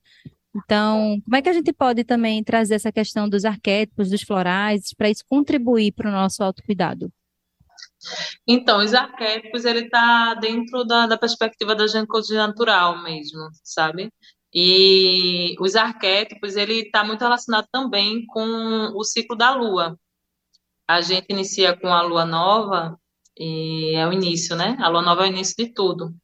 Então, 0.55 1.21
como 1.23 1.35
é 1.35 1.41
que 1.41 1.49
a 1.49 1.53
gente 1.53 1.71
pode 1.71 2.03
também 2.03 2.43
trazer 2.43 2.75
essa 2.75 2.91
questão 2.91 3.29
dos 3.29 3.45
arquétipos, 3.45 4.09
dos 4.09 4.23
florais, 4.23 4.93
para 4.97 5.09
isso 5.09 5.23
contribuir 5.29 5.91
para 5.91 6.09
o 6.09 6.11
nosso 6.11 6.43
autocuidado? 6.43 7.11
Então, 8.47 8.79
os 8.79 8.93
arquétipos, 8.93 9.65
ele 9.65 9.81
está 9.81 10.33
dentro 10.35 10.83
da, 10.85 11.05
da 11.05 11.17
perspectiva 11.17 11.75
da 11.75 11.85
ginecologia 11.85 12.47
natural 12.47 13.03
mesmo, 13.03 13.49
sabe? 13.63 14.11
E 14.53 15.55
os 15.59 15.75
arquétipos, 15.75 16.55
ele 16.55 16.81
está 16.81 17.03
muito 17.03 17.21
relacionado 17.21 17.67
também 17.71 18.25
com 18.27 18.91
o 18.95 19.03
ciclo 19.03 19.35
da 19.35 19.53
lua. 19.53 19.97
A 20.87 21.01
gente 21.01 21.27
inicia 21.29 21.75
com 21.75 21.87
a 21.93 22.01
lua 22.01 22.25
nova, 22.25 22.99
e 23.37 23.93
é 23.95 24.07
o 24.07 24.13
início, 24.13 24.55
né? 24.55 24.77
A 24.79 24.87
lua 24.87 25.01
nova 25.01 25.25
é 25.25 25.29
o 25.29 25.31
início 25.31 25.55
de 25.57 25.73
tudo. 25.73 26.15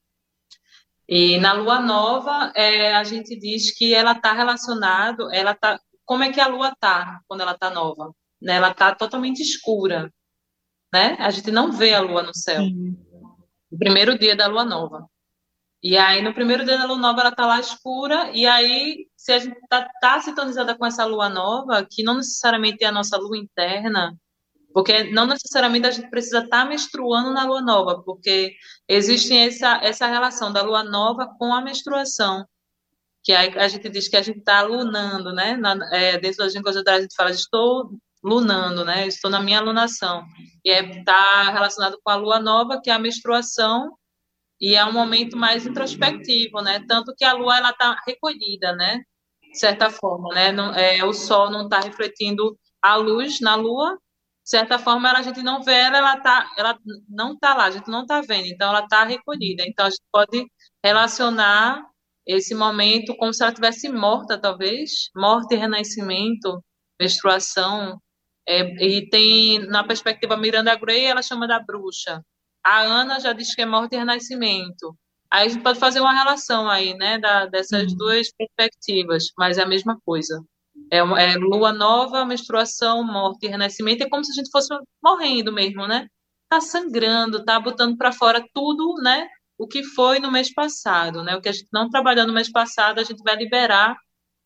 E 1.07 1.37
na 1.39 1.53
lua 1.53 1.79
nova, 1.81 2.51
é, 2.55 2.95
a 2.95 3.03
gente 3.03 3.37
diz 3.37 3.75
que 3.77 3.93
ela 3.93 4.13
está 4.13 4.33
relacionado, 4.33 5.31
ela 5.33 5.53
tá, 5.53 5.79
como 6.05 6.23
é 6.23 6.31
que 6.31 6.39
a 6.39 6.47
lua 6.47 6.69
está 6.69 7.19
quando 7.27 7.41
ela 7.41 7.51
está 7.51 7.69
nova? 7.69 8.13
Né? 8.41 8.55
Ela 8.55 8.71
está 8.71 8.95
totalmente 8.95 9.41
escura 9.41 10.11
né? 10.93 11.17
A 11.19 11.31
gente 11.31 11.49
não 11.49 11.71
vê 11.71 11.91
a 11.95 12.01
lua 12.01 12.21
no 12.21 12.35
céu. 12.35 12.61
O 13.71 13.77
primeiro 13.79 14.17
dia 14.17 14.35
da 14.35 14.45
lua 14.45 14.63
nova. 14.63 15.07
E 15.81 15.97
aí, 15.97 16.21
no 16.21 16.35
primeiro 16.35 16.63
dia 16.63 16.77
da 16.77 16.85
lua 16.85 16.99
nova, 16.99 17.21
ela 17.21 17.31
tá 17.31 17.47
lá 17.47 17.59
escura, 17.59 18.31
e 18.31 18.45
aí, 18.45 19.07
se 19.17 19.33
a 19.33 19.39
gente 19.39 19.59
tá, 19.67 19.89
tá 19.99 20.21
sintonizada 20.21 20.77
com 20.77 20.85
essa 20.85 21.03
lua 21.03 21.27
nova, 21.27 21.85
que 21.89 22.03
não 22.03 22.17
necessariamente 22.17 22.83
é 22.83 22.87
a 22.87 22.91
nossa 22.91 23.17
lua 23.17 23.37
interna, 23.37 24.15
porque 24.73 25.11
não 25.11 25.27
necessariamente 25.27 25.87
a 25.87 25.91
gente 25.91 26.09
precisa 26.09 26.39
estar 26.39 26.63
tá 26.63 26.65
menstruando 26.65 27.31
na 27.31 27.45
lua 27.45 27.61
nova, 27.61 28.01
porque 28.03 28.55
existe 28.87 29.35
essa, 29.35 29.79
essa 29.83 30.07
relação 30.07 30.51
da 30.51 30.61
lua 30.61 30.83
nova 30.83 31.27
com 31.37 31.53
a 31.53 31.61
menstruação. 31.61 32.45
que 33.23 33.31
aí 33.33 33.57
a 33.57 33.67
gente 33.67 33.89
diz 33.89 34.07
que 34.07 34.17
a 34.17 34.21
gente 34.21 34.39
está 34.39 34.61
lunando, 34.63 35.31
né? 35.31 35.55
Na, 35.55 35.77
é, 35.95 36.17
dentro 36.17 36.39
da 36.39 36.45
a 36.95 37.01
gente 37.01 37.15
fala, 37.15 37.31
estou 37.31 37.91
lunando, 38.23 38.83
né? 38.83 39.07
Estou 39.07 39.29
na 39.29 39.39
minha 39.41 39.59
alunação. 39.59 40.25
E 40.65 40.71
está 40.71 41.51
relacionado 41.51 41.99
com 42.03 42.09
a 42.11 42.15
lua 42.15 42.39
nova, 42.39 42.81
que 42.81 42.89
é 42.89 42.93
a 42.93 42.99
menstruação, 42.99 43.95
e 44.59 44.75
é 44.75 44.85
um 44.85 44.93
momento 44.93 45.37
mais 45.37 45.65
introspectivo, 45.65 46.61
né? 46.61 46.83
Tanto 46.87 47.13
que 47.15 47.25
a 47.25 47.33
lua 47.33 47.57
ela 47.57 47.71
está 47.71 47.95
recolhida, 48.07 48.73
né? 48.75 49.03
De 49.51 49.59
certa 49.59 49.89
forma, 49.89 50.33
né? 50.33 50.51
Não, 50.51 50.73
é, 50.73 51.03
o 51.03 51.13
sol 51.13 51.51
não 51.51 51.65
está 51.65 51.79
refletindo 51.79 52.57
a 52.81 52.95
luz 52.95 53.39
na 53.39 53.55
lua, 53.55 53.97
de 54.43 54.49
certa 54.49 54.77
forma 54.77 55.11
a 55.11 55.21
gente 55.21 55.41
não 55.41 55.63
vê 55.63 55.73
ela, 55.73 55.97
ela, 55.97 56.17
tá, 56.19 56.51
ela 56.57 56.77
não 57.07 57.33
está 57.33 57.53
lá, 57.53 57.65
a 57.65 57.71
gente 57.71 57.89
não 57.89 58.01
está 58.01 58.21
vendo, 58.21 58.47
então 58.47 58.69
ela 58.69 58.83
está 58.83 59.03
recolhida. 59.05 59.63
Então 59.65 59.85
a 59.85 59.89
gente 59.89 60.03
pode 60.11 60.45
relacionar 60.83 61.81
esse 62.27 62.53
momento 62.53 63.15
como 63.15 63.33
se 63.33 63.41
ela 63.43 63.53
tivesse 63.53 63.89
morta, 63.89 64.37
talvez, 64.37 65.09
morte 65.15 65.55
e 65.55 65.57
renascimento, 65.57 66.63
menstruação. 66.99 67.99
É, 68.47 68.61
e 68.85 69.09
tem, 69.09 69.59
na 69.67 69.83
perspectiva 69.83 70.35
Miranda 70.35 70.75
Gray, 70.75 71.05
ela 71.05 71.21
chama 71.21 71.47
da 71.47 71.59
bruxa. 71.59 72.21
A 72.65 72.81
Ana 72.81 73.19
já 73.19 73.33
diz 73.33 73.55
que 73.55 73.61
é 73.61 73.65
morte 73.65 73.93
e 73.95 73.97
renascimento. 73.97 74.97
Aí 75.31 75.47
a 75.47 75.49
gente 75.49 75.63
pode 75.63 75.79
fazer 75.79 75.99
uma 75.99 76.13
relação 76.13 76.69
aí, 76.69 76.93
né, 76.95 77.17
da, 77.17 77.45
dessas 77.47 77.91
uhum. 77.91 77.97
duas 77.97 78.27
perspectivas, 78.37 79.25
mas 79.37 79.57
é 79.57 79.63
a 79.63 79.67
mesma 79.67 79.99
coisa. 80.05 80.43
É, 80.93 80.97
é, 80.99 81.37
lua 81.37 81.73
nova, 81.73 82.25
menstruação, 82.25 83.03
morte 83.03 83.45
e 83.45 83.49
renascimento. 83.49 84.03
É 84.03 84.09
como 84.09 84.23
se 84.23 84.31
a 84.31 84.35
gente 84.35 84.51
fosse 84.51 84.69
morrendo 85.03 85.51
mesmo, 85.51 85.87
né? 85.87 86.07
Tá 86.49 86.61
sangrando, 86.61 87.43
tá 87.43 87.59
botando 87.59 87.97
para 87.97 88.11
fora 88.11 88.43
tudo, 88.53 88.95
né? 89.01 89.27
o 89.57 89.67
que 89.67 89.83
foi 89.83 90.19
no 90.19 90.31
mês 90.31 90.53
passado, 90.53 91.23
né? 91.23 91.35
O 91.35 91.41
que 91.41 91.49
a 91.49 91.51
gente 91.51 91.67
não 91.71 91.89
trabalhou 91.89 92.27
no 92.27 92.33
mês 92.33 92.51
passado, 92.51 92.99
a 92.99 93.03
gente 93.03 93.23
vai 93.23 93.35
liberar 93.35 93.97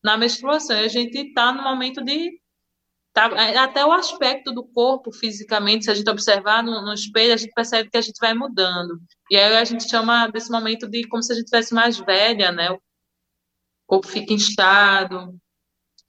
na 0.02 0.16
menstruação. 0.16 0.76
E 0.76 0.84
a 0.84 0.88
gente 0.88 1.18
está 1.18 1.52
no 1.52 1.62
momento 1.62 2.02
de 2.04 2.40
tá, 3.12 3.26
até 3.62 3.84
o 3.84 3.92
aspecto 3.92 4.52
do 4.52 4.64
corpo 4.64 5.10
fisicamente, 5.12 5.84
se 5.86 5.90
a 5.90 5.94
gente 5.94 6.10
observar 6.10 6.62
no, 6.62 6.82
no, 6.82 6.92
espelho, 6.92 7.34
a 7.34 7.36
gente 7.36 7.52
percebe 7.52 7.90
que 7.90 7.98
a 7.98 8.02
gente 8.02 8.18
vai 8.20 8.34
mudando. 8.34 9.00
E 9.30 9.36
aí 9.36 9.56
a 9.56 9.64
gente 9.64 9.88
chama 9.88 10.28
desse 10.28 10.50
momento 10.50 10.88
de 10.88 11.06
como 11.08 11.22
se 11.22 11.32
a 11.32 11.36
gente 11.36 11.46
tivesse 11.46 11.74
mais 11.74 11.98
velha, 11.98 12.52
né? 12.52 12.70
O 12.70 12.80
corpo 13.86 14.06
fica 14.06 14.32
inchado, 14.32 15.34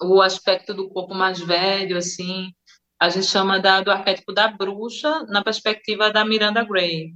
o 0.02 0.22
aspecto 0.22 0.74
do 0.74 0.90
corpo 0.90 1.14
mais 1.14 1.40
velho, 1.40 1.98
assim. 1.98 2.52
A 3.00 3.10
gente 3.10 3.28
chama 3.28 3.60
da, 3.60 3.82
do 3.82 3.92
arquétipo 3.92 4.34
da 4.34 4.48
bruxa 4.48 5.26
na 5.30 5.44
perspectiva 5.44 6.12
da 6.12 6.26
Miranda 6.26 6.64
Gray. 6.64 7.14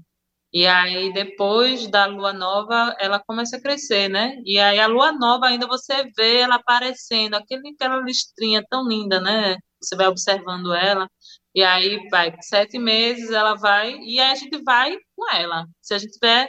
E 0.54 0.68
aí, 0.68 1.12
depois 1.12 1.88
da 1.88 2.06
lua 2.06 2.32
nova, 2.32 2.96
ela 3.00 3.20
começa 3.20 3.58
a 3.58 3.62
crescer, 3.62 4.08
né? 4.08 4.38
E 4.46 4.60
aí, 4.60 4.80
a 4.80 4.86
lua 4.88 5.12
nova, 5.12 5.48
ainda 5.48 5.66
você 5.68 6.04
vê 6.16 6.38
ela 6.42 6.56
aparecendo, 6.56 7.34
aquele, 7.36 7.70
aquela 7.70 7.98
listrinha 7.98 8.64
tão 8.70 8.88
linda, 8.88 9.20
né? 9.20 9.58
Você 9.82 9.96
vai 9.96 10.08
observando 10.08 10.74
ela. 10.74 11.10
E 11.56 11.64
aí, 11.64 12.08
vai, 12.10 12.36
sete 12.42 12.78
meses, 12.78 13.32
ela 13.32 13.56
vai, 13.56 13.96
e 13.98 14.20
aí 14.20 14.32
a 14.32 14.36
gente 14.36 14.64
vai 14.64 14.96
com 15.16 15.32
ela. 15.36 15.66
Se 15.82 15.94
a 15.96 15.98
gente 15.98 16.14
tiver 16.14 16.48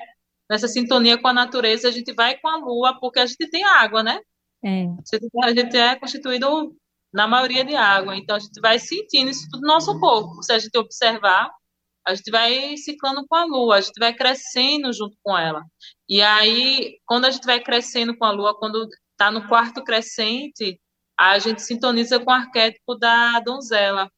nessa 0.50 0.68
sintonia 0.68 1.18
com 1.18 1.28
a 1.28 1.32
natureza, 1.32 1.88
a 1.88 1.92
gente 1.92 2.12
vai 2.12 2.38
com 2.38 2.48
a 2.48 2.56
lua, 2.58 2.98
porque 3.00 3.20
a 3.20 3.26
gente 3.26 3.48
tem 3.50 3.64
água, 3.64 4.02
né? 4.02 4.20
É. 4.64 4.86
A 5.44 5.52
gente 5.52 5.76
é 5.76 5.94
constituído, 5.96 6.74
na 7.12 7.28
maioria, 7.28 7.64
de 7.64 7.76
água. 7.76 8.16
Então, 8.16 8.34
a 8.36 8.38
gente 8.38 8.60
vai 8.60 8.78
sentindo 8.78 9.30
isso 9.30 9.46
tudo 9.50 9.60
no 9.60 9.68
nosso 9.68 9.98
corpo. 10.00 10.42
Se 10.42 10.52
a 10.52 10.58
gente 10.58 10.76
observar, 10.76 11.50
a 12.06 12.14
gente 12.14 12.30
vai 12.30 12.76
ciclando 12.76 13.26
com 13.26 13.36
a 13.36 13.44
lua, 13.44 13.76
a 13.76 13.80
gente 13.80 13.98
vai 13.98 14.14
crescendo 14.14 14.92
junto 14.92 15.16
com 15.22 15.36
ela. 15.36 15.62
E 16.08 16.20
aí, 16.20 16.98
quando 17.06 17.26
a 17.26 17.30
gente 17.30 17.44
vai 17.44 17.60
crescendo 17.60 18.16
com 18.16 18.24
a 18.24 18.30
lua, 18.30 18.58
quando 18.58 18.88
está 19.12 19.30
no 19.30 19.46
quarto 19.48 19.82
crescente, 19.84 20.80
a 21.18 21.38
gente 21.38 21.62
sintoniza 21.62 22.18
com 22.18 22.30
o 22.30 22.34
arquétipo 22.34 22.94
da 22.96 23.40
donzela, 23.40 24.10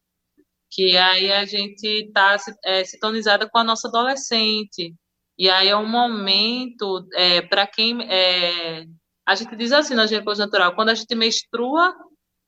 que 0.71 0.97
aí 0.97 1.31
a 1.33 1.45
gente 1.45 1.87
está 1.87 2.37
é, 2.65 2.85
sintonizada 2.85 3.49
com 3.49 3.59
a 3.59 3.65
nossa 3.65 3.89
adolescente. 3.89 4.95
E 5.39 5.51
aí 5.51 5.69
é 5.69 5.77
um 5.77 5.89
momento, 5.89 7.07
é, 7.15 7.43
para 7.43 7.67
quem. 7.67 8.03
É, 8.11 8.85
a 9.27 9.35
gente 9.35 9.57
diz 9.57 9.73
assim 9.73 9.95
na 9.95 10.07
ginecologia 10.07 10.45
natural, 10.45 10.75
quando 10.75 10.91
a 10.91 10.95
gente 10.95 11.15
menstrua 11.15 11.95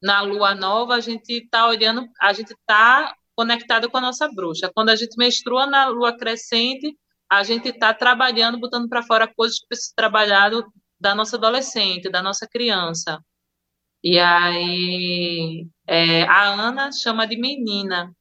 na 0.02 0.20
lua 0.20 0.54
nova, 0.54 0.94
a 0.94 1.00
gente 1.00 1.30
está 1.30 1.66
olhando, 1.66 2.06
a 2.20 2.32
gente 2.32 2.52
está 2.52 3.14
conectada 3.34 3.88
com 3.88 3.98
a 3.98 4.00
nossa 4.00 4.28
bruxa. 4.32 4.70
Quando 4.74 4.90
a 4.90 4.96
gente 4.96 5.16
menstrua 5.16 5.66
na 5.66 5.88
lua 5.88 6.16
crescente, 6.16 6.96
a 7.30 7.42
gente 7.42 7.68
está 7.68 7.92
trabalhando, 7.92 8.58
botando 8.58 8.88
para 8.88 9.02
fora 9.02 9.32
coisas 9.32 9.58
que 9.60 9.66
precisam 9.68 9.94
trabalhado 9.96 10.64
da 11.00 11.14
nossa 11.14 11.36
adolescente, 11.36 12.08
da 12.08 12.22
nossa 12.22 12.46
criança. 12.46 13.20
E 14.02 14.18
aí 14.18 15.66
é, 15.86 16.22
a 16.24 16.48
Ana 16.48 16.90
chama 16.92 17.26
de 17.26 17.36
menina 17.36 18.12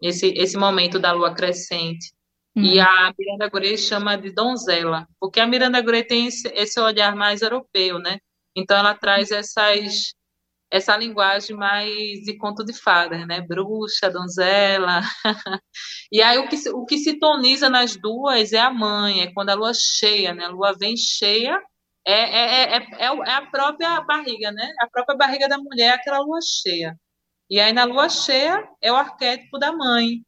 esse, 0.00 0.28
esse 0.36 0.56
momento 0.56 0.98
da 0.98 1.12
lua 1.12 1.34
crescente. 1.34 2.13
Uhum. 2.56 2.64
E 2.64 2.78
a 2.78 3.12
Miranda 3.18 3.48
Gray 3.48 3.76
chama 3.76 4.16
de 4.16 4.30
donzela, 4.30 5.08
porque 5.18 5.40
a 5.40 5.46
Miranda 5.46 5.80
Gray 5.80 6.04
tem 6.04 6.26
esse, 6.26 6.80
olhar 6.80 7.16
mais 7.16 7.42
europeu, 7.42 7.98
né? 7.98 8.18
Então 8.56 8.76
ela 8.76 8.94
traz 8.94 9.30
essas 9.32 10.14
essa 10.70 10.96
linguagem 10.96 11.56
mais 11.56 12.20
de 12.24 12.36
conto 12.36 12.64
de 12.64 12.72
fadas, 12.72 13.24
né? 13.28 13.40
Bruxa, 13.40 14.10
donzela. 14.10 15.02
e 16.10 16.20
aí 16.20 16.38
o 16.38 16.48
que, 16.48 16.56
o 16.70 16.84
que 16.84 16.98
se 16.98 17.18
toniza 17.18 17.70
nas 17.70 17.96
duas 17.96 18.52
é 18.52 18.58
a 18.58 18.70
mãe, 18.70 19.20
é 19.22 19.32
quando 19.32 19.50
a 19.50 19.54
lua 19.54 19.72
cheia, 19.72 20.34
né? 20.34 20.46
A 20.46 20.48
lua 20.48 20.74
vem 20.76 20.96
cheia, 20.96 21.60
é, 22.06 22.12
é, 22.12 22.76
é, 22.76 23.04
é, 23.04 23.06
a 23.06 23.42
própria 23.50 24.00
barriga, 24.02 24.50
né? 24.52 24.68
A 24.80 24.88
própria 24.88 25.16
barriga 25.16 25.48
da 25.48 25.58
mulher 25.58 25.86
é 25.86 25.94
aquela 25.94 26.20
lua 26.20 26.40
cheia. 26.42 26.96
E 27.48 27.60
aí 27.60 27.72
na 27.72 27.84
lua 27.84 28.08
cheia 28.08 28.68
é 28.82 28.92
o 28.92 28.96
arquétipo 28.96 29.58
da 29.58 29.72
mãe. 29.72 30.22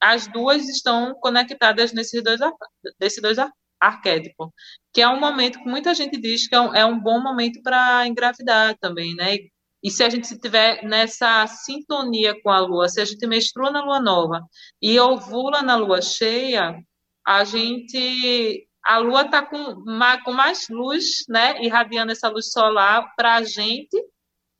As 0.00 0.26
duas 0.28 0.68
estão 0.68 1.14
conectadas 1.20 1.92
nesses 1.92 2.22
dois, 2.22 2.40
nesses 3.00 3.22
dois 3.22 3.38
arquétipos, 3.80 4.48
que 4.92 5.00
é 5.00 5.08
um 5.08 5.20
momento 5.20 5.58
que 5.58 5.68
muita 5.68 5.94
gente 5.94 6.20
diz 6.20 6.48
que 6.48 6.54
é 6.54 6.60
um, 6.60 6.74
é 6.74 6.84
um 6.84 6.98
bom 6.98 7.20
momento 7.22 7.62
para 7.62 8.06
engravidar 8.06 8.76
também, 8.78 9.14
né? 9.14 9.36
E 9.82 9.90
se 9.90 10.02
a 10.02 10.08
gente 10.10 10.24
estiver 10.24 10.82
nessa 10.84 11.46
sintonia 11.46 12.34
com 12.42 12.50
a 12.50 12.58
lua, 12.58 12.88
se 12.88 13.00
a 13.00 13.04
gente 13.04 13.24
menstrua 13.26 13.70
na 13.70 13.82
lua 13.82 14.00
nova 14.00 14.44
e 14.82 14.98
ovula 14.98 15.62
na 15.62 15.76
lua 15.76 16.02
cheia, 16.02 16.82
a 17.26 17.44
gente. 17.44 18.66
A 18.84 18.98
lua 18.98 19.22
está 19.22 19.44
com, 19.44 19.84
com 20.24 20.32
mais 20.32 20.66
luz, 20.70 21.24
né? 21.28 21.62
Irradiando 21.62 22.12
essa 22.12 22.28
luz 22.28 22.50
solar 22.50 23.12
para 23.16 23.36
a 23.36 23.42
gente. 23.42 23.96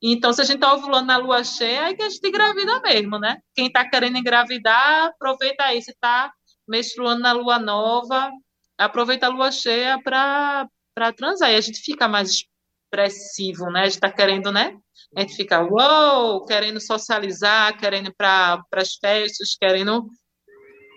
Então, 0.01 0.31
se 0.31 0.41
a 0.41 0.45
gente 0.45 0.55
está 0.55 0.73
ovulando 0.73 1.07
na 1.07 1.17
lua 1.17 1.43
cheia, 1.43 1.89
é 1.89 1.93
que 1.93 2.01
a 2.01 2.09
gente 2.09 2.25
engravida 2.25 2.79
mesmo, 2.81 3.19
né? 3.19 3.37
Quem 3.53 3.67
está 3.67 3.87
querendo 3.87 4.17
engravidar, 4.17 5.07
aproveita 5.07 5.63
aí. 5.65 5.81
Se 5.81 5.91
está 5.91 6.31
menstruando 6.67 7.21
na 7.21 7.33
lua 7.33 7.59
nova, 7.59 8.31
aproveita 8.77 9.25
a 9.25 9.29
lua 9.29 9.51
cheia 9.51 10.01
para 10.01 10.69
transar. 11.15 11.51
E 11.51 11.55
a 11.55 11.61
gente 11.61 11.81
fica 11.81 12.07
mais 12.07 12.45
expressivo, 12.85 13.69
né? 13.69 13.81
A 13.81 13.85
gente 13.85 13.95
está 13.95 14.11
querendo, 14.11 14.51
né? 14.51 14.77
A 15.15 15.21
gente 15.21 15.35
fica, 15.35 15.61
uou, 15.61 16.45
querendo 16.45 16.79
socializar, 16.79 17.77
querendo 17.77 18.07
ir 18.07 18.15
para 18.15 18.63
as 18.73 18.95
festas, 18.95 19.55
querendo 19.59 20.07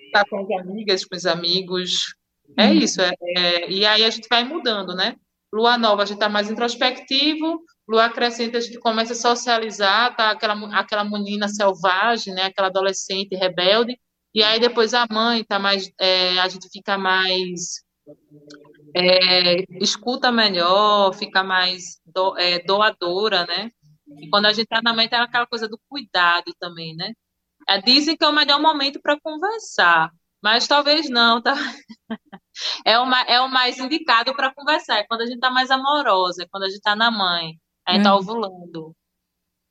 estar 0.07 0.25
com 0.29 0.39
as 0.39 0.61
amigas, 0.61 1.05
com 1.05 1.17
os 1.17 1.27
amigos. 1.27 2.15
É 2.57 2.67
hum. 2.69 2.75
isso. 2.75 3.01
É, 3.01 3.13
é, 3.37 3.71
e 3.71 3.85
aí 3.85 4.05
a 4.05 4.11
gente 4.11 4.29
vai 4.29 4.45
mudando, 4.45 4.95
né? 4.95 5.17
Lua 5.53 5.77
nova, 5.77 6.03
a 6.03 6.07
gente 6.07 6.17
está 6.17 6.29
mais 6.29 6.51
introspectivo. 6.51 7.63
Lua 7.89 8.09
crescente, 8.09 8.57
a 8.57 8.61
gente 8.61 8.79
começa 8.79 9.13
a 9.13 9.17
socializar, 9.17 10.17
tá? 10.17 10.31
Aquela, 10.31 10.55
aquela 10.79 11.05
menina 11.05 11.49
selvagem, 11.49 12.35
né? 12.35 12.45
Aquela 12.45 12.69
adolescente 12.69 13.37
rebelde. 13.37 13.99
E 14.35 14.43
aí 14.43 14.59
depois 14.59 14.95
a 14.95 15.07
mãe 15.11 15.45
tá 15.45 15.59
mais, 15.59 15.91
é, 16.01 16.39
a 16.39 16.49
gente 16.49 16.69
fica 16.71 16.97
mais 16.97 17.83
é, 18.95 19.65
escuta 19.83 20.31
melhor, 20.33 21.15
fica 21.15 21.43
mais 21.43 22.01
do, 22.07 22.37
é, 22.39 22.63
doadora, 22.65 23.47
né? 23.47 23.71
E 24.19 24.29
quando 24.29 24.47
a 24.47 24.53
gente 24.53 24.65
está 24.65 24.81
na 24.83 24.95
mente, 24.95 25.15
é 25.15 25.19
aquela 25.19 25.47
coisa 25.47 25.69
do 25.69 25.79
cuidado 25.89 26.53
também, 26.59 26.95
né? 26.97 27.13
É, 27.69 27.81
dizem 27.81 28.17
que 28.17 28.25
é 28.25 28.29
o 28.29 28.33
melhor 28.33 28.61
momento 28.61 29.01
para 29.01 29.19
conversar, 29.21 30.11
mas 30.43 30.67
talvez 30.67 31.09
não, 31.09 31.41
tá? 31.43 31.55
É 32.85 32.99
o, 32.99 33.05
é 33.27 33.41
o 33.41 33.49
mais 33.49 33.79
indicado 33.79 34.35
para 34.35 34.53
conversar, 34.55 34.99
é 34.99 35.05
quando 35.05 35.23
a 35.23 35.27
gente 35.27 35.37
está 35.37 35.51
mais 35.51 35.71
amorosa, 35.71 36.43
é 36.43 36.49
quando 36.49 36.65
a 36.65 36.69
gente 36.69 36.79
está 36.79 36.97
na 36.97 37.11
mãe, 37.11 37.59
a 37.87 37.93
gente 37.93 38.01
está 38.01 38.15
hum. 38.15 38.19
ovulando. 38.19 38.97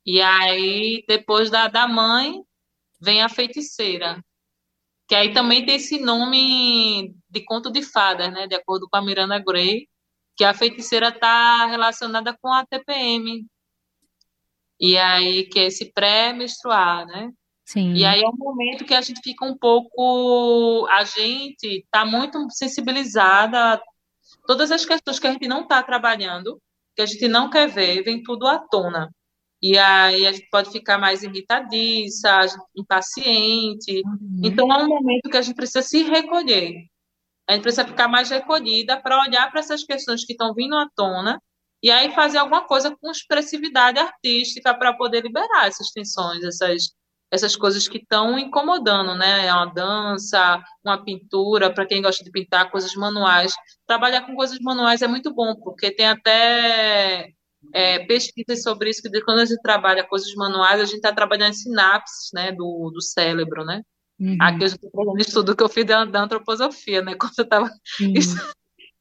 E 0.05 0.21
aí, 0.21 1.03
depois 1.07 1.49
da, 1.49 1.67
da 1.67 1.87
mãe, 1.87 2.41
vem 2.99 3.21
a 3.21 3.29
feiticeira, 3.29 4.23
que 5.07 5.15
aí 5.15 5.33
também 5.33 5.65
tem 5.65 5.75
esse 5.75 5.99
nome 5.99 7.15
de 7.29 7.43
conto 7.45 7.71
de 7.71 7.83
fadas, 7.83 8.31
né? 8.31 8.47
De 8.47 8.55
acordo 8.55 8.87
com 8.89 8.97
a 8.97 9.01
Miranda 9.01 9.39
Gray, 9.39 9.87
que 10.35 10.43
a 10.43 10.53
feiticeira 10.53 11.09
está 11.09 11.65
relacionada 11.65 12.35
com 12.41 12.51
a 12.51 12.65
TPM, 12.65 13.45
e 14.79 14.97
aí, 14.97 15.45
que 15.47 15.59
é 15.59 15.65
esse 15.65 15.91
pré-menstruar, 15.93 17.05
né? 17.05 17.31
Sim. 17.71 17.93
E 17.93 18.03
aí 18.03 18.21
é 18.21 18.27
um 18.27 18.35
momento 18.35 18.83
que 18.83 18.93
a 18.93 19.01
gente 19.01 19.21
fica 19.23 19.45
um 19.45 19.57
pouco. 19.57 20.85
A 20.91 21.05
gente 21.05 21.85
está 21.85 22.03
muito 22.05 22.45
sensibilizada 22.49 23.75
a 23.75 23.81
todas 24.45 24.71
as 24.71 24.83
questões 24.83 25.19
que 25.19 25.27
a 25.27 25.31
gente 25.31 25.47
não 25.47 25.61
está 25.61 25.81
trabalhando. 25.81 26.61
que 26.93 27.01
a 27.01 27.05
gente 27.05 27.25
não 27.29 27.49
quer 27.49 27.69
ver, 27.69 28.03
vem 28.03 28.21
tudo 28.21 28.45
à 28.45 28.59
tona. 28.59 29.09
E 29.61 29.77
aí 29.77 30.27
a 30.27 30.31
gente 30.33 30.49
pode 30.51 30.71
ficar 30.71 30.97
mais 30.97 31.23
irritadiça, 31.23 32.45
impaciente. 32.75 34.01
Uhum. 34.05 34.41
Então 34.43 34.71
é 34.73 34.83
um 34.83 34.89
momento 34.89 35.29
que 35.29 35.37
a 35.37 35.41
gente 35.41 35.55
precisa 35.55 35.81
se 35.81 36.03
recolher. 36.03 36.73
A 37.47 37.53
gente 37.53 37.63
precisa 37.63 37.87
ficar 37.87 38.09
mais 38.09 38.29
recolhida 38.29 39.01
para 39.01 39.21
olhar 39.21 39.49
para 39.49 39.61
essas 39.61 39.85
questões 39.85 40.25
que 40.25 40.33
estão 40.33 40.53
vindo 40.53 40.75
à 40.75 40.89
tona 40.93 41.41
e 41.81 41.89
aí 41.89 42.13
fazer 42.13 42.39
alguma 42.39 42.67
coisa 42.67 42.95
com 42.95 43.09
expressividade 43.09 43.99
artística 43.99 44.77
para 44.77 44.93
poder 44.93 45.23
liberar 45.23 45.67
essas 45.67 45.89
tensões, 45.91 46.43
essas, 46.43 46.91
essas 47.31 47.55
coisas 47.55 47.87
que 47.87 47.97
estão 47.97 48.37
incomodando, 48.37 49.15
né? 49.15 49.47
É 49.47 49.53
uma 49.53 49.73
dança, 49.73 50.61
uma 50.83 51.01
pintura, 51.03 51.73
para 51.73 51.85
quem 51.85 52.01
gosta 52.01 52.23
de 52.23 52.29
pintar 52.29 52.69
coisas 52.69 52.93
manuais. 52.93 53.53
Trabalhar 53.87 54.25
com 54.25 54.35
coisas 54.35 54.59
manuais 54.59 55.01
é 55.01 55.07
muito 55.07 55.33
bom, 55.33 55.55
porque 55.55 55.95
tem 55.95 56.07
até 56.07 57.29
é, 57.73 57.99
pesquisas 58.05 58.61
sobre 58.61 58.89
isso, 58.89 59.01
que 59.01 59.21
quando 59.21 59.39
a 59.39 59.45
gente 59.45 59.61
trabalha 59.61 60.03
coisas 60.03 60.33
manuais, 60.35 60.81
a 60.81 60.85
gente 60.85 60.95
está 60.95 61.13
trabalhando 61.13 61.51
em 61.51 61.53
sinapses 61.53 62.29
né, 62.33 62.51
do, 62.51 62.91
do 62.93 63.01
cérebro, 63.01 63.63
né? 63.63 63.81
Uhum. 64.19 64.37
Aqui 64.39 64.63
eu 64.63 64.67
estou 64.67 64.91
falando 64.91 65.19
estudo 65.19 65.55
que 65.55 65.63
eu 65.63 65.69
fiz 65.69 65.85
da, 65.85 66.05
da 66.05 66.23
antroposofia, 66.23 67.01
né? 67.01 67.15
Quando 67.19 67.33
eu 67.37 67.43
estava. 67.43 67.71
Uhum. 68.01 68.13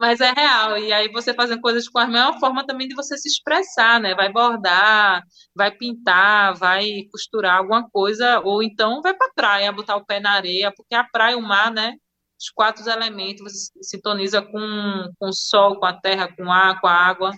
Mas 0.00 0.20
é 0.20 0.32
real. 0.32 0.78
E 0.78 0.92
aí 0.92 1.08
você 1.12 1.34
fazendo 1.34 1.60
coisas 1.60 1.86
com 1.88 1.98
a 1.98 2.06
mesma 2.06 2.38
forma 2.40 2.66
também 2.66 2.88
de 2.88 2.94
você 2.94 3.18
se 3.18 3.28
expressar, 3.28 4.00
né? 4.00 4.14
Vai 4.14 4.32
bordar, 4.32 5.22
vai 5.54 5.70
pintar, 5.70 6.54
vai 6.56 7.04
costurar 7.12 7.58
alguma 7.58 7.88
coisa, 7.90 8.40
ou 8.40 8.62
então 8.62 9.02
vai 9.02 9.14
para 9.14 9.32
praia, 9.34 9.70
botar 9.72 9.96
o 9.96 10.04
pé 10.06 10.18
na 10.18 10.32
areia, 10.32 10.72
porque 10.74 10.94
a 10.94 11.04
praia 11.04 11.34
e 11.34 11.36
o 11.36 11.42
mar, 11.42 11.70
né? 11.70 11.96
Os 12.38 12.48
quatro 12.50 12.88
elementos, 12.88 13.42
você 13.42 13.70
sintoniza 13.82 14.40
com, 14.40 15.12
com 15.18 15.28
o 15.28 15.32
sol, 15.34 15.78
com 15.78 15.84
a 15.86 15.92
terra, 15.92 16.34
com 16.34 16.44
o 16.44 16.50
ar, 16.52 16.80
com 16.80 16.86
a 16.86 16.92
água. 16.94 17.32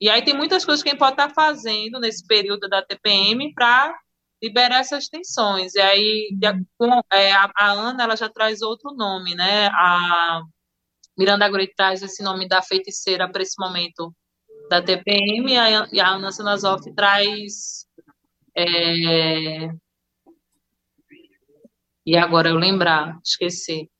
E 0.00 0.08
aí 0.08 0.22
tem 0.24 0.34
muitas 0.34 0.64
coisas 0.64 0.82
que 0.82 0.90
a 0.90 0.92
gente 0.92 1.00
pode 1.00 1.12
estar 1.14 1.30
fazendo 1.30 1.98
nesse 2.00 2.24
período 2.26 2.68
da 2.68 2.82
TPM 2.82 3.52
para 3.54 3.94
liberar 4.42 4.80
essas 4.80 5.08
tensões. 5.08 5.74
E 5.74 5.80
aí 5.80 6.28
é, 7.12 7.32
a, 7.32 7.50
a, 7.56 7.72
Ana 7.72 8.04
ela 8.04 8.16
já 8.16 8.28
traz 8.28 8.62
outro 8.62 8.94
nome, 8.94 9.34
né? 9.34 9.68
A 9.68 10.42
Miranda 11.16 11.48
Gray 11.48 11.68
traz 11.74 12.02
esse 12.02 12.22
nome 12.22 12.46
da 12.46 12.62
feiticeira 12.62 13.30
para 13.30 13.42
esse 13.42 13.58
momento 13.58 14.14
da 14.68 14.82
TPM 14.82 15.52
e 15.52 15.56
a, 15.56 15.88
e 15.92 16.00
a 16.00 16.08
Ana 16.08 16.30
Sanazoff 16.30 16.92
traz 16.94 17.86
é... 18.56 19.70
e 22.04 22.16
agora 22.16 22.48
eu 22.48 22.56
lembrar, 22.56 23.18
esqueci. 23.24 23.90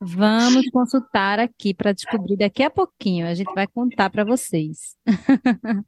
Vamos 0.00 0.68
consultar 0.70 1.40
aqui 1.40 1.72
para 1.72 1.92
descobrir 1.92 2.36
daqui 2.36 2.62
a 2.62 2.70
pouquinho. 2.70 3.26
A 3.26 3.34
gente 3.34 3.52
vai 3.54 3.66
contar 3.66 4.10
para 4.10 4.24
vocês. 4.24 4.94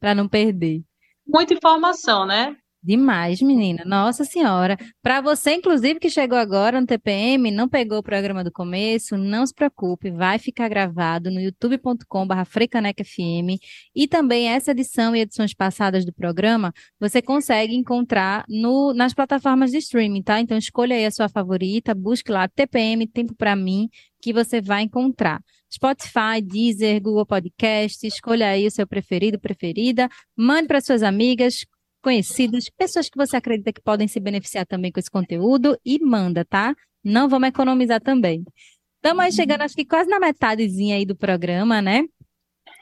para 0.00 0.14
não 0.14 0.28
perder. 0.28 0.82
Muita 1.26 1.54
informação, 1.54 2.26
né? 2.26 2.56
Demais, 2.86 3.40
menina. 3.40 3.82
Nossa 3.86 4.24
Senhora. 4.24 4.76
Para 5.02 5.22
você, 5.22 5.54
inclusive, 5.54 5.98
que 5.98 6.10
chegou 6.10 6.36
agora 6.36 6.78
no 6.78 6.86
TPM, 6.86 7.50
não 7.50 7.66
pegou 7.66 7.96
o 7.96 8.02
programa 8.02 8.44
do 8.44 8.52
começo, 8.52 9.16
não 9.16 9.46
se 9.46 9.54
preocupe, 9.54 10.10
vai 10.10 10.38
ficar 10.38 10.68
gravado 10.68 11.30
no 11.30 11.40
youtube.com.br 11.40 12.34
e 13.94 14.06
também 14.06 14.48
essa 14.48 14.72
edição 14.72 15.16
e 15.16 15.20
edições 15.20 15.54
passadas 15.54 16.04
do 16.04 16.12
programa 16.12 16.74
você 17.00 17.22
consegue 17.22 17.74
encontrar 17.74 18.44
no, 18.50 18.92
nas 18.92 19.14
plataformas 19.14 19.70
de 19.70 19.78
streaming, 19.78 20.22
tá? 20.22 20.38
Então 20.38 20.58
escolha 20.58 20.94
aí 20.94 21.06
a 21.06 21.10
sua 21.10 21.30
favorita, 21.30 21.94
busque 21.94 22.30
lá 22.30 22.46
TPM 22.48 23.06
Tempo 23.06 23.34
para 23.34 23.56
mim, 23.56 23.88
que 24.20 24.30
você 24.30 24.60
vai 24.60 24.82
encontrar. 24.82 25.40
Spotify, 25.72 26.40
Deezer, 26.42 27.00
Google 27.00 27.26
Podcast, 27.26 28.06
escolha 28.06 28.48
aí 28.48 28.66
o 28.66 28.70
seu 28.70 28.86
preferido, 28.86 29.40
preferida, 29.40 30.08
mande 30.36 30.68
para 30.68 30.80
suas 30.80 31.02
amigas, 31.02 31.64
conhecidos, 32.04 32.70
pessoas 32.76 33.08
que 33.08 33.16
você 33.16 33.34
acredita 33.34 33.72
que 33.72 33.80
podem 33.80 34.06
se 34.06 34.20
beneficiar 34.20 34.66
também 34.66 34.92
com 34.92 35.00
esse 35.00 35.10
conteúdo 35.10 35.76
e 35.82 35.98
manda, 35.98 36.44
tá? 36.44 36.76
Não 37.02 37.30
vamos 37.30 37.48
economizar 37.48 37.98
também. 37.98 38.44
Estamos 38.96 39.24
aí 39.24 39.32
chegando, 39.32 39.62
acho 39.62 39.74
que 39.74 39.86
quase 39.86 40.10
na 40.10 40.20
metadezinha 40.20 40.96
aí 40.96 41.06
do 41.06 41.16
programa, 41.16 41.80
né? 41.80 42.04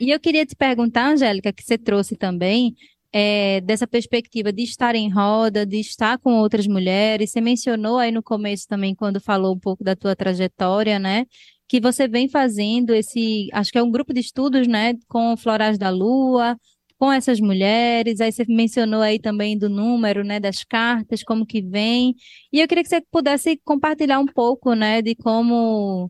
E 0.01 0.11
eu 0.11 0.19
queria 0.19 0.45
te 0.45 0.57
perguntar, 0.57 1.13
Angélica, 1.13 1.53
que 1.53 1.63
você 1.63 1.79
trouxe 1.79 2.17
também, 2.17 2.75
é, 3.13 3.61
dessa 3.61 3.87
perspectiva 3.87 4.53
de 4.53 4.65
estar 4.65 4.97
em 4.97 5.09
roda, 5.09 5.65
de 5.65 5.79
estar 5.79 6.19
com 6.19 6.39
outras 6.39 6.67
mulheres. 6.67 7.31
Você 7.31 7.41
mencionou 7.41 7.99
aí 7.99 8.11
no 8.11 8.23
começo 8.23 8.67
também, 8.67 8.93
quando 8.95 9.21
falou 9.21 9.55
um 9.55 9.59
pouco 9.59 9.85
da 9.85 9.95
tua 9.95 10.17
trajetória, 10.17 10.99
né? 10.99 11.27
Que 11.69 11.81
você 11.81 12.09
vem 12.09 12.29
fazendo 12.29 12.93
esse, 12.93 13.49
acho 13.53 13.71
que 13.71 13.79
é 13.79 13.83
um 13.83 13.91
grupo 13.91 14.13
de 14.13 14.21
estudos, 14.21 14.67
né? 14.67 14.95
Com 15.09 15.37
Florais 15.37 15.79
da 15.79 15.91
Lua, 15.91 16.57
com 17.03 17.11
essas 17.13 17.41
mulheres. 17.41 18.21
Aí 18.21 18.31
você 18.31 18.45
mencionou 18.49 19.01
aí 19.03 19.19
também 19.19 19.59
do 19.59 19.69
número, 19.69 20.23
né, 20.23 20.39
das 20.39 20.63
cartas, 20.63 21.25
como 21.25 21.45
que 21.45 21.61
vem. 21.61 22.15
E 22.53 22.61
eu 22.61 22.69
queria 22.69 22.85
que 22.85 22.89
você 22.89 23.01
pudesse 23.11 23.61
compartilhar 23.65 24.21
um 24.21 24.27
pouco, 24.27 24.73
né, 24.75 25.03
de 25.03 25.17
como 25.17 26.09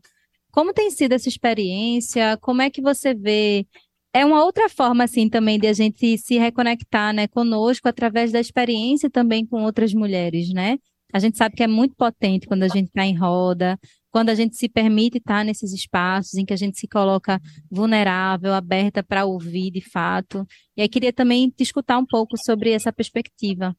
como 0.51 0.75
tem 0.75 0.91
sido 0.91 1.13
essa 1.15 1.31
experiência, 1.31 2.37
como 2.43 2.61
é 2.61 2.69
que 2.71 2.83
você 2.83 3.15
vê 3.15 3.67
é 4.13 4.27
uma 4.27 4.45
outra 4.45 4.69
forma, 4.69 5.05
assim, 5.05 5.31
também 5.31 5.59
de 5.59 5.67
a 5.67 5.73
gente 5.73 6.19
se 6.19 6.37
reconectar, 6.39 7.15
né, 7.15 7.27
conosco 7.27 7.89
através 7.89 8.31
da 8.31 8.41
experiência 8.41 9.09
também 9.11 9.47
com 9.47 9.65
outras 9.65 9.95
mulheres, 9.95 10.53
né? 10.53 10.77
A 11.13 11.19
gente 11.19 11.39
sabe 11.39 11.57
que 11.57 11.63
é 11.63 11.67
muito 11.67 11.95
potente 11.97 12.47
quando 12.47 12.65
a 12.65 12.69
gente 12.69 12.89
está 12.89 13.07
em 13.07 13.17
roda, 13.17 13.79
quando 14.13 14.29
a 14.29 14.35
gente 14.35 14.57
se 14.57 14.69
permite 14.69 15.17
estar 15.17 15.43
nesses 15.43 15.73
espaços 15.73 16.35
em 16.35 16.45
que 16.45 16.53
a 16.53 16.57
gente 16.57 16.79
se 16.79 16.87
coloca 16.87 17.41
vulnerável, 17.71 18.53
aberta 18.53 19.03
para 19.03 19.25
ouvir 19.25 19.71
de 19.71 19.81
fato. 19.81 20.47
E 20.77 20.83
aí 20.83 20.89
queria 20.89 21.13
também 21.13 21.49
te 21.49 21.63
escutar 21.63 21.99
um 21.99 22.05
pouco 22.05 22.37
sobre 22.37 22.71
essa 22.73 22.93
perspectiva. 22.93 23.75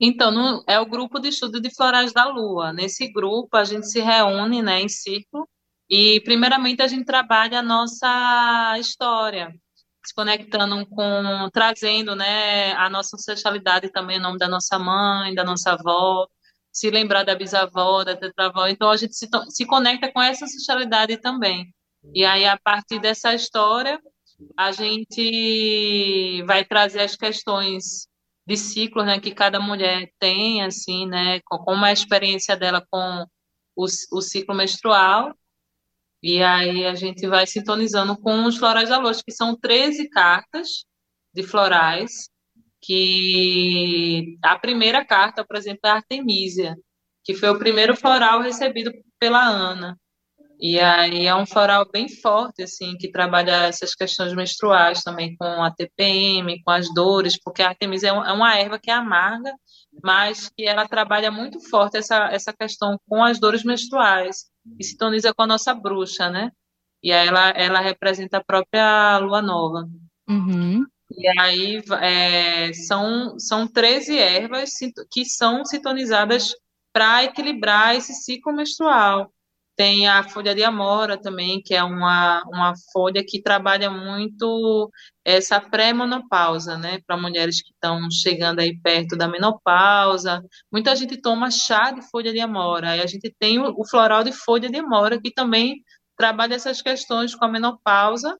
Então, 0.00 0.32
no, 0.32 0.64
é 0.68 0.78
o 0.78 0.86
grupo 0.86 1.20
de 1.20 1.28
estudo 1.28 1.60
de 1.60 1.72
florais 1.72 2.12
da 2.12 2.26
lua. 2.26 2.72
Nesse 2.72 3.10
grupo, 3.12 3.56
a 3.56 3.62
gente 3.62 3.88
se 3.88 4.00
reúne 4.00 4.60
né, 4.60 4.82
em 4.82 4.88
círculo 4.88 5.48
e, 5.88 6.20
primeiramente, 6.22 6.82
a 6.82 6.88
gente 6.88 7.04
trabalha 7.04 7.60
a 7.60 7.62
nossa 7.62 8.76
história, 8.78 9.54
se 10.04 10.12
conectando 10.12 10.84
com, 10.88 11.48
trazendo 11.52 12.16
né, 12.16 12.72
a 12.72 12.90
nossa 12.90 13.16
ancestralidade 13.16 13.90
também, 13.90 14.18
o 14.18 14.22
nome 14.22 14.38
da 14.38 14.48
nossa 14.48 14.78
mãe, 14.80 15.32
da 15.32 15.44
nossa 15.44 15.72
avó, 15.72 16.26
se 16.74 16.90
lembrar 16.90 17.22
da 17.22 17.36
bisavó, 17.36 18.02
da 18.02 18.16
tetravó. 18.16 18.66
Então, 18.66 18.90
a 18.90 18.96
gente 18.96 19.14
se, 19.14 19.28
se 19.48 19.64
conecta 19.64 20.12
com 20.12 20.20
essa 20.20 20.44
ancestralidade 20.44 21.16
também. 21.18 21.72
E 22.12 22.24
aí, 22.24 22.44
a 22.44 22.58
partir 22.58 22.98
dessa 22.98 23.32
história, 23.32 24.00
a 24.56 24.72
gente 24.72 26.42
vai 26.42 26.64
trazer 26.64 27.02
as 27.02 27.14
questões 27.14 28.08
de 28.46 28.56
ciclo, 28.56 29.04
né, 29.04 29.20
que 29.20 29.32
cada 29.32 29.60
mulher 29.60 30.10
tem, 30.18 30.62
assim, 30.62 31.06
né, 31.06 31.40
como 31.46 31.84
a 31.84 31.92
experiência 31.92 32.56
dela 32.56 32.84
com 32.90 33.24
o, 33.76 33.84
o 33.84 34.20
ciclo 34.20 34.54
menstrual, 34.54 35.32
e 36.22 36.42
aí 36.42 36.86
a 36.86 36.94
gente 36.94 37.26
vai 37.26 37.46
sintonizando 37.46 38.16
com 38.16 38.44
os 38.46 38.56
florais 38.56 38.88
da 38.88 38.98
luz, 38.98 39.22
que 39.22 39.30
são 39.30 39.56
13 39.56 40.08
cartas 40.08 40.84
de 41.32 41.42
florais, 41.42 42.30
que 42.84 44.36
a 44.42 44.58
primeira 44.58 45.04
carta, 45.04 45.44
por 45.44 45.56
exemplo, 45.56 45.80
é 45.84 45.90
Artemisia, 45.90 46.76
que 47.24 47.34
foi 47.34 47.48
o 47.48 47.58
primeiro 47.58 47.96
floral 47.96 48.42
recebido 48.42 48.92
pela 49.18 49.42
Ana. 49.42 49.98
E 50.60 50.78
aí 50.78 51.26
é 51.26 51.34
um 51.34 51.46
floral 51.46 51.86
bem 51.90 52.08
forte, 52.08 52.62
assim, 52.62 52.96
que 52.96 53.10
trabalha 53.10 53.66
essas 53.66 53.94
questões 53.94 54.32
menstruais 54.34 55.02
também 55.02 55.36
com 55.36 55.44
a 55.44 55.70
TPM, 55.70 56.62
com 56.62 56.70
as 56.70 56.92
dores, 56.94 57.38
porque 57.42 57.62
a 57.62 57.68
Artemisia 57.68 58.10
é, 58.10 58.12
é 58.12 58.32
uma 58.32 58.56
erva 58.56 58.78
que 58.78 58.90
é 58.90 58.94
amarga, 58.94 59.52
mas 60.02 60.48
que 60.48 60.64
ela 60.64 60.86
trabalha 60.86 61.30
muito 61.30 61.60
forte 61.68 61.96
essa, 61.96 62.28
essa 62.32 62.52
questão 62.52 62.98
com 63.08 63.22
as 63.22 63.38
dores 63.40 63.64
menstruais, 63.64 64.46
e 64.78 64.84
sintoniza 64.84 65.34
com 65.34 65.42
a 65.42 65.46
nossa 65.46 65.74
bruxa, 65.74 66.30
né? 66.30 66.50
E 67.02 67.12
aí 67.12 67.28
ela, 67.28 67.50
ela 67.50 67.80
representa 67.80 68.38
a 68.38 68.44
própria 68.44 69.18
lua 69.18 69.42
nova. 69.42 69.86
Uhum. 70.28 70.86
E 71.16 71.28
aí 71.40 71.82
é, 72.00 72.72
são, 72.72 73.38
são 73.38 73.66
13 73.66 74.18
ervas 74.18 74.70
que 75.10 75.24
são 75.24 75.64
sintonizadas 75.64 76.54
para 76.92 77.24
equilibrar 77.24 77.94
esse 77.94 78.14
ciclo 78.14 78.52
menstrual. 78.52 79.32
Tem 79.76 80.06
a 80.06 80.22
folha 80.22 80.54
de 80.54 80.62
amora 80.62 81.20
também, 81.20 81.60
que 81.60 81.74
é 81.74 81.82
uma, 81.82 82.42
uma 82.46 82.74
folha 82.92 83.24
que 83.26 83.42
trabalha 83.42 83.90
muito 83.90 84.90
essa 85.24 85.60
pré-menopausa, 85.60 86.78
né? 86.78 87.00
Para 87.06 87.16
mulheres 87.16 87.60
que 87.60 87.70
estão 87.72 88.08
chegando 88.10 88.60
aí 88.60 88.78
perto 88.80 89.16
da 89.16 89.26
menopausa. 89.26 90.42
Muita 90.72 90.94
gente 90.94 91.20
toma 91.20 91.50
chá 91.50 91.90
de 91.90 92.02
folha 92.08 92.32
de 92.32 92.38
amora. 92.40 92.92
A 93.02 93.06
gente 93.06 93.34
tem 93.38 93.58
o, 93.58 93.74
o 93.76 93.84
floral 93.88 94.22
de 94.22 94.32
folha 94.32 94.70
de 94.70 94.78
amora, 94.78 95.20
que 95.20 95.32
também 95.32 95.82
trabalha 96.16 96.54
essas 96.54 96.80
questões 96.80 97.34
com 97.34 97.44
a 97.44 97.48
menopausa 97.48 98.38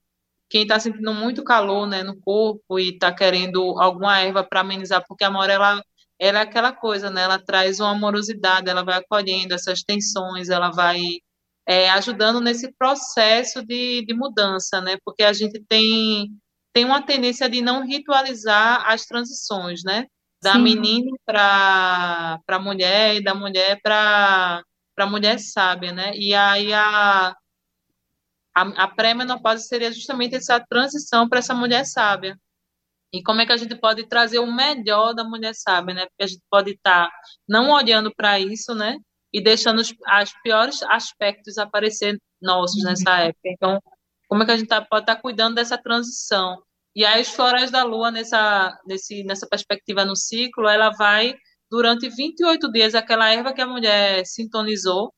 quem 0.49 0.63
está 0.63 0.79
sentindo 0.79 1.13
muito 1.13 1.43
calor 1.43 1.87
né, 1.87 2.03
no 2.03 2.19
corpo 2.19 2.79
e 2.79 2.89
está 2.89 3.13
querendo 3.13 3.79
alguma 3.79 4.19
erva 4.19 4.43
para 4.43 4.61
amenizar, 4.61 5.03
porque 5.07 5.23
a 5.23 5.27
amora 5.27 5.53
ela, 5.53 5.83
ela 6.19 6.39
é 6.39 6.41
aquela 6.41 6.71
coisa, 6.71 7.09
né? 7.09 7.23
Ela 7.23 7.39
traz 7.39 7.79
uma 7.79 7.91
amorosidade, 7.91 8.69
ela 8.69 8.83
vai 8.83 8.97
acolhendo 8.97 9.53
essas 9.53 9.81
tensões, 9.81 10.49
ela 10.49 10.71
vai 10.71 11.19
é, 11.67 11.89
ajudando 11.91 12.39
nesse 12.39 12.71
processo 12.77 13.65
de, 13.65 14.05
de 14.05 14.13
mudança, 14.13 14.79
né? 14.81 14.97
Porque 15.03 15.23
a 15.23 15.33
gente 15.33 15.63
tem, 15.67 16.29
tem 16.73 16.85
uma 16.85 17.01
tendência 17.01 17.49
de 17.49 17.61
não 17.61 17.85
ritualizar 17.85 18.87
as 18.87 19.05
transições, 19.05 19.81
né? 19.83 20.05
Da 20.43 20.53
Sim. 20.53 20.61
menina 20.61 21.09
para 21.25 22.39
a 22.47 22.59
mulher 22.59 23.15
e 23.15 23.23
da 23.23 23.33
mulher 23.33 23.79
para 23.81 24.63
a 24.97 25.05
mulher 25.07 25.39
sábia, 25.39 25.91
né? 25.91 26.11
E 26.15 26.35
aí 26.35 26.71
a, 26.71 27.35
a, 28.55 28.61
a 28.83 28.87
pré-menopausa 28.87 29.63
seria 29.63 29.91
justamente 29.91 30.35
essa 30.35 30.59
transição 30.59 31.27
para 31.27 31.39
essa 31.39 31.53
mulher 31.53 31.85
sábia. 31.85 32.39
E 33.13 33.21
como 33.23 33.41
é 33.41 33.45
que 33.45 33.51
a 33.51 33.57
gente 33.57 33.75
pode 33.75 34.07
trazer 34.07 34.39
o 34.39 34.51
melhor 34.51 35.13
da 35.13 35.23
mulher 35.23 35.53
sábia, 35.53 35.93
né? 35.93 36.05
Porque 36.07 36.23
a 36.23 36.27
gente 36.27 36.43
pode 36.49 36.71
estar 36.71 37.07
tá 37.07 37.13
não 37.47 37.71
olhando 37.71 38.13
para 38.15 38.39
isso, 38.39 38.73
né? 38.73 38.97
e 39.35 39.41
deixando 39.41 39.79
os, 39.79 39.89
os 39.89 40.33
piores 40.41 40.81
aspectos 40.83 41.57
aparecer 41.57 42.17
nossos 42.41 42.77
uhum. 42.77 42.89
nessa 42.89 43.17
época. 43.19 43.49
Então, 43.49 43.81
como 44.29 44.43
é 44.43 44.45
que 44.45 44.51
a 44.53 44.57
gente 44.57 44.69
tá, 44.69 44.81
pode 44.81 45.03
estar 45.03 45.15
tá 45.17 45.21
cuidando 45.21 45.55
dessa 45.55 45.77
transição? 45.77 46.63
E 46.95 47.03
aí, 47.03 47.21
os 47.21 47.27
florais 47.27 47.69
da 47.69 47.83
lua, 47.83 48.09
nessa, 48.11 48.73
nesse, 48.87 49.25
nessa 49.25 49.45
perspectiva 49.45 50.05
no 50.05 50.15
ciclo, 50.15 50.69
ela 50.69 50.89
vai, 50.91 51.35
durante 51.69 52.07
28 52.07 52.71
dias, 52.71 52.95
aquela 52.95 53.29
erva 53.29 53.53
que 53.53 53.59
a 53.59 53.67
mulher 53.67 54.25
sintonizou, 54.25 55.13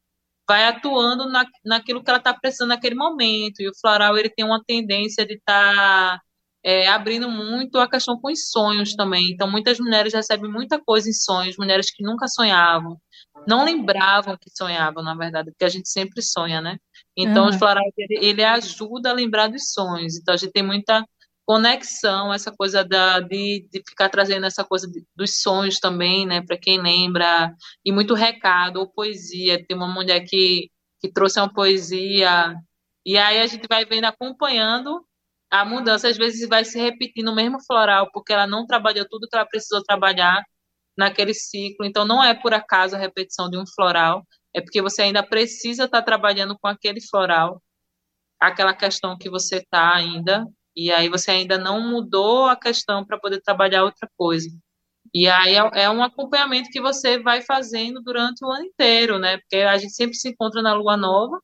vai 0.48 0.66
atuando 0.66 1.30
na, 1.30 1.46
naquilo 1.66 2.04
que 2.04 2.10
ela 2.10 2.20
está 2.20 2.34
precisando 2.34 2.70
naquele 2.70 2.96
momento. 2.96 3.62
E 3.62 3.70
o 3.70 3.76
floral, 3.80 4.18
ele 4.18 4.30
tem 4.30 4.46
uma 4.46 4.64
tendência 4.66 5.26
de 5.26 5.36
estar. 5.36 5.76
Tá 6.18 6.22
é, 6.64 6.86
abrindo 6.88 7.30
muito 7.30 7.80
a 7.80 7.90
questão 7.90 8.20
com 8.20 8.30
os 8.30 8.50
sonhos 8.50 8.94
também. 8.94 9.32
Então, 9.32 9.50
muitas 9.50 9.80
mulheres 9.80 10.14
recebem 10.14 10.52
muita 10.52 10.78
coisa 10.78 11.10
em 11.10 11.14
sonhos, 11.14 11.56
mulheres 11.58 11.90
que 11.90 12.04
nunca 12.04 12.28
sonhavam, 12.28 13.00
não 13.48 13.64
lembravam 13.64 14.38
que 14.38 14.50
sonhavam, 14.50 15.02
na 15.02 15.16
verdade, 15.16 15.50
porque 15.52 15.64
a 15.64 15.70
gente 15.70 15.88
sempre 15.90 16.22
sonha, 16.22 16.60
né? 16.60 16.78
Então, 17.16 17.46
uhum. 17.46 17.52
o 17.52 17.58
florais, 17.58 17.94
ele, 17.98 18.26
ele, 18.26 18.44
ajuda 18.44 19.12
a 19.12 19.14
lembrar 19.14 19.48
dos 19.48 19.72
sonhos. 19.72 20.18
Então, 20.18 20.34
a 20.34 20.38
gente 20.38 20.52
tem 20.52 20.62
muita 20.62 21.06
conexão, 21.48 22.34
essa 22.34 22.52
coisa 22.52 22.84
da, 22.84 23.22
de, 23.22 23.68
de 23.72 23.82
ficar 23.88 24.10
trazendo 24.10 24.46
essa 24.46 24.66
coisa 24.66 24.88
de, 24.88 25.06
dos 25.16 25.42
sonhos 25.42 25.80
também, 25.80 26.26
né? 26.26 26.42
Para 26.42 26.58
quem 26.58 26.82
lembra, 26.82 27.54
e 27.86 27.92
muito 27.92 28.14
recado, 28.14 28.78
ou 28.80 28.92
poesia. 28.92 29.66
Tem 29.66 29.78
uma 29.78 29.88
mulher 29.88 30.22
que, 30.28 30.70
que 31.02 31.12
trouxe 31.12 31.40
uma 31.40 31.52
poesia, 31.52 32.56
e 33.06 33.18
aí 33.18 33.40
a 33.40 33.48
gente 33.48 33.68
vai 33.68 33.86
vendo, 33.86 34.06
acompanhando 34.06 35.06
a 35.50 35.64
mudança 35.66 36.10
às 36.10 36.18
vezes 36.18 36.48
vai 36.50 36.66
se 36.66 36.80
repetir 36.80 37.24
no 37.24 37.34
mesmo 37.34 37.58
floral, 37.66 38.10
porque 38.12 38.34
ela 38.34 38.48
não 38.48 38.66
trabalhou 38.68 39.08
tudo 39.10 39.28
que 39.30 39.36
ela 39.36 39.46
precisou 39.46 39.82
trabalhar 39.84 40.44
naquele 40.98 41.34
ciclo. 41.34 41.86
Então, 41.86 42.06
não 42.06 42.24
é 42.24 42.34
por 42.34 42.54
acaso 42.54 42.96
a 42.96 43.00
repetição 43.00 43.50
de 43.50 43.58
um 43.58 43.66
floral, 43.66 44.26
é 44.54 44.62
porque 44.62 44.82
você 44.82 45.04
ainda 45.04 45.24
precisa 45.24 45.86
estar 45.86 46.02
trabalhando 46.02 46.58
com 46.60 46.68
aquele 46.68 47.00
floral, 47.02 47.62
aquela 48.40 48.74
questão 48.74 49.18
que 49.18 49.30
você 49.30 49.58
está 49.58 49.94
ainda, 49.96 50.46
e 50.78 50.92
aí 50.92 51.10
você 51.10 51.32
ainda 51.32 51.58
não 51.58 51.82
mudou 51.82 52.46
a 52.46 52.56
questão 52.56 53.04
para 53.04 53.20
poder 53.20 53.42
trabalhar 53.42 53.84
outra 53.84 54.08
coisa. 54.16 54.48
E 55.14 55.28
aí 55.28 55.56
é, 55.56 55.84
é 55.84 55.90
um 55.90 56.04
acompanhamento 56.04 56.70
que 56.70 56.80
você 56.80 57.18
vai 57.20 57.42
fazendo 57.42 58.00
durante 58.02 58.46
o 58.46 58.52
ano 58.52 58.66
inteiro, 58.66 59.18
né? 59.18 59.38
Porque 59.38 59.58
a 59.58 59.76
gente 59.78 59.94
sempre 59.94 60.16
se 60.16 60.30
encontra 60.30 60.62
na 60.62 60.74
lua 60.76 60.96
nova, 60.96 61.42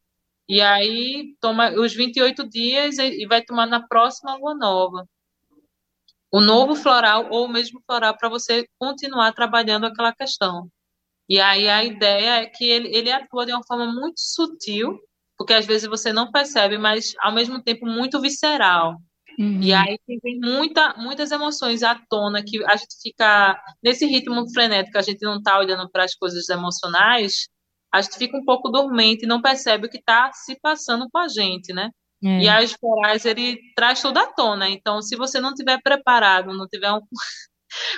e 0.48 0.62
aí 0.62 1.36
toma 1.42 1.72
os 1.72 1.94
28 1.96 2.48
dias 2.48 3.00
e 3.00 3.26
vai 3.26 3.42
tomar 3.42 3.66
na 3.66 3.88
próxima 3.88 4.36
lua 4.36 4.54
nova. 4.54 5.08
O 6.32 6.40
novo 6.40 6.76
floral 6.76 7.28
ou 7.32 7.46
o 7.46 7.50
mesmo 7.50 7.82
floral 7.88 8.16
para 8.18 8.30
você 8.30 8.68
continuar 8.78 9.34
trabalhando 9.34 9.86
aquela 9.86 10.14
questão. 10.14 10.70
E 11.28 11.40
aí 11.40 11.68
a 11.70 11.84
ideia 11.84 12.42
é 12.42 12.46
que 12.46 12.66
ele, 12.66 12.96
ele 12.96 13.12
atua 13.12 13.46
de 13.46 13.54
uma 13.54 13.64
forma 13.66 13.88
muito 13.92 14.20
sutil, 14.20 15.00
porque 15.38 15.54
às 15.54 15.66
vezes 15.66 15.88
você 15.88 16.14
não 16.14 16.32
percebe, 16.32 16.78
mas 16.78 17.14
ao 17.20 17.32
mesmo 17.34 17.64
tempo 17.64 17.86
muito 17.88 18.22
visceral. 18.22 18.98
Uhum. 19.40 19.62
E 19.62 19.74
aí 19.74 19.98
tem 20.06 20.40
muita, 20.40 20.94
muitas 20.98 21.32
emoções 21.32 21.84
à 21.84 21.96
tona 22.10 22.44
que 22.44 22.64
a 22.66 22.76
gente 22.76 22.96
fica 23.02 23.60
nesse 23.84 24.06
ritmo 24.06 24.48
frenético, 24.54 24.98
a 24.98 25.02
gente 25.02 25.22
não 25.24 25.38
está 25.38 25.58
olhando 25.58 25.90
para 25.90 26.04
as 26.04 26.14
coisas 26.16 26.48
emocionais, 26.50 27.48
a 27.94 28.02
gente 28.02 28.18
fica 28.18 28.38
um 28.38 28.46
pouco 28.46 28.70
dormente 28.70 29.24
e 29.24 29.28
não 29.28 29.42
percebe 29.42 29.88
o 29.88 29.90
que 29.90 29.98
está 29.98 30.32
se 30.34 30.60
passando 30.60 31.08
com 31.12 31.20
a 31.20 31.28
gente, 31.28 31.74
né? 31.74 31.90
É. 32.24 32.44
E 32.44 32.50
as 32.50 32.72
florais, 32.74 33.26
ele 33.26 33.60
traz 33.76 34.02
tudo 34.02 34.18
à 34.18 34.28
tona. 34.28 34.70
Então, 34.70 35.02
se 35.02 35.16
você 35.16 35.40
não 35.40 35.54
tiver 35.54 35.80
preparado, 35.84 36.54
não 36.54 36.68
tiver 36.68 36.92
um... 36.92 37.02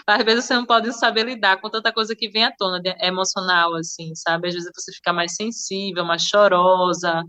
Às 0.08 0.24
vezes 0.24 0.46
você 0.46 0.54
não 0.54 0.66
pode 0.66 0.92
saber 0.94 1.26
lidar 1.26 1.60
com 1.60 1.70
tanta 1.70 1.92
coisa 1.94 2.16
que 2.16 2.30
vem 2.30 2.46
à 2.46 2.52
tona, 2.52 2.82
emocional, 3.02 3.76
assim, 3.76 4.16
sabe? 4.16 4.48
Às 4.48 4.54
vezes 4.54 4.72
você 4.74 4.92
fica 4.94 5.12
mais 5.14 5.36
sensível, 5.36 6.06
mais 6.06 6.24
chorosa, 6.24 7.24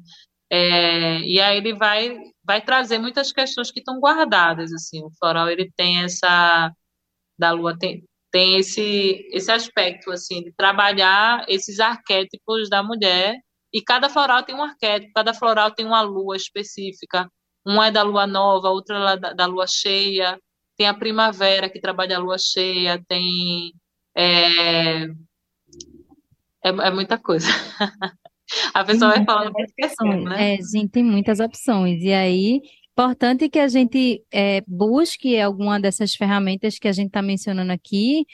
é... 0.51 1.21
e 1.21 1.41
aí 1.41 1.57
ele 1.59 1.75
vai, 1.75 2.17
vai 2.45 2.63
trazer 2.63 2.99
muitas 2.99 3.33
questões 3.33 3.71
que 3.71 3.81
estão 3.81 4.01
guardadas, 4.01 4.73
assim. 4.73 5.03
O 5.05 5.11
floral, 5.19 5.49
ele 5.49 5.71
tem 5.77 6.03
essa... 6.05 6.73
Da 7.39 7.51
lua 7.53 7.79
tem, 7.79 8.03
tem 8.31 8.57
esse, 8.59 9.29
esse 9.33 9.51
aspecto, 9.51 10.11
assim, 10.11 10.43
de 10.43 10.53
trabalhar 10.53 11.45
esses 11.49 11.81
arquétipos 11.81 12.69
da 12.69 12.83
mulher, 12.83 13.37
e 13.73 13.83
cada 13.83 14.09
floral 14.09 14.43
tem 14.43 14.55
um 14.55 14.63
arquétipo, 14.63 15.13
cada 15.15 15.35
floral 15.35 15.71
tem 15.71 15.87
uma 15.87 16.01
lua 16.03 16.37
específica, 16.37 17.31
uma 17.65 17.89
é 17.89 17.91
da 17.91 18.03
lua 18.03 18.27
nova, 18.27 18.69
outra 18.71 19.13
é 19.13 19.17
da, 19.19 19.33
da 19.33 19.47
lua 19.47 19.67
cheia, 19.67 20.39
tem 20.77 20.87
a 20.87 20.95
primavera 20.95 21.69
que 21.71 21.81
trabalha 21.81 22.17
a 22.17 22.21
lua 22.21 22.37
cheia, 22.39 23.03
tem... 23.09 23.73
É, 24.17 25.05
é, 26.65 26.69
é 26.69 26.91
muita 26.91 27.19
coisa. 27.19 27.49
a 28.73 28.85
pessoa 28.85 29.13
vai 29.13 29.25
falando 29.25 29.53
muitas 29.53 29.75
questões, 29.75 30.25
né? 30.25 30.55
É, 30.55 30.57
gente, 30.57 30.89
tem 30.89 31.05
muitas 31.05 31.41
opções, 31.41 32.03
e 32.03 32.13
aí 32.13 32.61
Importante 32.99 33.51
que 33.51 33.59
a 33.59 33.69
gente 33.69 34.25
é, 34.33 34.63
busque 34.67 35.39
alguma 35.39 35.79
dessas 35.79 36.15
ferramentas 36.15 36.79
que 36.79 36.89
a 36.89 36.93
gente 36.93 37.09
está 37.09 37.21
mencionando 37.21 37.71
aqui, 37.71 38.25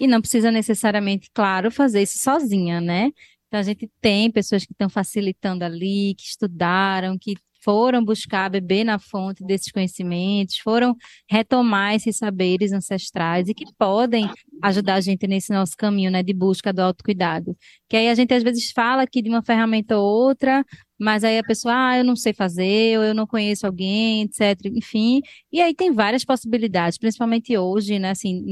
e 0.00 0.06
não 0.06 0.22
precisa 0.22 0.50
necessariamente, 0.50 1.30
claro, 1.34 1.70
fazer 1.70 2.00
isso 2.00 2.18
sozinha, 2.18 2.80
né? 2.80 3.10
Então, 3.46 3.60
a 3.60 3.62
gente 3.62 3.90
tem 4.00 4.30
pessoas 4.30 4.64
que 4.64 4.72
estão 4.72 4.88
facilitando 4.88 5.64
ali, 5.66 6.14
que 6.14 6.24
estudaram, 6.24 7.18
que 7.18 7.34
foram 7.66 8.04
buscar 8.04 8.48
beber 8.48 8.84
na 8.84 8.96
fonte 8.96 9.44
desses 9.44 9.72
conhecimentos, 9.72 10.56
foram 10.58 10.94
retomar 11.28 11.96
esses 11.96 12.16
saberes 12.16 12.72
ancestrais 12.72 13.48
e 13.48 13.54
que 13.54 13.64
podem 13.76 14.30
ajudar 14.62 14.94
a 14.94 15.00
gente 15.00 15.26
nesse 15.26 15.52
nosso 15.52 15.76
caminho, 15.76 16.08
né, 16.08 16.22
de 16.22 16.32
busca 16.32 16.72
do 16.72 16.78
autocuidado. 16.78 17.56
Que 17.88 17.96
aí 17.96 18.08
a 18.08 18.14
gente 18.14 18.32
às 18.32 18.44
vezes 18.44 18.70
fala 18.70 19.02
aqui 19.02 19.20
de 19.20 19.28
uma 19.28 19.42
ferramenta 19.42 19.98
ou 19.98 20.04
outra, 20.04 20.64
mas 20.98 21.24
aí 21.24 21.38
a 21.38 21.42
pessoa, 21.42 21.74
ah, 21.74 21.98
eu 21.98 22.04
não 22.04 22.16
sei 22.16 22.32
fazer, 22.32 22.98
ou 22.98 23.04
eu 23.04 23.14
não 23.14 23.26
conheço 23.26 23.66
alguém, 23.66 24.22
etc. 24.22 24.66
Enfim, 24.74 25.20
e 25.52 25.60
aí 25.60 25.74
tem 25.74 25.92
várias 25.92 26.24
possibilidades, 26.24 26.96
principalmente 26.98 27.56
hoje, 27.56 27.98
né, 27.98 28.10
assim, 28.10 28.42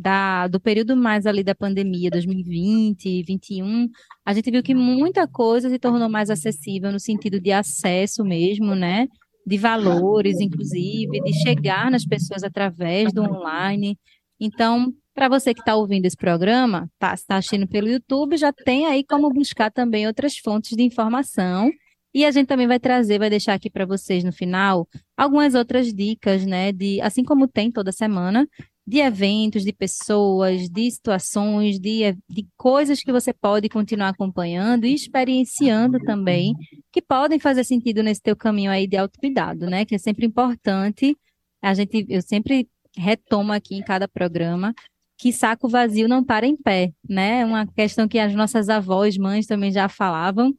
da, 0.00 0.48
do 0.48 0.58
período 0.58 0.96
mais 0.96 1.26
ali 1.26 1.44
da 1.44 1.54
pandemia, 1.54 2.10
2020, 2.10 3.04
2021, 3.24 3.88
a 4.24 4.32
gente 4.32 4.50
viu 4.50 4.62
que 4.62 4.74
muita 4.74 5.28
coisa 5.28 5.68
se 5.68 5.78
tornou 5.78 6.08
mais 6.08 6.30
acessível 6.30 6.90
no 6.90 7.00
sentido 7.00 7.38
de 7.38 7.52
acesso 7.52 8.24
mesmo, 8.24 8.74
né, 8.74 9.06
de 9.46 9.58
valores, 9.58 10.40
inclusive, 10.40 11.20
de 11.20 11.32
chegar 11.42 11.90
nas 11.90 12.06
pessoas 12.06 12.42
através 12.42 13.12
do 13.12 13.22
online. 13.22 13.98
Então, 14.40 14.92
para 15.14 15.28
você 15.28 15.52
que 15.52 15.60
está 15.60 15.74
ouvindo 15.74 16.06
esse 16.06 16.16
programa, 16.16 16.88
está 16.94 17.14
tá 17.26 17.36
assistindo 17.36 17.66
pelo 17.68 17.88
YouTube, 17.88 18.36
já 18.36 18.52
tem 18.52 18.86
aí 18.86 19.04
como 19.04 19.28
buscar 19.30 19.70
também 19.70 20.06
outras 20.06 20.38
fontes 20.38 20.74
de 20.76 20.82
informação 20.82 21.70
e 22.14 22.24
a 22.24 22.30
gente 22.30 22.46
também 22.46 22.66
vai 22.66 22.78
trazer, 22.78 23.18
vai 23.18 23.30
deixar 23.30 23.54
aqui 23.54 23.70
para 23.70 23.86
vocês 23.86 24.22
no 24.22 24.32
final 24.32 24.86
algumas 25.16 25.54
outras 25.54 25.92
dicas, 25.92 26.44
né? 26.44 26.70
De, 26.72 27.00
assim 27.00 27.24
como 27.24 27.48
tem 27.48 27.70
toda 27.70 27.90
semana, 27.90 28.46
de 28.86 28.98
eventos, 28.98 29.64
de 29.64 29.72
pessoas, 29.72 30.68
de 30.68 30.90
situações, 30.90 31.78
de, 31.78 32.16
de 32.28 32.46
coisas 32.56 33.00
que 33.00 33.12
você 33.12 33.32
pode 33.32 33.68
continuar 33.68 34.08
acompanhando 34.08 34.84
e 34.84 34.94
experienciando 34.94 35.98
também, 36.00 36.54
que 36.90 37.00
podem 37.00 37.38
fazer 37.38 37.64
sentido 37.64 38.02
nesse 38.02 38.20
teu 38.20 38.36
caminho 38.36 38.70
aí 38.70 38.86
de 38.86 38.96
autocuidado, 38.96 39.66
né? 39.66 39.84
Que 39.84 39.94
é 39.94 39.98
sempre 39.98 40.26
importante. 40.26 41.16
A 41.62 41.72
gente, 41.74 42.04
eu 42.08 42.20
sempre 42.20 42.68
retomo 42.96 43.52
aqui 43.52 43.76
em 43.76 43.82
cada 43.82 44.06
programa 44.06 44.74
que 45.16 45.32
saco 45.32 45.68
vazio 45.68 46.08
não 46.08 46.24
para 46.24 46.46
em 46.46 46.56
pé, 46.56 46.92
né? 47.08 47.44
Uma 47.46 47.64
questão 47.64 48.08
que 48.08 48.18
as 48.18 48.34
nossas 48.34 48.68
avós, 48.68 49.16
mães 49.16 49.46
também 49.46 49.70
já 49.70 49.88
falavam, 49.88 50.52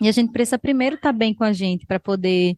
e 0.00 0.08
a 0.08 0.12
gente 0.12 0.32
precisa 0.32 0.58
primeiro 0.58 0.96
estar 0.96 1.12
tá 1.12 1.18
bem 1.18 1.34
com 1.34 1.44
a 1.44 1.52
gente 1.52 1.86
para 1.86 2.00
poder 2.00 2.56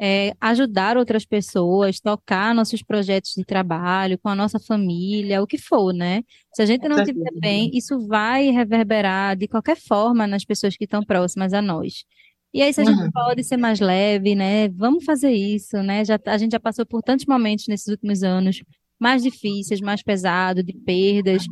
é, 0.00 0.34
ajudar 0.40 0.96
outras 0.96 1.24
pessoas, 1.24 2.00
tocar 2.00 2.54
nossos 2.54 2.82
projetos 2.82 3.34
de 3.36 3.44
trabalho, 3.44 4.18
com 4.18 4.28
a 4.28 4.34
nossa 4.34 4.58
família, 4.58 5.40
o 5.40 5.46
que 5.46 5.56
for, 5.56 5.92
né? 5.92 6.22
Se 6.52 6.60
a 6.60 6.66
gente 6.66 6.88
não 6.88 6.98
estiver 6.98 7.30
bem, 7.40 7.70
isso 7.72 8.06
vai 8.06 8.50
reverberar 8.50 9.36
de 9.36 9.46
qualquer 9.46 9.76
forma 9.76 10.26
nas 10.26 10.44
pessoas 10.44 10.76
que 10.76 10.84
estão 10.84 11.04
próximas 11.04 11.52
a 11.52 11.62
nós. 11.62 12.04
E 12.52 12.60
aí, 12.60 12.72
se 12.72 12.80
a 12.80 12.84
gente 12.84 13.00
uhum. 13.00 13.10
pode 13.12 13.44
ser 13.44 13.56
mais 13.56 13.80
leve, 13.80 14.34
né? 14.34 14.68
Vamos 14.70 15.04
fazer 15.04 15.30
isso, 15.32 15.80
né? 15.82 16.04
Já, 16.04 16.18
a 16.26 16.36
gente 16.36 16.52
já 16.52 16.60
passou 16.60 16.84
por 16.84 17.00
tantos 17.00 17.24
momentos 17.24 17.66
nesses 17.68 17.86
últimos 17.86 18.22
anos 18.22 18.62
mais 18.98 19.22
difíceis, 19.22 19.80
mais 19.80 20.02
pesados, 20.02 20.64
de 20.64 20.72
perdas. 20.72 21.44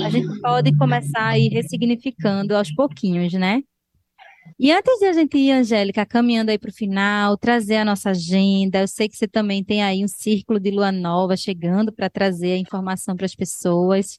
A 0.00 0.10
gente 0.10 0.40
pode 0.40 0.76
começar 0.76 1.26
a 1.28 1.38
ir 1.38 1.48
ressignificando 1.48 2.54
aos 2.54 2.72
pouquinhos, 2.74 3.32
né? 3.32 3.62
E 4.58 4.72
antes 4.72 4.98
de 4.98 5.06
a 5.06 5.12
gente 5.12 5.36
ir, 5.36 5.52
Angélica, 5.52 6.06
caminhando 6.06 6.50
aí 6.50 6.58
para 6.58 6.70
o 6.70 6.72
final, 6.72 7.36
trazer 7.36 7.76
a 7.76 7.84
nossa 7.84 8.10
agenda, 8.10 8.80
eu 8.80 8.88
sei 8.88 9.08
que 9.08 9.16
você 9.16 9.28
também 9.28 9.62
tem 9.62 9.82
aí 9.82 10.02
um 10.02 10.08
círculo 10.08 10.58
de 10.58 10.70
lua 10.70 10.90
nova 10.90 11.36
chegando 11.36 11.92
para 11.92 12.08
trazer 12.08 12.52
a 12.52 12.58
informação 12.58 13.16
para 13.16 13.26
as 13.26 13.34
pessoas. 13.34 14.18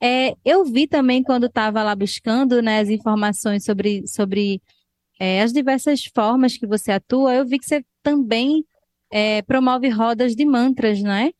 É, 0.00 0.34
eu 0.44 0.64
vi 0.64 0.86
também 0.86 1.22
quando 1.22 1.46
estava 1.46 1.82
lá 1.82 1.94
buscando 1.94 2.60
né, 2.60 2.80
as 2.80 2.88
informações 2.88 3.64
sobre, 3.64 4.06
sobre 4.06 4.60
é, 5.18 5.42
as 5.42 5.52
diversas 5.52 6.04
formas 6.04 6.56
que 6.56 6.66
você 6.66 6.92
atua, 6.92 7.34
eu 7.34 7.46
vi 7.46 7.58
que 7.58 7.66
você 7.66 7.84
também 8.02 8.64
é, 9.10 9.42
promove 9.42 9.88
rodas 9.88 10.34
de 10.34 10.44
mantras, 10.44 11.02
não 11.02 11.12
é? 11.12 11.32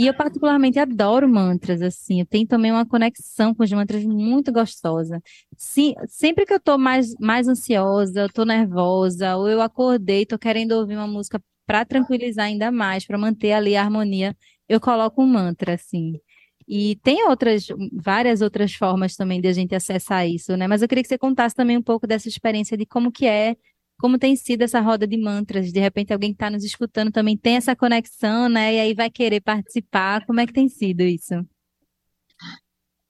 E 0.00 0.06
eu 0.06 0.14
particularmente 0.14 0.78
adoro 0.78 1.28
mantras, 1.28 1.82
assim, 1.82 2.20
eu 2.20 2.26
tenho 2.26 2.46
também 2.46 2.72
uma 2.72 2.86
conexão 2.86 3.54
com 3.54 3.62
os 3.62 3.70
mantras 3.70 4.02
muito 4.02 4.50
gostosa. 4.50 5.22
Sim, 5.58 5.92
sempre 6.08 6.46
que 6.46 6.54
eu 6.54 6.58
tô 6.58 6.78
mais, 6.78 7.14
mais 7.20 7.46
ansiosa, 7.46 8.22
eu 8.22 8.32
tô 8.32 8.46
nervosa, 8.46 9.36
ou 9.36 9.46
eu 9.46 9.60
acordei, 9.60 10.24
tô 10.24 10.38
querendo 10.38 10.72
ouvir 10.72 10.96
uma 10.96 11.06
música 11.06 11.38
para 11.66 11.84
tranquilizar 11.84 12.46
ainda 12.46 12.72
mais, 12.72 13.04
para 13.06 13.18
manter 13.18 13.52
ali 13.52 13.76
a 13.76 13.82
harmonia, 13.82 14.34
eu 14.66 14.80
coloco 14.80 15.22
um 15.22 15.26
mantra, 15.26 15.74
assim. 15.74 16.18
E 16.66 16.96
tem 17.02 17.28
outras, 17.28 17.66
várias 17.92 18.40
outras 18.40 18.72
formas 18.72 19.16
também 19.16 19.38
de 19.38 19.48
a 19.48 19.52
gente 19.52 19.74
acessar 19.74 20.26
isso, 20.26 20.56
né? 20.56 20.66
Mas 20.66 20.80
eu 20.80 20.88
queria 20.88 21.02
que 21.02 21.08
você 21.08 21.18
contasse 21.18 21.54
também 21.54 21.76
um 21.76 21.82
pouco 21.82 22.06
dessa 22.06 22.26
experiência 22.26 22.74
de 22.74 22.86
como 22.86 23.12
que 23.12 23.26
é 23.26 23.54
como 24.00 24.18
tem 24.18 24.34
sido 24.34 24.62
essa 24.62 24.80
roda 24.80 25.06
de 25.06 25.16
mantras? 25.18 25.70
De 25.70 25.78
repente 25.78 26.12
alguém 26.12 26.30
que 26.30 26.36
está 26.36 26.48
nos 26.48 26.64
escutando 26.64 27.12
também 27.12 27.36
tem 27.36 27.56
essa 27.56 27.76
conexão, 27.76 28.48
né? 28.48 28.74
E 28.74 28.80
aí 28.80 28.94
vai 28.94 29.10
querer 29.10 29.40
participar. 29.40 30.24
Como 30.26 30.40
é 30.40 30.46
que 30.46 30.52
tem 30.52 30.68
sido 30.68 31.02
isso? 31.02 31.34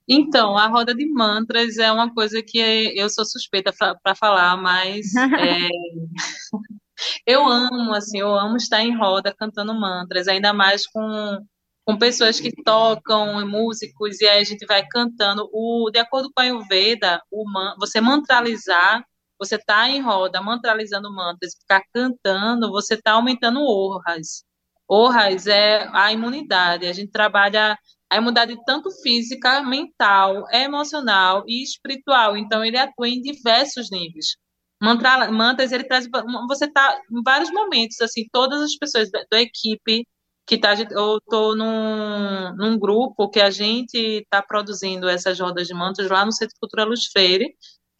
Então, 0.09 0.59
a 0.59 0.66
roda 0.66 0.93
de 0.93 1.07
mantras 1.07 1.78
é 1.78 1.93
uma 1.93 2.12
coisa 2.12 2.43
que 2.43 2.59
eu 2.99 3.09
sou 3.09 3.24
suspeita 3.24 3.72
para 4.03 4.14
falar, 4.16 4.57
mas 4.57 5.14
é, 5.14 5.68
eu 7.24 7.47
amo, 7.47 7.95
assim, 7.95 8.18
eu 8.18 8.34
amo 8.34 8.57
estar 8.57 8.82
em 8.82 8.97
roda 8.97 9.32
cantando 9.32 9.72
mantras, 9.72 10.26
ainda 10.26 10.53
mais 10.53 10.84
com, 10.88 11.38
com 11.84 11.97
pessoas 11.97 12.41
que 12.41 12.51
tocam, 12.64 13.47
músicos, 13.47 14.20
e 14.20 14.26
aí 14.26 14.41
a 14.41 14.45
gente 14.45 14.66
vai 14.66 14.84
cantando. 14.88 15.49
O, 15.53 15.88
de 15.93 16.01
acordo 16.01 16.28
com 16.34 16.41
a 16.41 16.45
Ayurveda, 16.45 17.22
o, 17.30 17.45
você 17.78 18.01
mantralizar 18.01 19.05
você 19.41 19.57
está 19.57 19.88
em 19.88 20.03
roda, 20.03 20.43
mantralizando 20.43 21.12
mantras, 21.12 21.55
ficar 21.59 21.82
cantando, 21.95 22.70
você 22.70 22.95
está 22.95 23.12
aumentando 23.12 23.61
orras. 23.62 24.45
Orras 24.86 25.47
é 25.47 25.88
a 25.93 26.12
imunidade. 26.12 26.86
A 26.86 26.93
gente 26.93 27.11
trabalha 27.11 27.78
a 28.11 28.16
imunidade 28.16 28.57
tanto 28.66 28.91
física, 29.03 29.62
mental, 29.62 30.45
emocional 30.53 31.45
e 31.47 31.62
espiritual. 31.62 32.36
Então, 32.36 32.64
ele 32.64 32.76
atua 32.76 33.09
em 33.09 33.22
diversos 33.22 33.91
níveis. 33.91 34.36
Mantra, 34.82 35.30
mantras, 35.30 35.72
ele 35.72 35.84
traz. 35.84 36.07
Você 36.49 36.66
está 36.66 37.01
em 37.11 37.22
vários 37.22 37.51
momentos, 37.51 38.01
assim, 38.01 38.26
todas 38.32 38.61
as 38.61 38.76
pessoas 38.76 39.11
da, 39.11 39.24
da 39.30 39.41
equipe 39.41 40.07
que 40.47 40.59
tá, 40.59 40.74
eu 40.91 41.18
estou 41.18 41.55
num, 41.57 42.57
num 42.57 42.78
grupo 42.78 43.30
que 43.30 43.41
a 43.41 43.51
gente 43.51 43.97
está 43.97 44.43
produzindo 44.43 45.09
essas 45.09 45.38
rodas 45.38 45.68
de 45.68 45.74
mantras 45.74 46.11
lá 46.11 46.26
no 46.26 46.32
Centro 46.32 46.57
Cultural 46.61 46.88
Luz 46.88 47.07
Freire, 47.12 47.47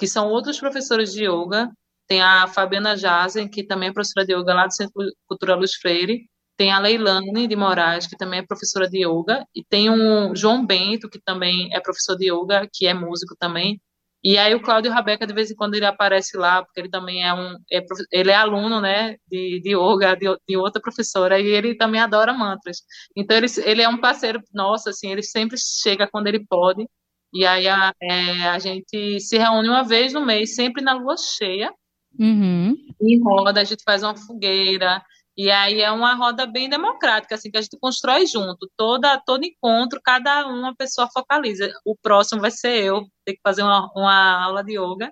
que 0.01 0.09
são 0.09 0.29
outros 0.31 0.59
professores 0.59 1.13
de 1.13 1.27
yoga. 1.27 1.71
Tem 2.09 2.23
a 2.23 2.49
Fabiana 2.49 2.97
Jazen, 2.97 3.49
que 3.49 3.63
também 3.63 3.91
é 3.91 3.93
professora 3.93 4.27
de 4.27 4.35
yoga 4.35 4.55
lá 4.55 4.67
do 4.67 4.75
Centro 4.75 4.95
Cultural 5.29 5.59
Luz 5.59 5.75
Freire. 5.75 6.27
Tem 6.57 6.73
a 6.73 6.79
Leilane 6.79 7.47
de 7.47 7.55
Moraes, 7.55 8.07
que 8.07 8.17
também 8.17 8.41
é 8.41 8.47
professora 8.47 8.89
de 8.89 9.07
yoga. 9.07 9.45
E 9.55 9.63
tem 9.63 9.91
o 9.91 10.35
João 10.35 10.65
Bento, 10.67 11.09
que 11.09 11.21
também 11.21 11.69
é 11.75 11.81
professor 11.81 12.17
de 12.17 12.33
yoga, 12.33 12.67
que 12.73 12.87
é 12.87 12.95
músico 12.95 13.37
também. 13.39 13.79
E 14.25 14.37
aí 14.39 14.55
o 14.55 14.63
Cláudio 14.63 14.91
Rabeca, 14.91 15.27
de 15.27 15.35
vez 15.35 15.51
em 15.51 15.55
quando, 15.55 15.75
ele 15.75 15.87
aparece 15.87 16.37
lá, 16.37 16.63
porque 16.63 16.81
ele 16.81 16.91
também 16.91 17.23
é 17.27 17.33
um... 17.33 17.57
É, 17.71 17.83
ele 18.13 18.31
é 18.31 18.35
aluno, 18.35 18.81
né, 18.81 19.17
de, 19.27 19.61
de 19.61 19.75
yoga, 19.75 20.15
de, 20.15 20.27
de, 20.49 20.57
outra 20.57 20.81
professora, 20.81 21.39
e 21.41 21.47
ele 21.47 21.75
também 21.75 22.01
adora 22.01 22.33
mantras. 22.33 22.79
Então, 23.17 23.37
ele, 23.37 23.47
ele 23.65 23.83
é 23.83 23.89
um 23.89 23.99
parceiro 23.99 24.43
nosso, 24.53 24.91
assim, 24.91 25.11
ele 25.11 25.23
sempre 25.23 25.57
chega 25.59 26.09
quando 26.11 26.27
ele 26.27 26.45
pode 26.47 26.87
e 27.33 27.47
aí 27.47 27.69
a, 27.69 27.95
é, 28.03 28.49
a 28.49 28.59
gente 28.59 29.21
se 29.21 29.39
reúne 29.39 29.69
uma 29.69 29.85
vez 29.85 30.13
no 30.13 30.25
mês, 30.25 30.55
sempre 30.55 30.83
na 30.83 30.95
lua 30.95 31.17
cheia, 31.17 31.73
uhum. 32.19 32.77
em 33.01 33.23
roda, 33.23 33.61
a 33.61 33.65
gente 33.65 33.83
faz 33.85 34.03
uma 34.03 34.17
fogueira, 34.17 35.03
e 35.37 35.51
aí 35.51 35.81
é 35.81 35.91
uma 35.91 36.15
roda 36.15 36.45
bem 36.45 36.69
democrática, 36.69 37.35
assim, 37.35 37.51
que 37.51 37.57
a 37.57 37.63
gente 37.63 37.79
constrói 37.81 38.27
junto. 38.27 38.71
Toda, 38.77 39.19
todo 39.25 39.45
encontro, 39.45 40.01
cada 40.05 40.47
uma 40.47 40.75
pessoa 40.77 41.09
focaliza. 41.13 41.73
O 41.83 41.97
próximo 41.97 42.43
vai 42.43 42.51
ser 42.51 42.85
eu, 42.85 43.07
ter 43.25 43.35
que 43.35 43.41
fazer 43.43 43.63
uma, 43.63 43.91
uma 43.97 44.45
aula 44.45 44.63
de 44.63 44.73
yoga. 44.73 45.11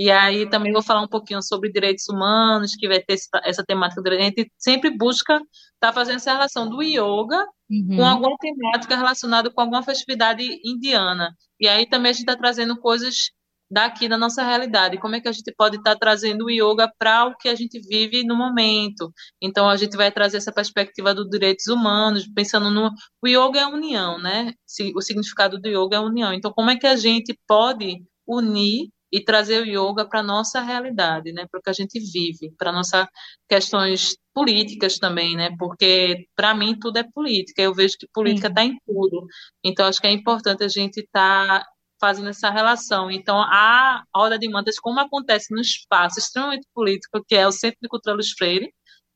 E 0.00 0.10
aí 0.10 0.48
também 0.48 0.72
vou 0.72 0.82
falar 0.82 1.02
um 1.02 1.08
pouquinho 1.08 1.42
sobre 1.42 1.70
direitos 1.70 2.08
humanos, 2.08 2.74
que 2.74 2.88
vai 2.88 3.00
ter 3.02 3.18
essa, 3.44 3.62
temática. 3.62 4.00
A 4.08 4.18
gente 4.18 4.50
sempre 4.56 4.88
busca 4.88 5.34
estar 5.34 5.44
tá 5.78 5.92
fazendo 5.92 6.16
essa 6.16 6.32
relação 6.32 6.70
do 6.70 6.82
yoga 6.82 7.46
uhum. 7.68 7.96
com 7.96 8.06
alguma 8.06 8.34
temática 8.38 8.96
relacionada 8.96 9.50
com 9.50 9.60
alguma 9.60 9.82
festividade 9.82 10.42
indiana. 10.64 11.36
E 11.60 11.68
aí 11.68 11.86
também 11.86 12.08
a 12.08 12.12
gente 12.14 12.22
está 12.22 12.34
trazendo 12.34 12.80
coisas 12.80 13.26
daqui 13.70 14.08
da 14.08 14.16
nossa 14.16 14.42
realidade. 14.42 14.96
Como 14.96 15.16
é 15.16 15.20
que 15.20 15.28
a 15.28 15.32
gente 15.32 15.52
pode 15.54 15.76
estar 15.76 15.92
tá 15.92 15.98
trazendo 15.98 16.46
o 16.46 16.50
yoga 16.50 16.90
para 16.98 17.26
o 17.26 17.36
que 17.36 17.50
a 17.50 17.54
gente 17.54 17.78
vive 17.78 18.24
no 18.24 18.34
momento? 18.34 19.12
Então 19.38 19.68
a 19.68 19.76
gente 19.76 19.98
vai 19.98 20.10
trazer 20.10 20.38
essa 20.38 20.50
perspectiva 20.50 21.14
dos 21.14 21.28
direitos 21.28 21.66
humanos, 21.66 22.26
pensando 22.34 22.70
no 22.70 22.90
o 23.22 23.28
yoga 23.28 23.60
é 23.60 23.64
a 23.64 23.68
união, 23.68 24.18
né? 24.18 24.54
O 24.96 25.02
significado 25.02 25.60
do 25.60 25.68
yoga 25.68 25.96
é 25.96 25.98
a 25.98 26.02
união. 26.02 26.32
Então 26.32 26.50
como 26.50 26.70
é 26.70 26.76
que 26.76 26.86
a 26.86 26.96
gente 26.96 27.38
pode 27.46 28.02
unir 28.26 28.88
e 29.12 29.22
trazer 29.22 29.62
o 29.62 29.66
yoga 29.66 30.06
para 30.08 30.20
a 30.20 30.22
nossa 30.22 30.60
realidade, 30.60 31.32
né? 31.32 31.46
Para 31.50 31.58
o 31.58 31.62
que 31.62 31.70
a 31.70 31.72
gente 31.72 31.98
vive, 31.98 32.52
para 32.56 32.72
nossas 32.72 33.06
questões 33.48 34.16
políticas 34.32 34.98
também, 34.98 35.36
né? 35.36 35.50
Porque 35.58 36.26
para 36.36 36.54
mim 36.54 36.78
tudo 36.78 36.98
é 36.98 37.04
política. 37.04 37.62
Eu 37.62 37.74
vejo 37.74 37.96
que 37.98 38.06
política 38.12 38.48
está 38.48 38.64
em 38.64 38.78
tudo. 38.86 39.26
Então 39.64 39.86
acho 39.86 40.00
que 40.00 40.06
é 40.06 40.12
importante 40.12 40.62
a 40.64 40.68
gente 40.68 41.00
estar 41.00 41.60
tá 41.60 41.66
fazendo 42.00 42.28
essa 42.28 42.50
relação. 42.50 43.10
Então 43.10 43.40
a 43.40 44.02
roda 44.14 44.38
de 44.38 44.48
mantas, 44.48 44.78
como 44.78 45.00
acontece 45.00 45.52
no 45.54 45.60
espaço 45.60 46.18
extremamente 46.18 46.66
político 46.74 47.22
que 47.26 47.34
é 47.34 47.46
o 47.46 47.52
Centro 47.52 47.78
de 47.82 47.88
Cultura 47.88 48.16
Luz 48.16 48.30
Freire, 48.32 48.72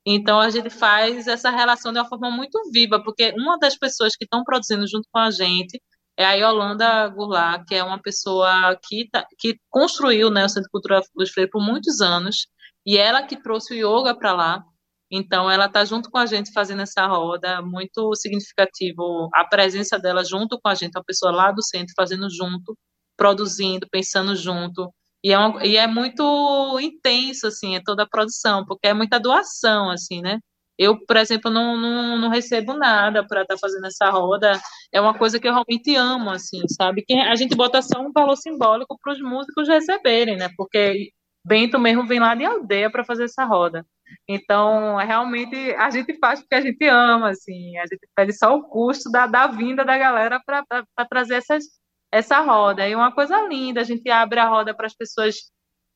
então 0.07 0.39
a 0.39 0.51
gente 0.51 0.69
faz 0.69 1.27
essa 1.27 1.51
relação 1.51 1.93
de 1.93 1.99
uma 1.99 2.09
forma 2.09 2.31
muito 2.31 2.61
viva, 2.71 3.03
porque 3.03 3.33
uma 3.39 3.59
das 3.59 3.77
pessoas 3.77 4.15
que 4.15 4.25
estão 4.25 4.45
produzindo 4.45 4.87
junto 4.87 5.09
com 5.11 5.19
a 5.19 5.31
gente 5.31 5.81
é 6.17 6.25
a 6.25 6.33
Yolanda 6.35 7.09
Goulart, 7.09 7.65
que 7.67 7.75
é 7.75 7.83
uma 7.83 8.01
pessoa 8.01 8.79
que, 8.87 9.09
tá, 9.11 9.27
que 9.39 9.59
construiu 9.69 10.31
né, 10.31 10.45
o 10.45 10.49
Centro 10.49 10.71
Cultural 10.71 11.03
dos 11.15 11.31
Freire 11.31 11.51
por 11.51 11.63
muitos 11.63 12.01
anos, 12.01 12.47
e 12.87 12.97
ela 12.97 13.23
que 13.23 13.41
trouxe 13.41 13.75
o 13.75 14.01
yoga 14.01 14.15
para 14.17 14.33
lá. 14.33 14.65
Então, 15.11 15.51
ela 15.51 15.67
está 15.67 15.85
junto 15.85 16.11
com 16.11 16.19
a 16.19 16.27
gente 16.27 16.53
fazendo 16.53 16.83
essa 16.83 17.07
roda, 17.07 17.63
muito 17.63 18.15
significativo 18.15 19.29
a 19.35 19.45
presença 19.45 19.99
dela 19.99 20.25
junto 20.25 20.59
com 20.61 20.69
a 20.69 20.75
gente, 20.75 20.97
uma 20.97 21.05
pessoa 21.05 21.33
lá 21.33 21.53
do 21.53 21.63
centro 21.63 21.95
fazendo 21.97 22.29
junto, 22.31 22.77
produzindo, 23.17 23.87
pensando 23.91 24.35
junto. 24.35 24.93
E 25.23 25.33
é, 25.33 25.39
uma, 25.39 25.65
e 25.67 25.77
é 25.77 25.87
muito 25.87 26.79
intenso, 26.81 27.47
assim, 27.47 27.77
é 27.77 27.83
toda 27.83 28.03
a 28.05 28.09
produção, 28.09 28.65
porque 28.67 28.89
é 28.89 28.95
muita 28.95 29.19
doação, 29.19 29.91
assim, 29.91 30.21
né? 30.21 30.39
Eu, 30.79 30.99
por 31.07 31.17
exemplo, 31.17 31.51
não, 31.51 31.77
não, 31.77 32.19
não 32.19 32.29
recebo 32.29 32.75
nada 32.75 33.27
para 33.27 33.43
estar 33.43 33.55
tá 33.55 33.61
fazendo 33.61 33.87
essa 33.87 34.11
roda. 34.11 34.61
É 34.93 35.01
uma 35.01 35.17
coisa 35.17 35.39
que 35.39 35.47
eu 35.47 35.53
realmente 35.53 35.95
amo, 35.95 36.31
assim, 36.31 36.61
sabe? 36.69 37.05
Que 37.07 37.15
a 37.15 37.35
gente 37.37 37.57
bota 37.57 37.81
só 37.83 38.01
um 38.01 38.13
valor 38.13 38.37
simbólico 38.37 38.99
para 39.03 39.13
os 39.13 39.21
músicos 39.21 39.69
receberem, 39.69 40.37
né? 40.37 40.49
Porque 40.57 41.11
Bento 41.47 41.79
mesmo 41.79 42.07
vem 42.07 42.19
lá 42.21 42.35
de 42.35 42.45
aldeia 42.45 42.91
para 42.91 43.05
fazer 43.05 43.25
essa 43.25 43.45
roda. 43.45 43.87
Então, 44.29 44.97
realmente 44.97 45.57
a 45.75 45.91
gente 45.91 46.19
faz 46.19 46.41
porque 46.41 46.55
a 46.55 46.61
gente 46.61 46.87
ama, 46.87 47.31
assim. 47.31 47.77
A 47.79 47.83
gente 47.83 48.09
pede 48.17 48.33
só 48.33 48.57
o 48.57 48.65
custo 48.65 49.11
da, 49.11 49.27
da 49.27 49.47
vinda 49.47 49.85
da 49.85 49.99
galera 49.99 50.41
para 50.45 50.65
trazer 51.09 51.35
essas, 51.35 51.65
essa 52.11 52.41
roda. 52.41 52.89
E 52.89 52.95
uma 52.95 53.13
coisa 53.13 53.43
linda, 53.43 53.81
a 53.83 53.85
gente 53.85 54.09
abre 54.11 54.41
a 54.41 54.49
roda 54.49 54.75
para 54.75 54.87
as 54.87 54.95
pessoas 54.95 55.35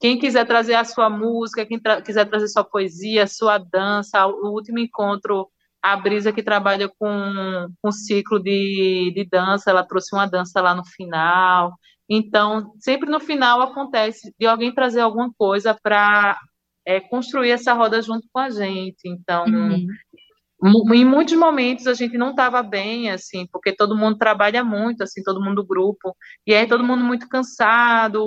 quem 0.00 0.18
quiser 0.18 0.46
trazer 0.46 0.74
a 0.74 0.84
sua 0.84 1.10
música, 1.10 1.66
quem 1.66 1.78
tra 1.78 2.00
quiser 2.00 2.24
trazer 2.26 2.48
sua 2.48 2.64
poesia, 2.64 3.26
sua 3.26 3.58
dança, 3.58 4.26
o 4.26 4.50
último 4.52 4.78
encontro, 4.78 5.48
a 5.82 5.96
Brisa 5.96 6.32
que 6.32 6.42
trabalha 6.42 6.88
com, 6.98 7.68
com 7.82 7.92
ciclo 7.92 8.38
de, 8.38 9.12
de 9.14 9.24
dança, 9.24 9.70
ela 9.70 9.84
trouxe 9.84 10.14
uma 10.14 10.26
dança 10.26 10.60
lá 10.60 10.74
no 10.74 10.84
final. 10.84 11.72
Então, 12.08 12.72
sempre 12.78 13.10
no 13.10 13.20
final 13.20 13.60
acontece 13.60 14.32
de 14.38 14.46
alguém 14.46 14.74
trazer 14.74 15.00
alguma 15.00 15.32
coisa 15.36 15.76
para 15.82 16.38
é, 16.86 17.00
construir 17.00 17.50
essa 17.50 17.72
roda 17.72 18.00
junto 18.00 18.26
com 18.32 18.38
a 18.40 18.50
gente. 18.50 19.00
Então, 19.04 19.44
uhum 19.46 19.86
em 20.62 21.04
muitos 21.04 21.34
momentos 21.34 21.86
a 21.86 21.94
gente 21.94 22.18
não 22.18 22.30
estava 22.30 22.62
bem, 22.62 23.10
assim, 23.10 23.46
porque 23.52 23.74
todo 23.74 23.96
mundo 23.96 24.18
trabalha 24.18 24.64
muito, 24.64 25.02
assim, 25.02 25.22
todo 25.22 25.40
mundo 25.42 25.62
do 25.62 25.66
grupo, 25.66 26.16
e 26.46 26.54
aí 26.54 26.66
todo 26.66 26.82
mundo 26.84 27.04
muito 27.04 27.28
cansado, 27.28 28.24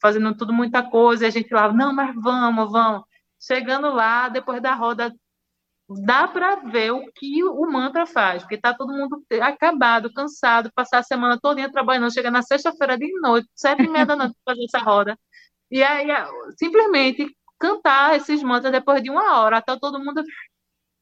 fazendo 0.00 0.34
tudo 0.36 0.52
muita 0.52 0.82
coisa, 0.82 1.24
e 1.24 1.28
a 1.28 1.30
gente 1.30 1.52
lá, 1.52 1.72
não, 1.72 1.92
mas 1.92 2.14
vamos, 2.14 2.70
vamos. 2.70 3.02
Chegando 3.42 3.90
lá, 3.90 4.28
depois 4.28 4.62
da 4.62 4.74
roda, 4.74 5.12
dá 6.04 6.28
para 6.28 6.56
ver 6.56 6.92
o 6.92 7.10
que 7.14 7.42
o 7.44 7.66
mantra 7.70 8.06
faz, 8.06 8.42
porque 8.42 8.58
tá 8.58 8.72
todo 8.74 8.92
mundo 8.92 9.22
acabado, 9.42 10.12
cansado, 10.12 10.70
passar 10.74 10.98
a 10.98 11.02
semana 11.02 11.38
toda 11.40 11.70
trabalhando, 11.70 12.12
chega 12.12 12.30
na 12.30 12.42
sexta-feira 12.42 12.96
de 12.96 13.12
noite, 13.20 13.48
sete 13.54 13.82
e 13.82 13.88
meia 13.88 14.06
da 14.06 14.16
noite, 14.16 14.36
fazer 14.44 14.64
essa 14.64 14.78
roda. 14.78 15.18
E 15.70 15.82
aí, 15.82 16.06
simplesmente 16.58 17.26
cantar 17.58 18.16
esses 18.16 18.42
mantras 18.42 18.72
depois 18.72 19.02
de 19.02 19.10
uma 19.10 19.38
hora, 19.40 19.58
até 19.58 19.76
todo 19.78 19.98
mundo 19.98 20.22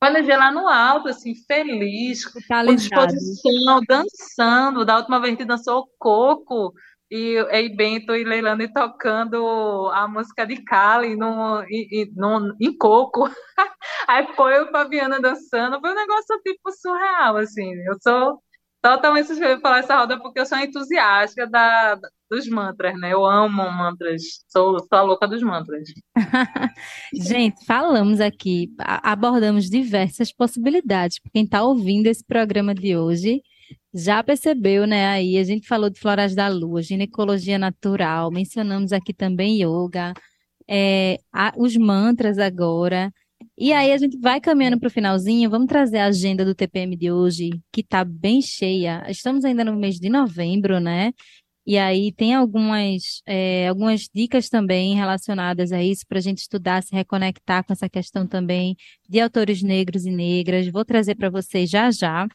com 0.01 0.07
a 0.07 0.11
energia 0.11 0.36
lá 0.36 0.51
no 0.51 0.68
alto, 0.68 1.09
assim, 1.09 1.34
feliz, 1.46 2.24
com 2.24 2.40
disposição, 2.76 3.80
dançando. 3.88 4.84
Da 4.84 4.96
última 4.96 5.20
vez 5.20 5.32
gente 5.32 5.44
dançou 5.44 5.88
coco, 5.99 6.72
e, 7.11 7.36
e 7.38 7.68
Bento 7.74 8.14
e 8.14 8.22
Leilani 8.22 8.72
tocando 8.72 9.90
a 9.94 10.07
música 10.07 10.46
de 10.46 10.62
Kali 10.62 11.16
no, 11.16 11.62
em, 11.64 12.12
no, 12.14 12.55
em 12.61 12.76
coco. 12.76 13.28
Aí 14.07 14.26
foi 14.34 14.61
o 14.62 14.70
Fabiana 14.70 15.20
dançando, 15.20 15.80
foi 15.80 15.90
um 15.90 15.94
negócio 15.94 16.38
tipo 16.44 16.70
surreal, 16.70 17.36
assim. 17.36 17.72
Eu 17.86 17.96
sou 18.03 18.42
totalmente 18.83 19.26
suspeita 19.26 19.57
de 19.57 19.62
falar 19.62 19.81
essa 19.81 19.97
roda 19.97 20.18
porque 20.18 20.41
eu 20.41 20.47
sou 20.47 20.59
entusiasta 20.59 21.47
da, 21.47 21.99
dos 22.31 22.49
mantras, 22.49 22.99
né? 22.99 23.12
Eu 23.12 23.24
amo 23.24 23.70
mantras, 23.70 24.22
sou, 24.49 24.79
sou 24.79 24.99
a 24.99 25.03
louca 25.03 25.26
dos 25.26 25.43
mantras. 25.43 25.89
Gente, 27.12 27.64
falamos 27.64 28.20
aqui, 28.20 28.68
abordamos 28.79 29.68
diversas 29.68 30.33
possibilidades. 30.33 31.18
Quem 31.33 31.45
está 31.45 31.62
ouvindo 31.62 32.07
esse 32.07 32.24
programa 32.24 32.74
de 32.74 32.97
hoje 32.97 33.43
já 33.93 34.22
percebeu, 34.22 34.87
né? 34.87 35.09
Aí 35.09 35.39
a 35.39 35.45
gente 35.45 35.66
falou 35.66 35.91
de 35.91 35.99
florais 35.99 36.35
da 36.35 36.49
lua, 36.49 36.83
ginecologia 36.83 37.59
natural, 37.59 38.31
mencionamos 38.31 38.93
aqui 38.93 39.12
também 39.14 39.62
yoga, 39.62 40.12
é, 40.68 41.18
a, 41.33 41.53
os 41.57 41.76
mantras 41.76 42.39
agora. 42.39 43.12
E 43.61 43.72
aí 43.72 43.90
a 43.92 43.98
gente 43.98 44.16
vai 44.16 44.40
caminhando 44.40 44.78
para 44.78 44.86
o 44.86 44.90
finalzinho, 44.90 45.50
vamos 45.50 45.66
trazer 45.66 45.98
a 45.98 46.06
agenda 46.06 46.44
do 46.44 46.54
TPM 46.54 46.96
de 46.96 47.11
hoje, 47.11 47.50
que 47.72 47.80
está 47.80 48.04
bem 48.04 48.40
cheia. 48.40 49.04
Estamos 49.09 49.44
ainda 49.44 49.64
no 49.64 49.74
mês 49.76 49.96
de 49.98 50.09
novembro, 50.09 50.78
né? 50.78 51.12
E 51.66 51.76
aí 51.76 52.12
tem 52.12 52.34
algumas, 52.34 53.20
é, 53.26 53.66
algumas 53.66 54.09
dicas 54.14 54.48
também 54.48 54.94
relacionadas 54.94 55.72
a 55.72 55.82
isso 55.82 56.06
para 56.06 56.18
a 56.18 56.20
gente 56.20 56.38
estudar, 56.38 56.84
se 56.84 56.94
reconectar 56.94 57.64
com 57.64 57.72
essa 57.72 57.88
questão 57.88 58.28
também 58.28 58.76
de 59.09 59.18
autores 59.18 59.61
negros 59.61 60.06
e 60.06 60.11
negras. 60.12 60.68
Vou 60.68 60.84
trazer 60.84 61.16
para 61.16 61.28
vocês 61.28 61.68
já 61.68 61.90
já. 61.90 62.28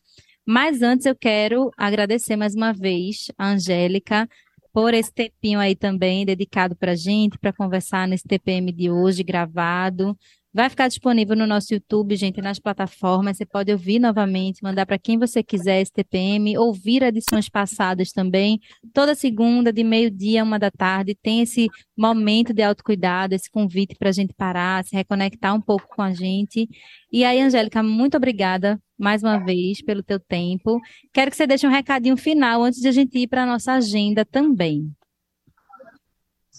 Mas 0.45 0.81
antes 0.81 1.05
eu 1.05 1.15
quero 1.15 1.71
agradecer 1.77 2.35
mais 2.35 2.53
uma 2.53 2.73
vez 2.73 3.27
a 3.37 3.51
Angélica 3.51 4.27
por 4.73 4.93
esse 4.93 5.13
tempinho 5.13 5.59
aí 5.59 5.73
também 5.73 6.25
dedicado 6.25 6.75
para 6.75 6.91
a 6.91 6.95
gente, 6.95 7.39
para 7.39 7.53
conversar 7.53 8.09
nesse 8.09 8.27
TPM 8.27 8.73
de 8.73 8.91
hoje 8.91 9.23
gravado. 9.23 10.17
Vai 10.55 10.69
ficar 10.69 10.87
disponível 10.87 11.35
no 11.35 11.47
nosso 11.47 11.73
YouTube, 11.73 12.15
gente, 12.15 12.39
nas 12.39 12.59
plataformas. 12.59 13.37
Você 13.37 13.45
pode 13.45 13.71
ouvir 13.71 13.97
novamente, 13.97 14.61
mandar 14.61 14.85
para 14.85 14.99
quem 14.99 15.17
você 15.17 15.41
quiser 15.41 15.81
esse 15.81 15.91
TPM, 15.91 16.55
ouvir 16.59 17.01
edições 17.01 17.49
passadas 17.49 18.11
também. 18.11 18.59
Toda 18.93 19.15
segunda, 19.15 19.73
de 19.73 19.83
meio-dia, 19.83 20.43
uma 20.43 20.59
da 20.59 20.69
tarde, 20.69 21.15
tem 21.15 21.41
esse 21.41 21.67
momento 21.97 22.53
de 22.53 22.61
autocuidado, 22.61 23.33
esse 23.33 23.49
convite 23.49 23.95
para 23.97 24.09
a 24.09 24.11
gente 24.11 24.31
parar, 24.31 24.85
se 24.85 24.95
reconectar 24.95 25.55
um 25.55 25.61
pouco 25.61 25.87
com 25.95 26.03
a 26.03 26.13
gente. 26.13 26.69
E 27.11 27.23
aí, 27.23 27.41
Angélica, 27.41 27.81
muito 27.81 28.15
obrigada 28.15 28.79
mais 28.95 29.23
uma 29.23 29.43
vez 29.43 29.81
pelo 29.81 30.03
teu 30.03 30.19
tempo. 30.19 30.79
Quero 31.11 31.31
que 31.31 31.37
você 31.37 31.47
deixe 31.47 31.65
um 31.65 31.71
recadinho 31.71 32.15
final 32.15 32.61
antes 32.61 32.79
de 32.79 32.87
a 32.87 32.91
gente 32.91 33.17
ir 33.17 33.27
para 33.27 33.41
a 33.41 33.47
nossa 33.47 33.73
agenda 33.73 34.23
também. 34.23 34.93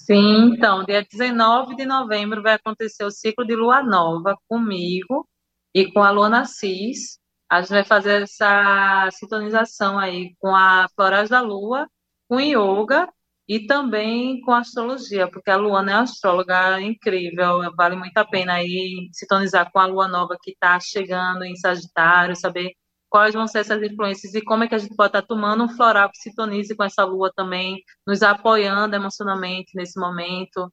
Sim, 0.06 0.52
então, 0.52 0.84
dia 0.84 1.02
19 1.02 1.76
de 1.76 1.86
novembro 1.86 2.42
vai 2.42 2.54
acontecer 2.54 3.04
o 3.04 3.10
ciclo 3.10 3.42
de 3.46 3.56
lua 3.56 3.82
nova 3.82 4.36
comigo 4.46 5.26
e 5.74 5.90
com 5.90 6.02
a 6.02 6.10
Luana 6.10 6.44
Cis. 6.44 7.18
A 7.48 7.62
gente 7.62 7.70
vai 7.70 7.84
fazer 7.84 8.22
essa 8.22 9.08
sintonização 9.12 9.98
aí 9.98 10.34
com 10.38 10.54
a 10.54 10.86
Florais 10.94 11.30
da 11.30 11.40
Lua, 11.40 11.88
com 12.28 12.38
yoga 12.38 13.08
e 13.48 13.66
também 13.66 14.42
com 14.42 14.52
astrologia, 14.52 15.30
porque 15.30 15.50
a 15.50 15.56
Luana 15.56 15.92
é 15.92 15.94
astróloga 15.94 16.80
incrível, 16.82 17.60
vale 17.74 17.96
muito 17.96 18.16
a 18.18 18.26
pena 18.26 18.54
aí 18.54 19.08
sintonizar 19.12 19.70
com 19.72 19.78
a 19.78 19.86
lua 19.86 20.08
nova 20.08 20.36
que 20.42 20.50
está 20.50 20.78
chegando 20.80 21.44
em 21.44 21.56
Sagitário, 21.56 22.36
saber 22.36 22.72
quais 23.14 23.32
vão 23.32 23.46
ser 23.46 23.60
essas 23.60 23.80
influências 23.80 24.34
e 24.34 24.42
como 24.42 24.64
é 24.64 24.68
que 24.68 24.74
a 24.74 24.78
gente 24.78 24.96
pode 24.96 25.10
estar 25.10 25.22
tomando 25.22 25.62
um 25.62 25.68
floral 25.68 26.10
que 26.10 26.18
sintonize 26.18 26.74
com 26.74 26.82
essa 26.82 27.04
lua 27.04 27.30
também, 27.32 27.80
nos 28.04 28.24
apoiando 28.24 28.96
emocionalmente 28.96 29.70
nesse 29.76 30.00
momento, 30.00 30.68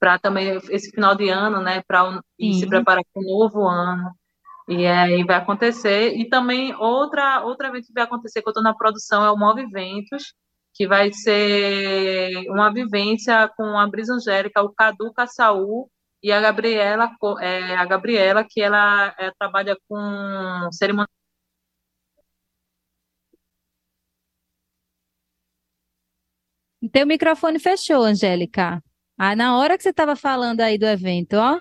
para 0.00 0.18
também 0.18 0.58
esse 0.70 0.90
final 0.90 1.14
de 1.14 1.28
ano, 1.28 1.60
né, 1.60 1.82
para 1.86 2.22
se 2.40 2.66
preparar 2.66 3.04
para 3.12 3.22
o 3.22 3.26
novo 3.26 3.68
ano. 3.68 4.10
E 4.66 4.86
aí 4.86 5.22
vai 5.22 5.36
acontecer. 5.36 6.16
E 6.16 6.26
também 6.30 6.74
outra, 6.76 7.44
outra 7.44 7.68
evento 7.68 7.88
que 7.88 7.92
vai 7.92 8.04
acontecer, 8.04 8.40
que 8.40 8.48
eu 8.48 8.52
estou 8.52 8.62
na 8.62 8.74
produção, 8.74 9.22
é 9.22 9.30
o 9.30 9.36
Move 9.36 9.60
Eventos, 9.60 10.32
que 10.74 10.88
vai 10.88 11.12
ser 11.12 12.48
uma 12.48 12.72
vivência 12.72 13.50
com 13.54 13.78
a 13.78 13.86
Brisa 13.86 14.14
Angélica, 14.14 14.62
o 14.62 14.72
Cadu 14.72 15.12
Caçaú 15.12 15.90
e 16.22 16.32
a 16.32 16.40
Gabriela, 16.40 17.10
é, 17.40 17.76
a 17.76 17.84
Gabriela 17.84 18.46
que 18.48 18.62
ela 18.62 19.14
é, 19.18 19.30
trabalha 19.38 19.76
com 19.86 20.70
cerimônia 20.72 21.06
Teu 26.92 27.06
microfone 27.06 27.58
fechou, 27.58 28.02
Angélica. 28.02 28.82
Ah, 29.18 29.34
na 29.34 29.56
hora 29.58 29.76
que 29.76 29.82
você 29.82 29.90
estava 29.90 30.14
falando 30.14 30.60
aí 30.60 30.76
do 30.78 30.84
evento, 30.84 31.34
ó. 31.34 31.58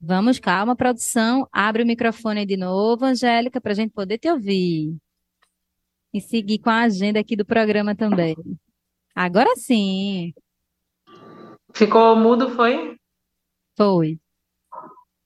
Vamos, 0.00 0.38
calma, 0.38 0.76
produção. 0.76 1.48
Abre 1.52 1.82
o 1.82 1.86
microfone 1.86 2.40
aí 2.40 2.46
de 2.46 2.56
novo, 2.56 3.04
Angélica, 3.04 3.60
para 3.60 3.72
a 3.72 3.74
gente 3.74 3.92
poder 3.92 4.18
te 4.18 4.28
ouvir. 4.28 4.96
E 6.12 6.20
seguir 6.20 6.58
com 6.58 6.70
a 6.70 6.82
agenda 6.82 7.20
aqui 7.20 7.36
do 7.36 7.44
programa 7.44 7.94
também. 7.94 8.36
Agora 9.14 9.54
sim. 9.56 10.34
Ficou 11.72 12.16
mudo, 12.16 12.50
foi? 12.50 12.96
Foi. 13.76 14.18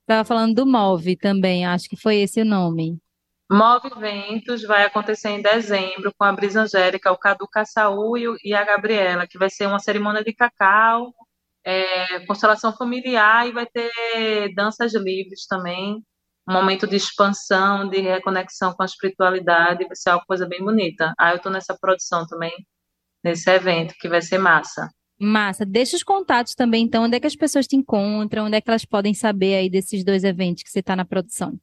Estava 0.03 0.25
falando 0.25 0.55
do 0.55 0.67
MOVE 0.67 1.17
também, 1.17 1.67
acho 1.67 1.89
que 1.89 1.97
foi 1.97 2.17
esse 2.17 2.41
o 2.41 2.45
nome. 2.45 2.99
Movimentos 3.51 4.63
vai 4.63 4.85
acontecer 4.85 5.31
em 5.31 5.41
dezembro 5.41 6.13
com 6.17 6.25
a 6.25 6.33
Brisa 6.33 6.63
Angélica, 6.63 7.11
o 7.11 7.17
Cadu 7.17 7.49
Caçaú 7.49 8.17
e 8.45 8.53
a 8.53 8.63
Gabriela, 8.63 9.27
que 9.27 9.39
vai 9.39 9.49
ser 9.49 9.67
uma 9.67 9.79
cerimônia 9.79 10.23
de 10.23 10.35
cacau, 10.35 11.15
é, 11.65 12.21
constelação 12.27 12.77
familiar 12.77 13.49
e 13.49 13.53
vai 13.53 13.67
ter 13.67 14.55
danças 14.55 14.95
livres 14.95 15.47
também, 15.47 16.05
um 16.49 16.53
momento 16.53 16.87
de 16.87 16.97
expansão, 16.97 17.89
de 17.89 18.01
reconexão 18.01 18.73
com 18.73 18.83
a 18.83 18.87
espiritualidade, 18.87 19.87
vai 19.87 19.97
ser 19.97 20.11
uma 20.11 20.25
coisa 20.25 20.47
bem 20.47 20.63
bonita. 20.63 21.15
Aí 21.19 21.33
eu 21.33 21.37
estou 21.37 21.53
nessa 21.53 21.77
produção 21.79 22.27
também, 22.27 22.53
nesse 23.23 23.51
evento, 23.51 23.95
que 23.99 24.09
vai 24.09 24.23
ser 24.23 24.39
massa. 24.39 24.91
Massa. 25.21 25.67
Deixa 25.67 25.97
os 25.97 26.03
contatos 26.03 26.55
também, 26.55 26.85
então, 26.85 27.05
onde 27.05 27.17
é 27.17 27.21
que 27.21 27.27
as 27.27 27.37
pessoas 27.37 27.67
te 27.67 27.77
encontram, 27.77 28.47
onde 28.47 28.57
é 28.57 28.61
que 28.61 28.71
elas 28.71 28.85
podem 28.85 29.13
saber 29.13 29.57
aí 29.57 29.69
desses 29.69 30.05
dois 30.05 30.23
eventos 30.23 30.63
que 30.63 30.71
você 30.71 30.81
está 30.81 30.95
na 30.95 31.05
produção? 31.05 31.59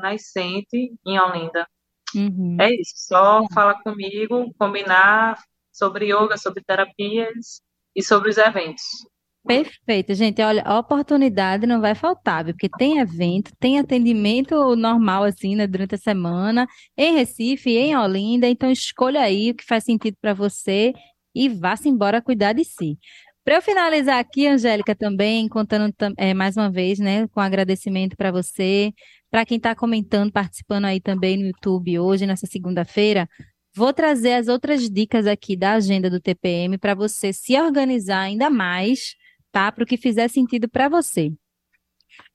Nascente, 0.01 0.93
em 1.05 1.20
Olinda. 1.20 1.68
Uhum. 2.15 2.57
É 2.59 2.70
isso, 2.74 2.93
só 2.95 3.41
é. 3.43 3.53
falar 3.53 3.82
comigo, 3.84 4.53
combinar 4.57 5.38
sobre 5.72 6.13
yoga, 6.13 6.38
sobre 6.38 6.63
terapias 6.63 7.61
e 7.95 8.03
sobre 8.03 8.30
os 8.30 8.38
eventos. 8.38 8.84
Perfeito, 9.45 10.13
gente. 10.13 10.41
Olha, 10.41 10.61
a 10.63 10.78
oportunidade 10.78 11.65
não 11.65 11.80
vai 11.80 11.95
faltar, 11.95 12.43
viu? 12.43 12.53
porque 12.53 12.68
tem 12.78 12.99
evento, 12.99 13.51
tem 13.57 13.80
atendimento 13.80 14.76
normal, 14.76 15.24
assim, 15.24 15.55
né, 15.55 15.65
durante 15.65 15.95
a 15.95 15.97
semana, 15.97 16.68
em 16.97 17.13
Recife, 17.13 17.70
em 17.70 17.95
Olinda. 17.95 18.47
Então, 18.47 18.70
escolha 18.70 19.22
aí 19.22 19.51
o 19.51 19.55
que 19.55 19.63
faz 19.63 19.86
sentido 19.86 20.18
para 20.22 20.34
você 20.34 20.93
e 21.34 21.47
vá-se 21.47 21.88
embora 21.88 22.22
cuidar 22.22 22.53
de 22.53 22.65
si. 22.65 22.97
Para 23.48 23.56
eu 23.56 23.62
finalizar 23.62 24.20
aqui, 24.20 24.45
Angélica, 24.45 24.93
também, 24.93 25.48
contando 25.48 25.95
é, 26.18 26.34
mais 26.34 26.58
uma 26.58 26.70
vez, 26.70 27.00
né, 27.00 27.30
com 27.30 27.39
agradecimento 27.39 28.18
para 28.18 28.30
você, 28.30 28.91
para 29.32 29.45
quem 29.45 29.56
está 29.56 29.74
comentando, 29.74 30.34
participando 30.34 30.84
aí 30.84 31.00
também 31.00 31.38
no 31.38 31.45
YouTube 31.45 31.98
hoje, 31.98 32.26
nessa 32.26 32.45
segunda-feira, 32.45 33.26
vou 33.74 33.93
trazer 33.93 34.34
as 34.34 34.50
outras 34.50 34.89
dicas 34.89 35.26
aqui 35.26 35.56
da 35.56 35.76
agenda 35.76 36.10
do 36.10 36.20
TPM 36.20 36.78
para 36.78 36.93
você 36.93 37.32
se 37.32 37.58
organizar 37.58 38.20
ainda 38.20 38.50
mais, 38.50 39.16
tá? 39.50 39.72
Para 39.72 39.86
o 39.86 39.88
que 39.88 39.95
fizer 39.95 40.28
sentido 40.28 40.68
para 40.68 40.89
você. 40.89 41.32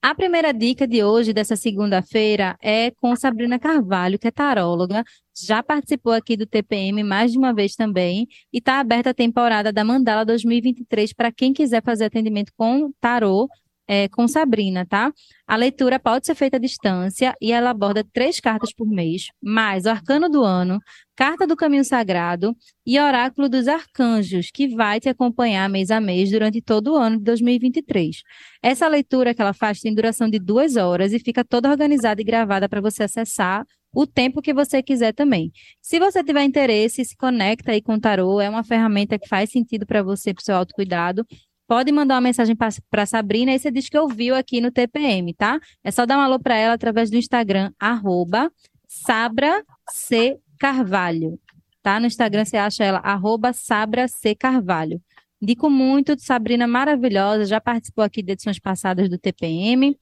A 0.01 0.15
primeira 0.15 0.53
dica 0.53 0.87
de 0.87 1.05
hoje, 1.05 1.33
dessa 1.33 1.57
segunda-feira, 1.57 2.57
é 2.61 2.91
com 2.91 3.15
Sabrina 3.15 3.59
Carvalho, 3.59 4.19
que 4.19 4.29
é 4.29 4.31
taróloga, 4.31 5.05
já 5.35 5.63
participou 5.63 6.13
aqui 6.13 6.37
do 6.37 6.47
TPM 6.47 7.03
mais 7.05 7.33
de 7.33 7.39
uma 7.39 7.55
vez 7.55 7.75
também, 7.75 8.27
e 8.53 8.59
está 8.59 8.81
aberta 8.81 9.11
a 9.11 9.15
temporada 9.15 9.73
da 9.73 9.85
Mandala 9.85 10.25
2023 10.25 11.13
para 11.13 11.33
quem 11.33 11.53
quiser 11.53 11.83
fazer 11.83 12.07
atendimento 12.07 12.53
com 12.57 12.93
tarô 13.01 13.49
é, 13.93 14.09
com 14.09 14.27
Sabrina, 14.27 14.87
tá? 14.87 15.13
A 15.47 15.55
leitura 15.55 16.01
pode 16.01 16.25
ser 16.25 16.35
feita 16.35 16.57
à 16.57 16.61
distância 16.61 17.35
e 17.43 17.53
ela 17.53 17.69
aborda 17.69 18.03
três 18.11 18.41
cartas 18.41 18.73
por 18.73 18.89
mês, 18.89 19.27
mais 19.43 19.85
o 19.85 19.91
arcano 19.91 20.31
do 20.31 20.43
ano, 20.43 20.79
carta 21.15 21.47
do 21.47 21.55
caminho 21.55 21.85
sagrado 21.85 22.57
e 22.87 22.99
oráculo 22.99 23.51
dos 23.51 23.69
arcanjos, 23.69 24.49
que 24.51 24.67
vai 24.69 24.99
te 24.99 25.11
acompanhar 25.11 25.69
mês 25.69 25.91
a 25.91 26.01
mês 26.01 26.31
durante 26.31 26.63
todo 26.63 26.95
o 26.95 26.97
ano 26.97 27.19
de 27.19 27.25
2023. 27.25 28.23
Essa 28.63 28.89
leitura 28.89 29.35
que 29.35 29.43
ela 29.43 29.53
faz 29.53 29.81
tem 29.81 29.95
duração 29.95 30.31
de 30.31 30.39
duas 30.39 30.77
horas 30.77 31.13
e 31.13 31.19
fica 31.19 31.45
toda 31.45 31.69
organizada 31.69 32.23
e 32.23 32.25
gravada 32.25 32.71
para 32.71 32.81
você 32.81 33.03
acessar 33.03 33.67
o 33.95 34.07
tempo 34.07 34.41
que 34.41 34.55
você 34.55 34.83
quiser 34.83 35.13
também. 35.13 35.53
Se 35.83 35.99
você 35.99 36.25
tiver 36.25 36.45
interesse, 36.45 37.05
se 37.05 37.15
conecta 37.15 37.73
aí 37.73 37.83
com 37.83 37.93
o 37.93 38.01
tarô, 38.01 38.41
é 38.41 38.49
uma 38.49 38.65
ferramenta 38.65 39.19
que 39.19 39.29
faz 39.29 39.51
sentido 39.51 39.85
para 39.85 40.03
você, 40.03 40.33
para 40.33 40.41
o 40.41 40.45
seu 40.45 40.57
autocuidado 40.57 41.27
pode 41.73 41.91
mandar 41.91 42.17
uma 42.17 42.21
mensagem 42.21 42.55
para 42.91 43.07
Sabrina 43.07 43.51
e 43.55 43.59
você 43.59 43.71
diz 43.71 43.89
que 43.89 43.97
ouviu 43.97 44.35
aqui 44.35 44.61
no 44.61 44.71
TPM, 44.71 45.33
tá? 45.33 45.59
É 45.83 45.91
só 45.91 46.05
dar 46.05 46.19
um 46.19 46.21
alô 46.21 46.39
para 46.39 46.55
ela 46.55 46.75
através 46.75 47.11
do 47.11 47.17
Instagram, 47.17 47.73
arroba 47.81 48.53
Sabra 48.87 49.65
C. 49.89 50.39
Carvalho. 50.59 51.41
Tá? 51.83 51.99
No 51.99 52.05
Instagram 52.05 52.45
você 52.45 52.59
acha 52.59 52.85
ela, 52.85 52.99
arroba 52.99 53.55
Sabra 53.55 54.07
C. 54.07 54.35
Carvalho. 54.35 55.01
Indico 55.41 55.71
muito, 55.71 56.15
Sabrina 56.21 56.67
maravilhosa, 56.67 57.47
já 57.47 57.59
participou 57.59 58.05
aqui 58.05 58.23
de 58.23 58.33
edições 58.33 58.59
passadas 58.59 59.09
do 59.09 59.17
TPM. 59.17 59.97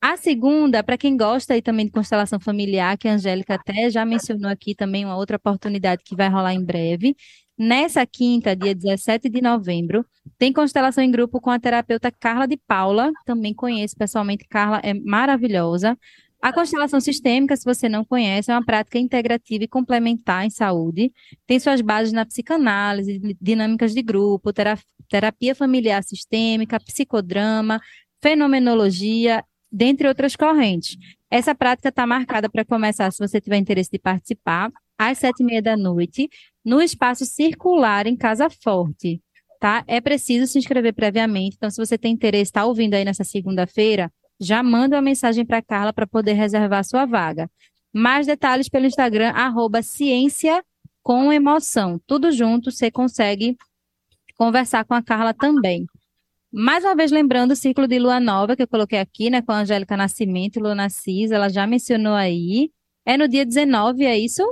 A 0.00 0.16
segunda, 0.16 0.80
para 0.84 0.96
quem 0.96 1.16
gosta 1.16 1.54
aí 1.54 1.60
também 1.60 1.86
de 1.86 1.92
constelação 1.92 2.38
familiar, 2.38 2.96
que 2.96 3.08
a 3.08 3.14
Angélica 3.14 3.56
até 3.56 3.90
já 3.90 4.04
mencionou 4.04 4.48
aqui 4.48 4.76
também 4.76 5.04
uma 5.04 5.16
outra 5.16 5.38
oportunidade 5.38 6.04
que 6.04 6.14
vai 6.14 6.28
rolar 6.28 6.54
em 6.54 6.64
breve, 6.64 7.16
Nessa 7.62 8.06
quinta, 8.06 8.56
dia 8.56 8.74
17 8.74 9.28
de 9.28 9.42
novembro, 9.42 10.02
tem 10.38 10.50
constelação 10.50 11.04
em 11.04 11.10
grupo 11.10 11.38
com 11.42 11.50
a 11.50 11.58
terapeuta 11.60 12.10
Carla 12.10 12.48
de 12.48 12.56
Paula. 12.56 13.12
Também 13.26 13.52
conheço 13.52 13.94
pessoalmente, 13.98 14.46
Carla 14.48 14.80
é 14.82 14.94
maravilhosa. 14.94 15.94
A 16.40 16.54
constelação 16.54 17.02
sistêmica, 17.02 17.54
se 17.54 17.66
você 17.66 17.86
não 17.86 18.02
conhece, 18.02 18.50
é 18.50 18.54
uma 18.54 18.64
prática 18.64 18.98
integrativa 18.98 19.62
e 19.62 19.68
complementar 19.68 20.46
em 20.46 20.48
saúde. 20.48 21.12
Tem 21.46 21.60
suas 21.60 21.82
bases 21.82 22.14
na 22.14 22.24
psicanálise, 22.24 23.20
dinâmicas 23.38 23.92
de 23.92 24.00
grupo, 24.00 24.54
terapia 25.06 25.54
familiar 25.54 26.02
sistêmica, 26.02 26.80
psicodrama, 26.80 27.78
fenomenologia, 28.22 29.44
dentre 29.70 30.08
outras 30.08 30.34
correntes. 30.34 30.96
Essa 31.30 31.54
prática 31.54 31.90
está 31.90 32.06
marcada 32.06 32.50
para 32.50 32.64
começar, 32.64 33.12
se 33.12 33.18
você 33.18 33.40
tiver 33.40 33.56
interesse 33.56 33.90
de 33.90 33.98
participar, 33.98 34.70
às 34.98 35.18
sete 35.18 35.40
e 35.40 35.44
meia 35.44 35.62
da 35.62 35.76
noite, 35.76 36.28
no 36.64 36.82
espaço 36.82 37.24
circular 37.24 38.06
em 38.06 38.16
Casa 38.16 38.50
Forte, 38.50 39.22
tá? 39.60 39.84
É 39.86 40.00
preciso 40.00 40.46
se 40.46 40.58
inscrever 40.58 40.92
previamente. 40.92 41.56
Então, 41.56 41.70
se 41.70 41.76
você 41.76 41.96
tem 41.96 42.12
interesse, 42.12 42.50
está 42.50 42.64
ouvindo 42.64 42.94
aí 42.94 43.04
nessa 43.04 43.24
segunda-feira, 43.24 44.12
já 44.40 44.62
manda 44.62 44.96
uma 44.96 45.02
mensagem 45.02 45.44
para 45.44 45.62
Carla 45.62 45.92
para 45.92 46.06
poder 46.06 46.32
reservar 46.32 46.84
sua 46.84 47.06
vaga. 47.06 47.48
Mais 47.92 48.26
detalhes 48.26 48.68
pelo 48.68 48.86
Instagram, 48.86 49.30
arroba 49.30 49.82
ciência 49.82 50.62
com 51.02 51.32
emoção. 51.32 52.00
Tudo 52.06 52.32
junto, 52.32 52.70
você 52.70 52.90
consegue 52.90 53.56
conversar 54.36 54.84
com 54.84 54.94
a 54.94 55.02
Carla 55.02 55.32
também. 55.34 55.86
Mais 56.52 56.84
uma 56.84 56.96
vez, 56.96 57.12
lembrando 57.12 57.52
o 57.52 57.56
ciclo 57.56 57.86
de 57.86 57.98
lua 57.98 58.18
nova 58.18 58.56
que 58.56 58.62
eu 58.62 58.68
coloquei 58.68 58.98
aqui, 58.98 59.30
né, 59.30 59.40
com 59.40 59.52
a 59.52 59.60
Angélica 59.60 59.96
Nascimento 59.96 60.58
Luna 60.58 60.88
Cis, 60.90 61.30
ela 61.30 61.48
já 61.48 61.66
mencionou 61.66 62.14
aí. 62.14 62.70
É 63.06 63.16
no 63.16 63.28
dia 63.28 63.46
19, 63.46 64.04
é 64.04 64.18
isso? 64.18 64.42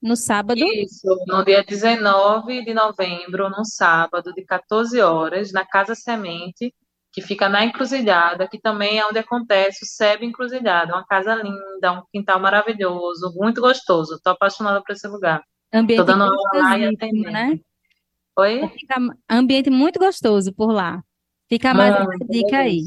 No 0.00 0.14
sábado? 0.14 0.58
Isso, 0.58 1.08
no 1.26 1.44
dia 1.44 1.64
19 1.64 2.64
de 2.64 2.72
novembro, 2.72 3.50
no 3.50 3.64
sábado, 3.64 4.32
de 4.32 4.44
14 4.44 5.00
horas, 5.00 5.52
na 5.52 5.64
Casa 5.64 5.96
Semente, 5.96 6.72
que 7.12 7.20
fica 7.20 7.48
na 7.48 7.64
Encruzilhada, 7.64 8.46
que 8.46 8.60
também 8.60 8.98
é 8.98 9.06
onde 9.06 9.18
acontece 9.18 9.84
o 9.84 9.88
SEB 9.88 10.26
Encruzilhada. 10.26 10.92
Uma 10.92 11.06
casa 11.06 11.34
linda, 11.34 11.92
um 11.92 12.02
quintal 12.12 12.38
maravilhoso, 12.38 13.32
muito 13.34 13.60
gostoso. 13.60 14.14
Estou 14.14 14.32
apaixonada 14.32 14.80
por 14.80 14.92
esse 14.92 15.08
lugar. 15.08 15.42
Ambiente 15.72 15.98
Tô 15.98 16.04
dando 16.04 16.24
aula 16.24 16.50
lá 16.54 16.78
e 16.78 16.84
atendendo. 16.84 17.32
Né? 17.32 17.58
Oi? 18.38 18.68
Fica 18.68 18.96
ambiente 19.28 19.70
muito 19.70 19.98
gostoso 19.98 20.52
por 20.52 20.70
lá. 20.70 21.02
Fica 21.48 21.72
mais 21.72 21.94
uma 21.94 22.16
dica 22.28 22.58
aí. 22.58 22.82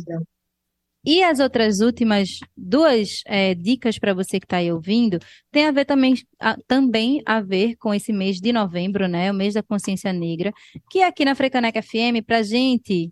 E 1.05 1.23
as 1.23 1.39
outras 1.39 1.79
últimas 1.79 2.39
duas 2.57 3.21
é, 3.25 3.55
dicas 3.55 3.97
para 3.97 4.13
você 4.13 4.37
que 4.37 4.45
está 4.45 4.57
aí 4.57 4.71
ouvindo 4.71 5.17
tem 5.49 5.65
a 5.65 5.71
ver 5.71 5.85
também 5.85 6.15
a, 6.39 6.57
também 6.67 7.21
a 7.25 7.39
ver 7.39 7.77
com 7.77 7.93
esse 7.93 8.11
mês 8.11 8.41
de 8.41 8.51
novembro, 8.51 9.07
né? 9.07 9.31
O 9.31 9.33
mês 9.33 9.53
da 9.53 9.63
consciência 9.63 10.11
negra, 10.11 10.51
que 10.89 11.01
aqui 11.01 11.23
na 11.23 11.35
Frecaneca 11.35 11.81
FM, 11.81 12.21
para 12.25 12.43
gente 12.43 13.09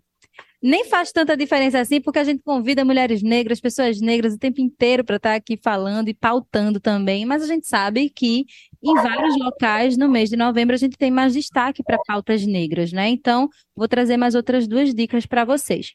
nem 0.62 0.84
faz 0.84 1.12
tanta 1.12 1.36
diferença 1.36 1.78
assim, 1.78 2.00
porque 2.00 2.18
a 2.18 2.24
gente 2.24 2.42
convida 2.42 2.84
mulheres 2.84 3.22
negras, 3.22 3.60
pessoas 3.60 4.00
negras 4.00 4.34
o 4.34 4.38
tempo 4.38 4.60
inteiro 4.60 5.04
para 5.04 5.16
estar 5.16 5.30
tá 5.30 5.36
aqui 5.36 5.56
falando 5.56 6.08
e 6.08 6.14
pautando 6.14 6.80
também, 6.80 7.24
mas 7.24 7.42
a 7.42 7.46
gente 7.46 7.66
sabe 7.66 8.10
que 8.10 8.44
em 8.82 8.94
vários 8.94 9.36
locais 9.36 9.96
no 9.96 10.08
mês 10.08 10.30
de 10.30 10.36
novembro 10.36 10.74
a 10.74 10.78
gente 10.78 10.96
tem 10.96 11.10
mais 11.10 11.32
destaque 11.32 11.82
para 11.82 11.98
pautas 12.06 12.46
negras, 12.46 12.92
né? 12.92 13.08
Então, 13.08 13.48
vou 13.74 13.88
trazer 13.88 14.16
mais 14.16 14.34
outras 14.34 14.68
duas 14.68 14.94
dicas 14.94 15.26
para 15.26 15.44
vocês. 15.44 15.94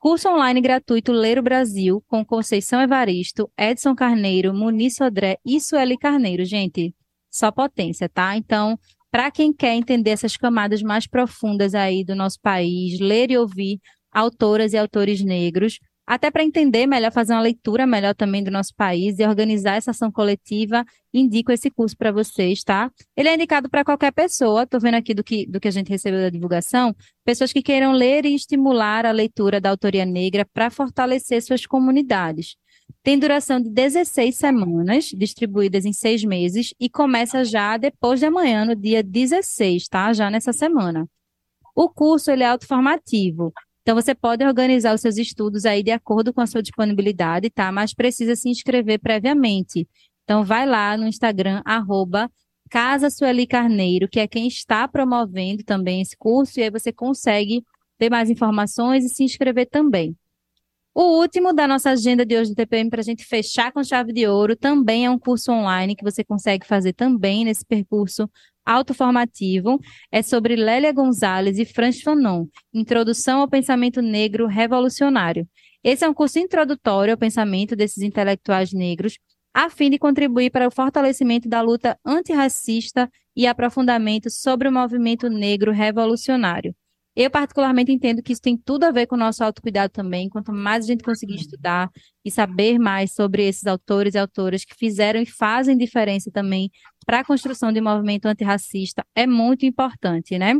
Curso 0.00 0.28
online 0.28 0.60
gratuito 0.60 1.12
Ler 1.12 1.38
o 1.38 1.42
Brasil, 1.42 2.02
com 2.06 2.24
Conceição 2.24 2.80
Evaristo, 2.80 3.50
Edson 3.58 3.94
Carneiro, 3.94 4.52
Muniz 4.52 4.96
Sodré 4.96 5.38
e 5.44 5.60
Sueli 5.60 5.96
Carneiro. 5.96 6.44
Gente, 6.44 6.94
só 7.30 7.50
potência, 7.50 8.08
tá? 8.08 8.36
Então, 8.36 8.78
para 9.10 9.30
quem 9.30 9.52
quer 9.52 9.74
entender 9.74 10.10
essas 10.10 10.36
camadas 10.36 10.82
mais 10.82 11.06
profundas 11.06 11.74
aí 11.74 12.04
do 12.04 12.14
nosso 12.14 12.38
país, 12.40 12.98
ler 13.00 13.30
e 13.30 13.38
ouvir 13.38 13.80
autoras 14.12 14.72
e 14.72 14.76
autores 14.76 15.22
negros, 15.24 15.78
até 16.06 16.30
para 16.30 16.44
entender 16.44 16.86
melhor, 16.86 17.10
fazer 17.10 17.32
uma 17.32 17.40
leitura 17.40 17.86
melhor 17.86 18.14
também 18.14 18.42
do 18.42 18.50
nosso 18.50 18.74
país 18.74 19.18
e 19.18 19.26
organizar 19.26 19.76
essa 19.76 19.90
ação 19.90 20.12
coletiva, 20.12 20.84
indico 21.12 21.50
esse 21.50 21.70
curso 21.70 21.96
para 21.96 22.12
vocês, 22.12 22.62
tá? 22.62 22.90
Ele 23.16 23.28
é 23.28 23.34
indicado 23.34 23.70
para 23.70 23.84
qualquer 23.84 24.12
pessoa, 24.12 24.64
estou 24.64 24.80
vendo 24.80 24.94
aqui 24.94 25.14
do 25.14 25.24
que, 25.24 25.46
do 25.46 25.58
que 25.58 25.68
a 25.68 25.70
gente 25.70 25.88
recebeu 25.88 26.20
da 26.20 26.30
divulgação, 26.30 26.94
pessoas 27.24 27.52
que 27.52 27.62
queiram 27.62 27.92
ler 27.92 28.26
e 28.26 28.34
estimular 28.34 29.06
a 29.06 29.12
leitura 29.12 29.60
da 29.60 29.70
autoria 29.70 30.04
negra 30.04 30.44
para 30.52 30.70
fortalecer 30.70 31.42
suas 31.42 31.64
comunidades. 31.64 32.56
Tem 33.02 33.18
duração 33.18 33.60
de 33.60 33.70
16 33.70 34.36
semanas, 34.36 35.06
distribuídas 35.06 35.84
em 35.84 35.92
seis 35.92 36.24
meses, 36.24 36.74
e 36.78 36.88
começa 36.88 37.44
já 37.44 37.76
depois 37.76 38.20
de 38.20 38.26
amanhã, 38.26 38.64
no 38.64 38.74
dia 38.74 39.02
16, 39.02 39.88
tá? 39.88 40.12
Já 40.12 40.30
nessa 40.30 40.52
semana. 40.52 41.08
O 41.74 41.88
curso 41.88 42.30
ele 42.30 42.42
é 42.42 42.46
autoformativo. 42.46 43.52
Então, 43.84 43.94
você 43.94 44.14
pode 44.14 44.42
organizar 44.42 44.94
os 44.94 45.02
seus 45.02 45.18
estudos 45.18 45.66
aí 45.66 45.82
de 45.82 45.90
acordo 45.90 46.32
com 46.32 46.40
a 46.40 46.46
sua 46.46 46.62
disponibilidade, 46.62 47.50
tá? 47.50 47.70
Mas 47.70 47.92
precisa 47.92 48.34
se 48.34 48.48
inscrever 48.48 48.98
previamente. 48.98 49.86
Então, 50.24 50.42
vai 50.42 50.64
lá 50.64 50.96
no 50.96 51.06
Instagram, 51.06 51.60
arroba 51.66 52.30
Casa 52.70 53.10
Sueli 53.10 53.46
Carneiro, 53.46 54.08
que 54.08 54.18
é 54.18 54.26
quem 54.26 54.48
está 54.48 54.88
promovendo 54.88 55.62
também 55.62 56.00
esse 56.00 56.16
curso, 56.16 56.58
e 56.58 56.62
aí 56.62 56.70
você 56.70 56.90
consegue 56.90 57.62
ter 57.98 58.08
mais 58.08 58.30
informações 58.30 59.04
e 59.04 59.10
se 59.10 59.22
inscrever 59.22 59.68
também. 59.68 60.16
O 60.94 61.18
último 61.20 61.52
da 61.52 61.68
nossa 61.68 61.90
agenda 61.90 62.24
de 62.24 62.38
hoje 62.38 62.52
do 62.52 62.56
TPM, 62.56 62.88
para 62.88 63.00
a 63.00 63.04
gente 63.04 63.22
fechar 63.22 63.70
com 63.70 63.84
chave 63.84 64.14
de 64.14 64.26
ouro, 64.26 64.56
também 64.56 65.04
é 65.04 65.10
um 65.10 65.18
curso 65.18 65.52
online 65.52 65.94
que 65.94 66.04
você 66.04 66.24
consegue 66.24 66.66
fazer 66.66 66.94
também 66.94 67.44
nesse 67.44 67.66
percurso 67.66 68.30
autoformativo 68.64 69.80
é 70.10 70.22
sobre 70.22 70.56
Lélia 70.56 70.92
Gonzalez 70.92 71.58
e 71.58 71.64
Franz 71.64 72.00
Fanon, 72.00 72.46
Introdução 72.72 73.40
ao 73.40 73.48
Pensamento 73.48 74.00
Negro 74.00 74.46
Revolucionário. 74.46 75.48
Esse 75.82 76.04
é 76.04 76.08
um 76.08 76.14
curso 76.14 76.38
introdutório 76.38 77.12
ao 77.12 77.18
pensamento 77.18 77.76
desses 77.76 78.02
intelectuais 78.02 78.72
negros, 78.72 79.18
a 79.52 79.68
fim 79.68 79.90
de 79.90 79.98
contribuir 79.98 80.50
para 80.50 80.66
o 80.66 80.70
fortalecimento 80.70 81.48
da 81.48 81.60
luta 81.60 81.98
antirracista 82.04 83.08
e 83.36 83.46
aprofundamento 83.46 84.30
sobre 84.30 84.68
o 84.68 84.72
movimento 84.72 85.28
negro 85.28 85.70
revolucionário. 85.70 86.74
Eu, 87.16 87.30
particularmente, 87.30 87.92
entendo 87.92 88.22
que 88.22 88.32
isso 88.32 88.42
tem 88.42 88.56
tudo 88.56 88.84
a 88.84 88.90
ver 88.90 89.06
com 89.06 89.14
o 89.14 89.18
nosso 89.18 89.44
autocuidado 89.44 89.92
também. 89.92 90.28
Quanto 90.28 90.52
mais 90.52 90.84
a 90.84 90.88
gente 90.88 91.04
conseguir 91.04 91.36
estudar 91.36 91.88
e 92.24 92.30
saber 92.30 92.78
mais 92.78 93.14
sobre 93.14 93.46
esses 93.46 93.66
autores 93.66 94.14
e 94.14 94.18
autoras 94.18 94.64
que 94.64 94.74
fizeram 94.74 95.20
e 95.20 95.26
fazem 95.26 95.76
diferença 95.76 96.30
também 96.30 96.70
para 97.06 97.20
a 97.20 97.24
construção 97.24 97.72
de 97.72 97.80
um 97.80 97.84
movimento 97.84 98.26
antirracista, 98.26 99.04
é 99.14 99.26
muito 99.26 99.64
importante, 99.64 100.36
né? 100.38 100.54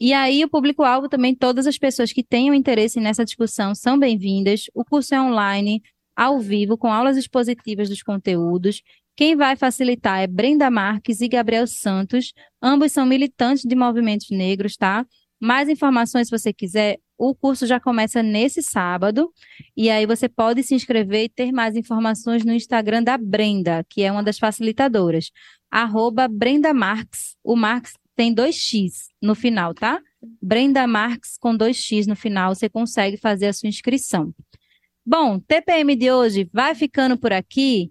E 0.00 0.12
aí, 0.12 0.42
o 0.42 0.48
público-alvo 0.48 1.08
também, 1.08 1.34
todas 1.34 1.66
as 1.66 1.78
pessoas 1.78 2.12
que 2.12 2.24
tenham 2.24 2.54
interesse 2.54 2.98
nessa 2.98 3.24
discussão 3.24 3.74
são 3.74 3.98
bem-vindas. 3.98 4.64
O 4.74 4.84
curso 4.84 5.14
é 5.14 5.20
online, 5.20 5.82
ao 6.16 6.40
vivo, 6.40 6.76
com 6.76 6.92
aulas 6.92 7.16
expositivas 7.16 7.88
dos 7.88 8.02
conteúdos. 8.02 8.82
Quem 9.14 9.36
vai 9.36 9.54
facilitar 9.56 10.20
é 10.20 10.26
Brenda 10.26 10.70
Marques 10.70 11.20
e 11.20 11.28
Gabriel 11.28 11.66
Santos. 11.66 12.32
Ambos 12.62 12.92
são 12.92 13.04
militantes 13.04 13.64
de 13.64 13.76
movimentos 13.76 14.30
negros, 14.30 14.76
tá? 14.76 15.04
Mais 15.40 15.68
informações, 15.68 16.28
se 16.28 16.38
você 16.38 16.52
quiser, 16.52 16.98
o 17.16 17.34
curso 17.34 17.66
já 17.66 17.80
começa 17.80 18.22
nesse 18.22 18.62
sábado, 18.62 19.32
e 19.76 19.88
aí 19.88 20.04
você 20.04 20.28
pode 20.28 20.62
se 20.62 20.74
inscrever 20.74 21.24
e 21.24 21.28
ter 21.28 21.50
mais 21.50 21.76
informações 21.76 22.44
no 22.44 22.52
Instagram 22.52 23.02
da 23.02 23.16
Brenda, 23.16 23.84
que 23.88 24.02
é 24.02 24.12
uma 24.12 24.22
das 24.22 24.38
facilitadoras, 24.38 25.30
arroba 25.70 26.28
Brenda 26.28 26.74
Marx. 26.74 27.36
O 27.42 27.56
Marx 27.56 27.94
tem 28.14 28.34
dois 28.34 28.54
X 28.54 29.08
no 29.22 29.34
final, 29.34 29.72
tá? 29.72 30.00
Brenda 30.42 30.86
Marx 30.86 31.38
com 31.38 31.56
dois 31.56 31.76
X 31.76 32.06
no 32.06 32.14
final, 32.14 32.54
você 32.54 32.68
consegue 32.68 33.16
fazer 33.16 33.46
a 33.46 33.52
sua 33.52 33.68
inscrição. 33.68 34.34
Bom, 35.04 35.38
TPM 35.38 35.96
de 35.96 36.12
hoje 36.12 36.48
vai 36.52 36.74
ficando 36.74 37.16
por 37.16 37.32
aqui. 37.32 37.90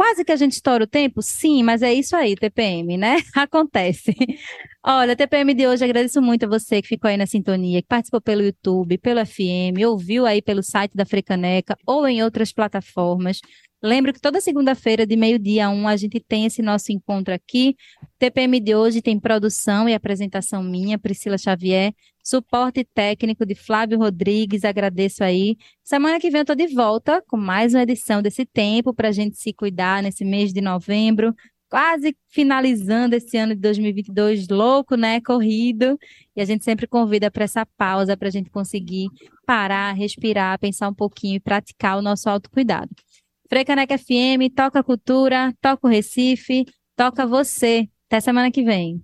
Quase 0.00 0.24
que 0.24 0.32
a 0.32 0.36
gente 0.36 0.52
estoura 0.52 0.84
o 0.84 0.86
tempo? 0.86 1.20
Sim, 1.20 1.62
mas 1.62 1.82
é 1.82 1.92
isso 1.92 2.16
aí, 2.16 2.34
TPM, 2.34 2.96
né? 2.96 3.18
Acontece. 3.36 4.14
Olha, 4.82 5.14
TPM 5.14 5.52
de 5.52 5.66
hoje, 5.66 5.84
agradeço 5.84 6.22
muito 6.22 6.46
a 6.46 6.48
você 6.48 6.80
que 6.80 6.88
ficou 6.88 7.10
aí 7.10 7.18
na 7.18 7.26
sintonia, 7.26 7.82
que 7.82 7.86
participou 7.86 8.18
pelo 8.18 8.40
YouTube, 8.40 8.96
pelo 8.96 9.20
FM, 9.26 9.76
ouviu 9.86 10.24
aí 10.24 10.40
pelo 10.40 10.62
site 10.62 10.96
da 10.96 11.04
Frecaneca 11.04 11.76
ou 11.86 12.08
em 12.08 12.22
outras 12.22 12.50
plataformas. 12.50 13.40
Lembro 13.82 14.12
que 14.12 14.20
toda 14.20 14.40
segunda-feira, 14.40 15.06
de 15.06 15.16
meio-dia 15.16 15.66
a 15.66 15.70
um, 15.70 15.88
a 15.88 15.96
gente 15.96 16.20
tem 16.20 16.44
esse 16.44 16.60
nosso 16.60 16.92
encontro 16.92 17.32
aqui. 17.32 17.76
TPM 18.18 18.60
de 18.60 18.74
hoje 18.74 19.00
tem 19.00 19.18
produção 19.18 19.88
e 19.88 19.94
apresentação 19.94 20.62
minha, 20.62 20.98
Priscila 20.98 21.38
Xavier, 21.38 21.94
suporte 22.22 22.84
técnico 22.84 23.46
de 23.46 23.54
Flávio 23.54 23.98
Rodrigues, 23.98 24.64
agradeço 24.64 25.24
aí. 25.24 25.56
Semana 25.82 26.20
que 26.20 26.30
vem 26.30 26.40
eu 26.40 26.42
estou 26.42 26.54
de 26.54 26.66
volta 26.66 27.22
com 27.26 27.38
mais 27.38 27.72
uma 27.72 27.82
edição 27.82 28.20
desse 28.20 28.44
tempo 28.44 28.92
para 28.92 29.08
a 29.08 29.12
gente 29.12 29.38
se 29.38 29.52
cuidar 29.52 30.02
nesse 30.02 30.26
mês 30.26 30.52
de 30.52 30.60
novembro 30.60 31.34
quase 31.70 32.16
finalizando 32.28 33.14
esse 33.14 33.38
ano 33.38 33.54
de 33.54 33.60
2022 33.60 34.48
louco, 34.48 34.96
né? 34.96 35.20
Corrido. 35.20 35.96
E 36.34 36.42
a 36.42 36.44
gente 36.44 36.64
sempre 36.64 36.86
convida 36.86 37.30
para 37.30 37.44
essa 37.44 37.64
pausa 37.64 38.16
para 38.16 38.26
a 38.26 38.30
gente 38.30 38.50
conseguir 38.50 39.08
parar, 39.46 39.92
respirar, 39.92 40.58
pensar 40.58 40.88
um 40.88 40.94
pouquinho 40.94 41.36
e 41.36 41.40
praticar 41.40 41.96
o 41.96 42.02
nosso 42.02 42.28
autocuidado. 42.28 42.90
Frecaneca 43.50 43.98
FM, 43.98 44.54
toca 44.54 44.80
cultura, 44.80 45.52
toca 45.60 45.88
o 45.88 45.90
Recife, 45.90 46.64
toca 46.96 47.26
você. 47.26 47.88
Até 48.06 48.20
semana 48.20 48.48
que 48.48 48.62
vem. 48.62 49.02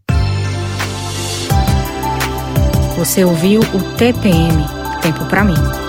Você 2.97 3.25
ouviu 3.25 3.61
o 3.61 3.97
TPM 3.97 4.65
Tempo 5.03 5.29
para 5.29 5.45
mim. 5.45 5.86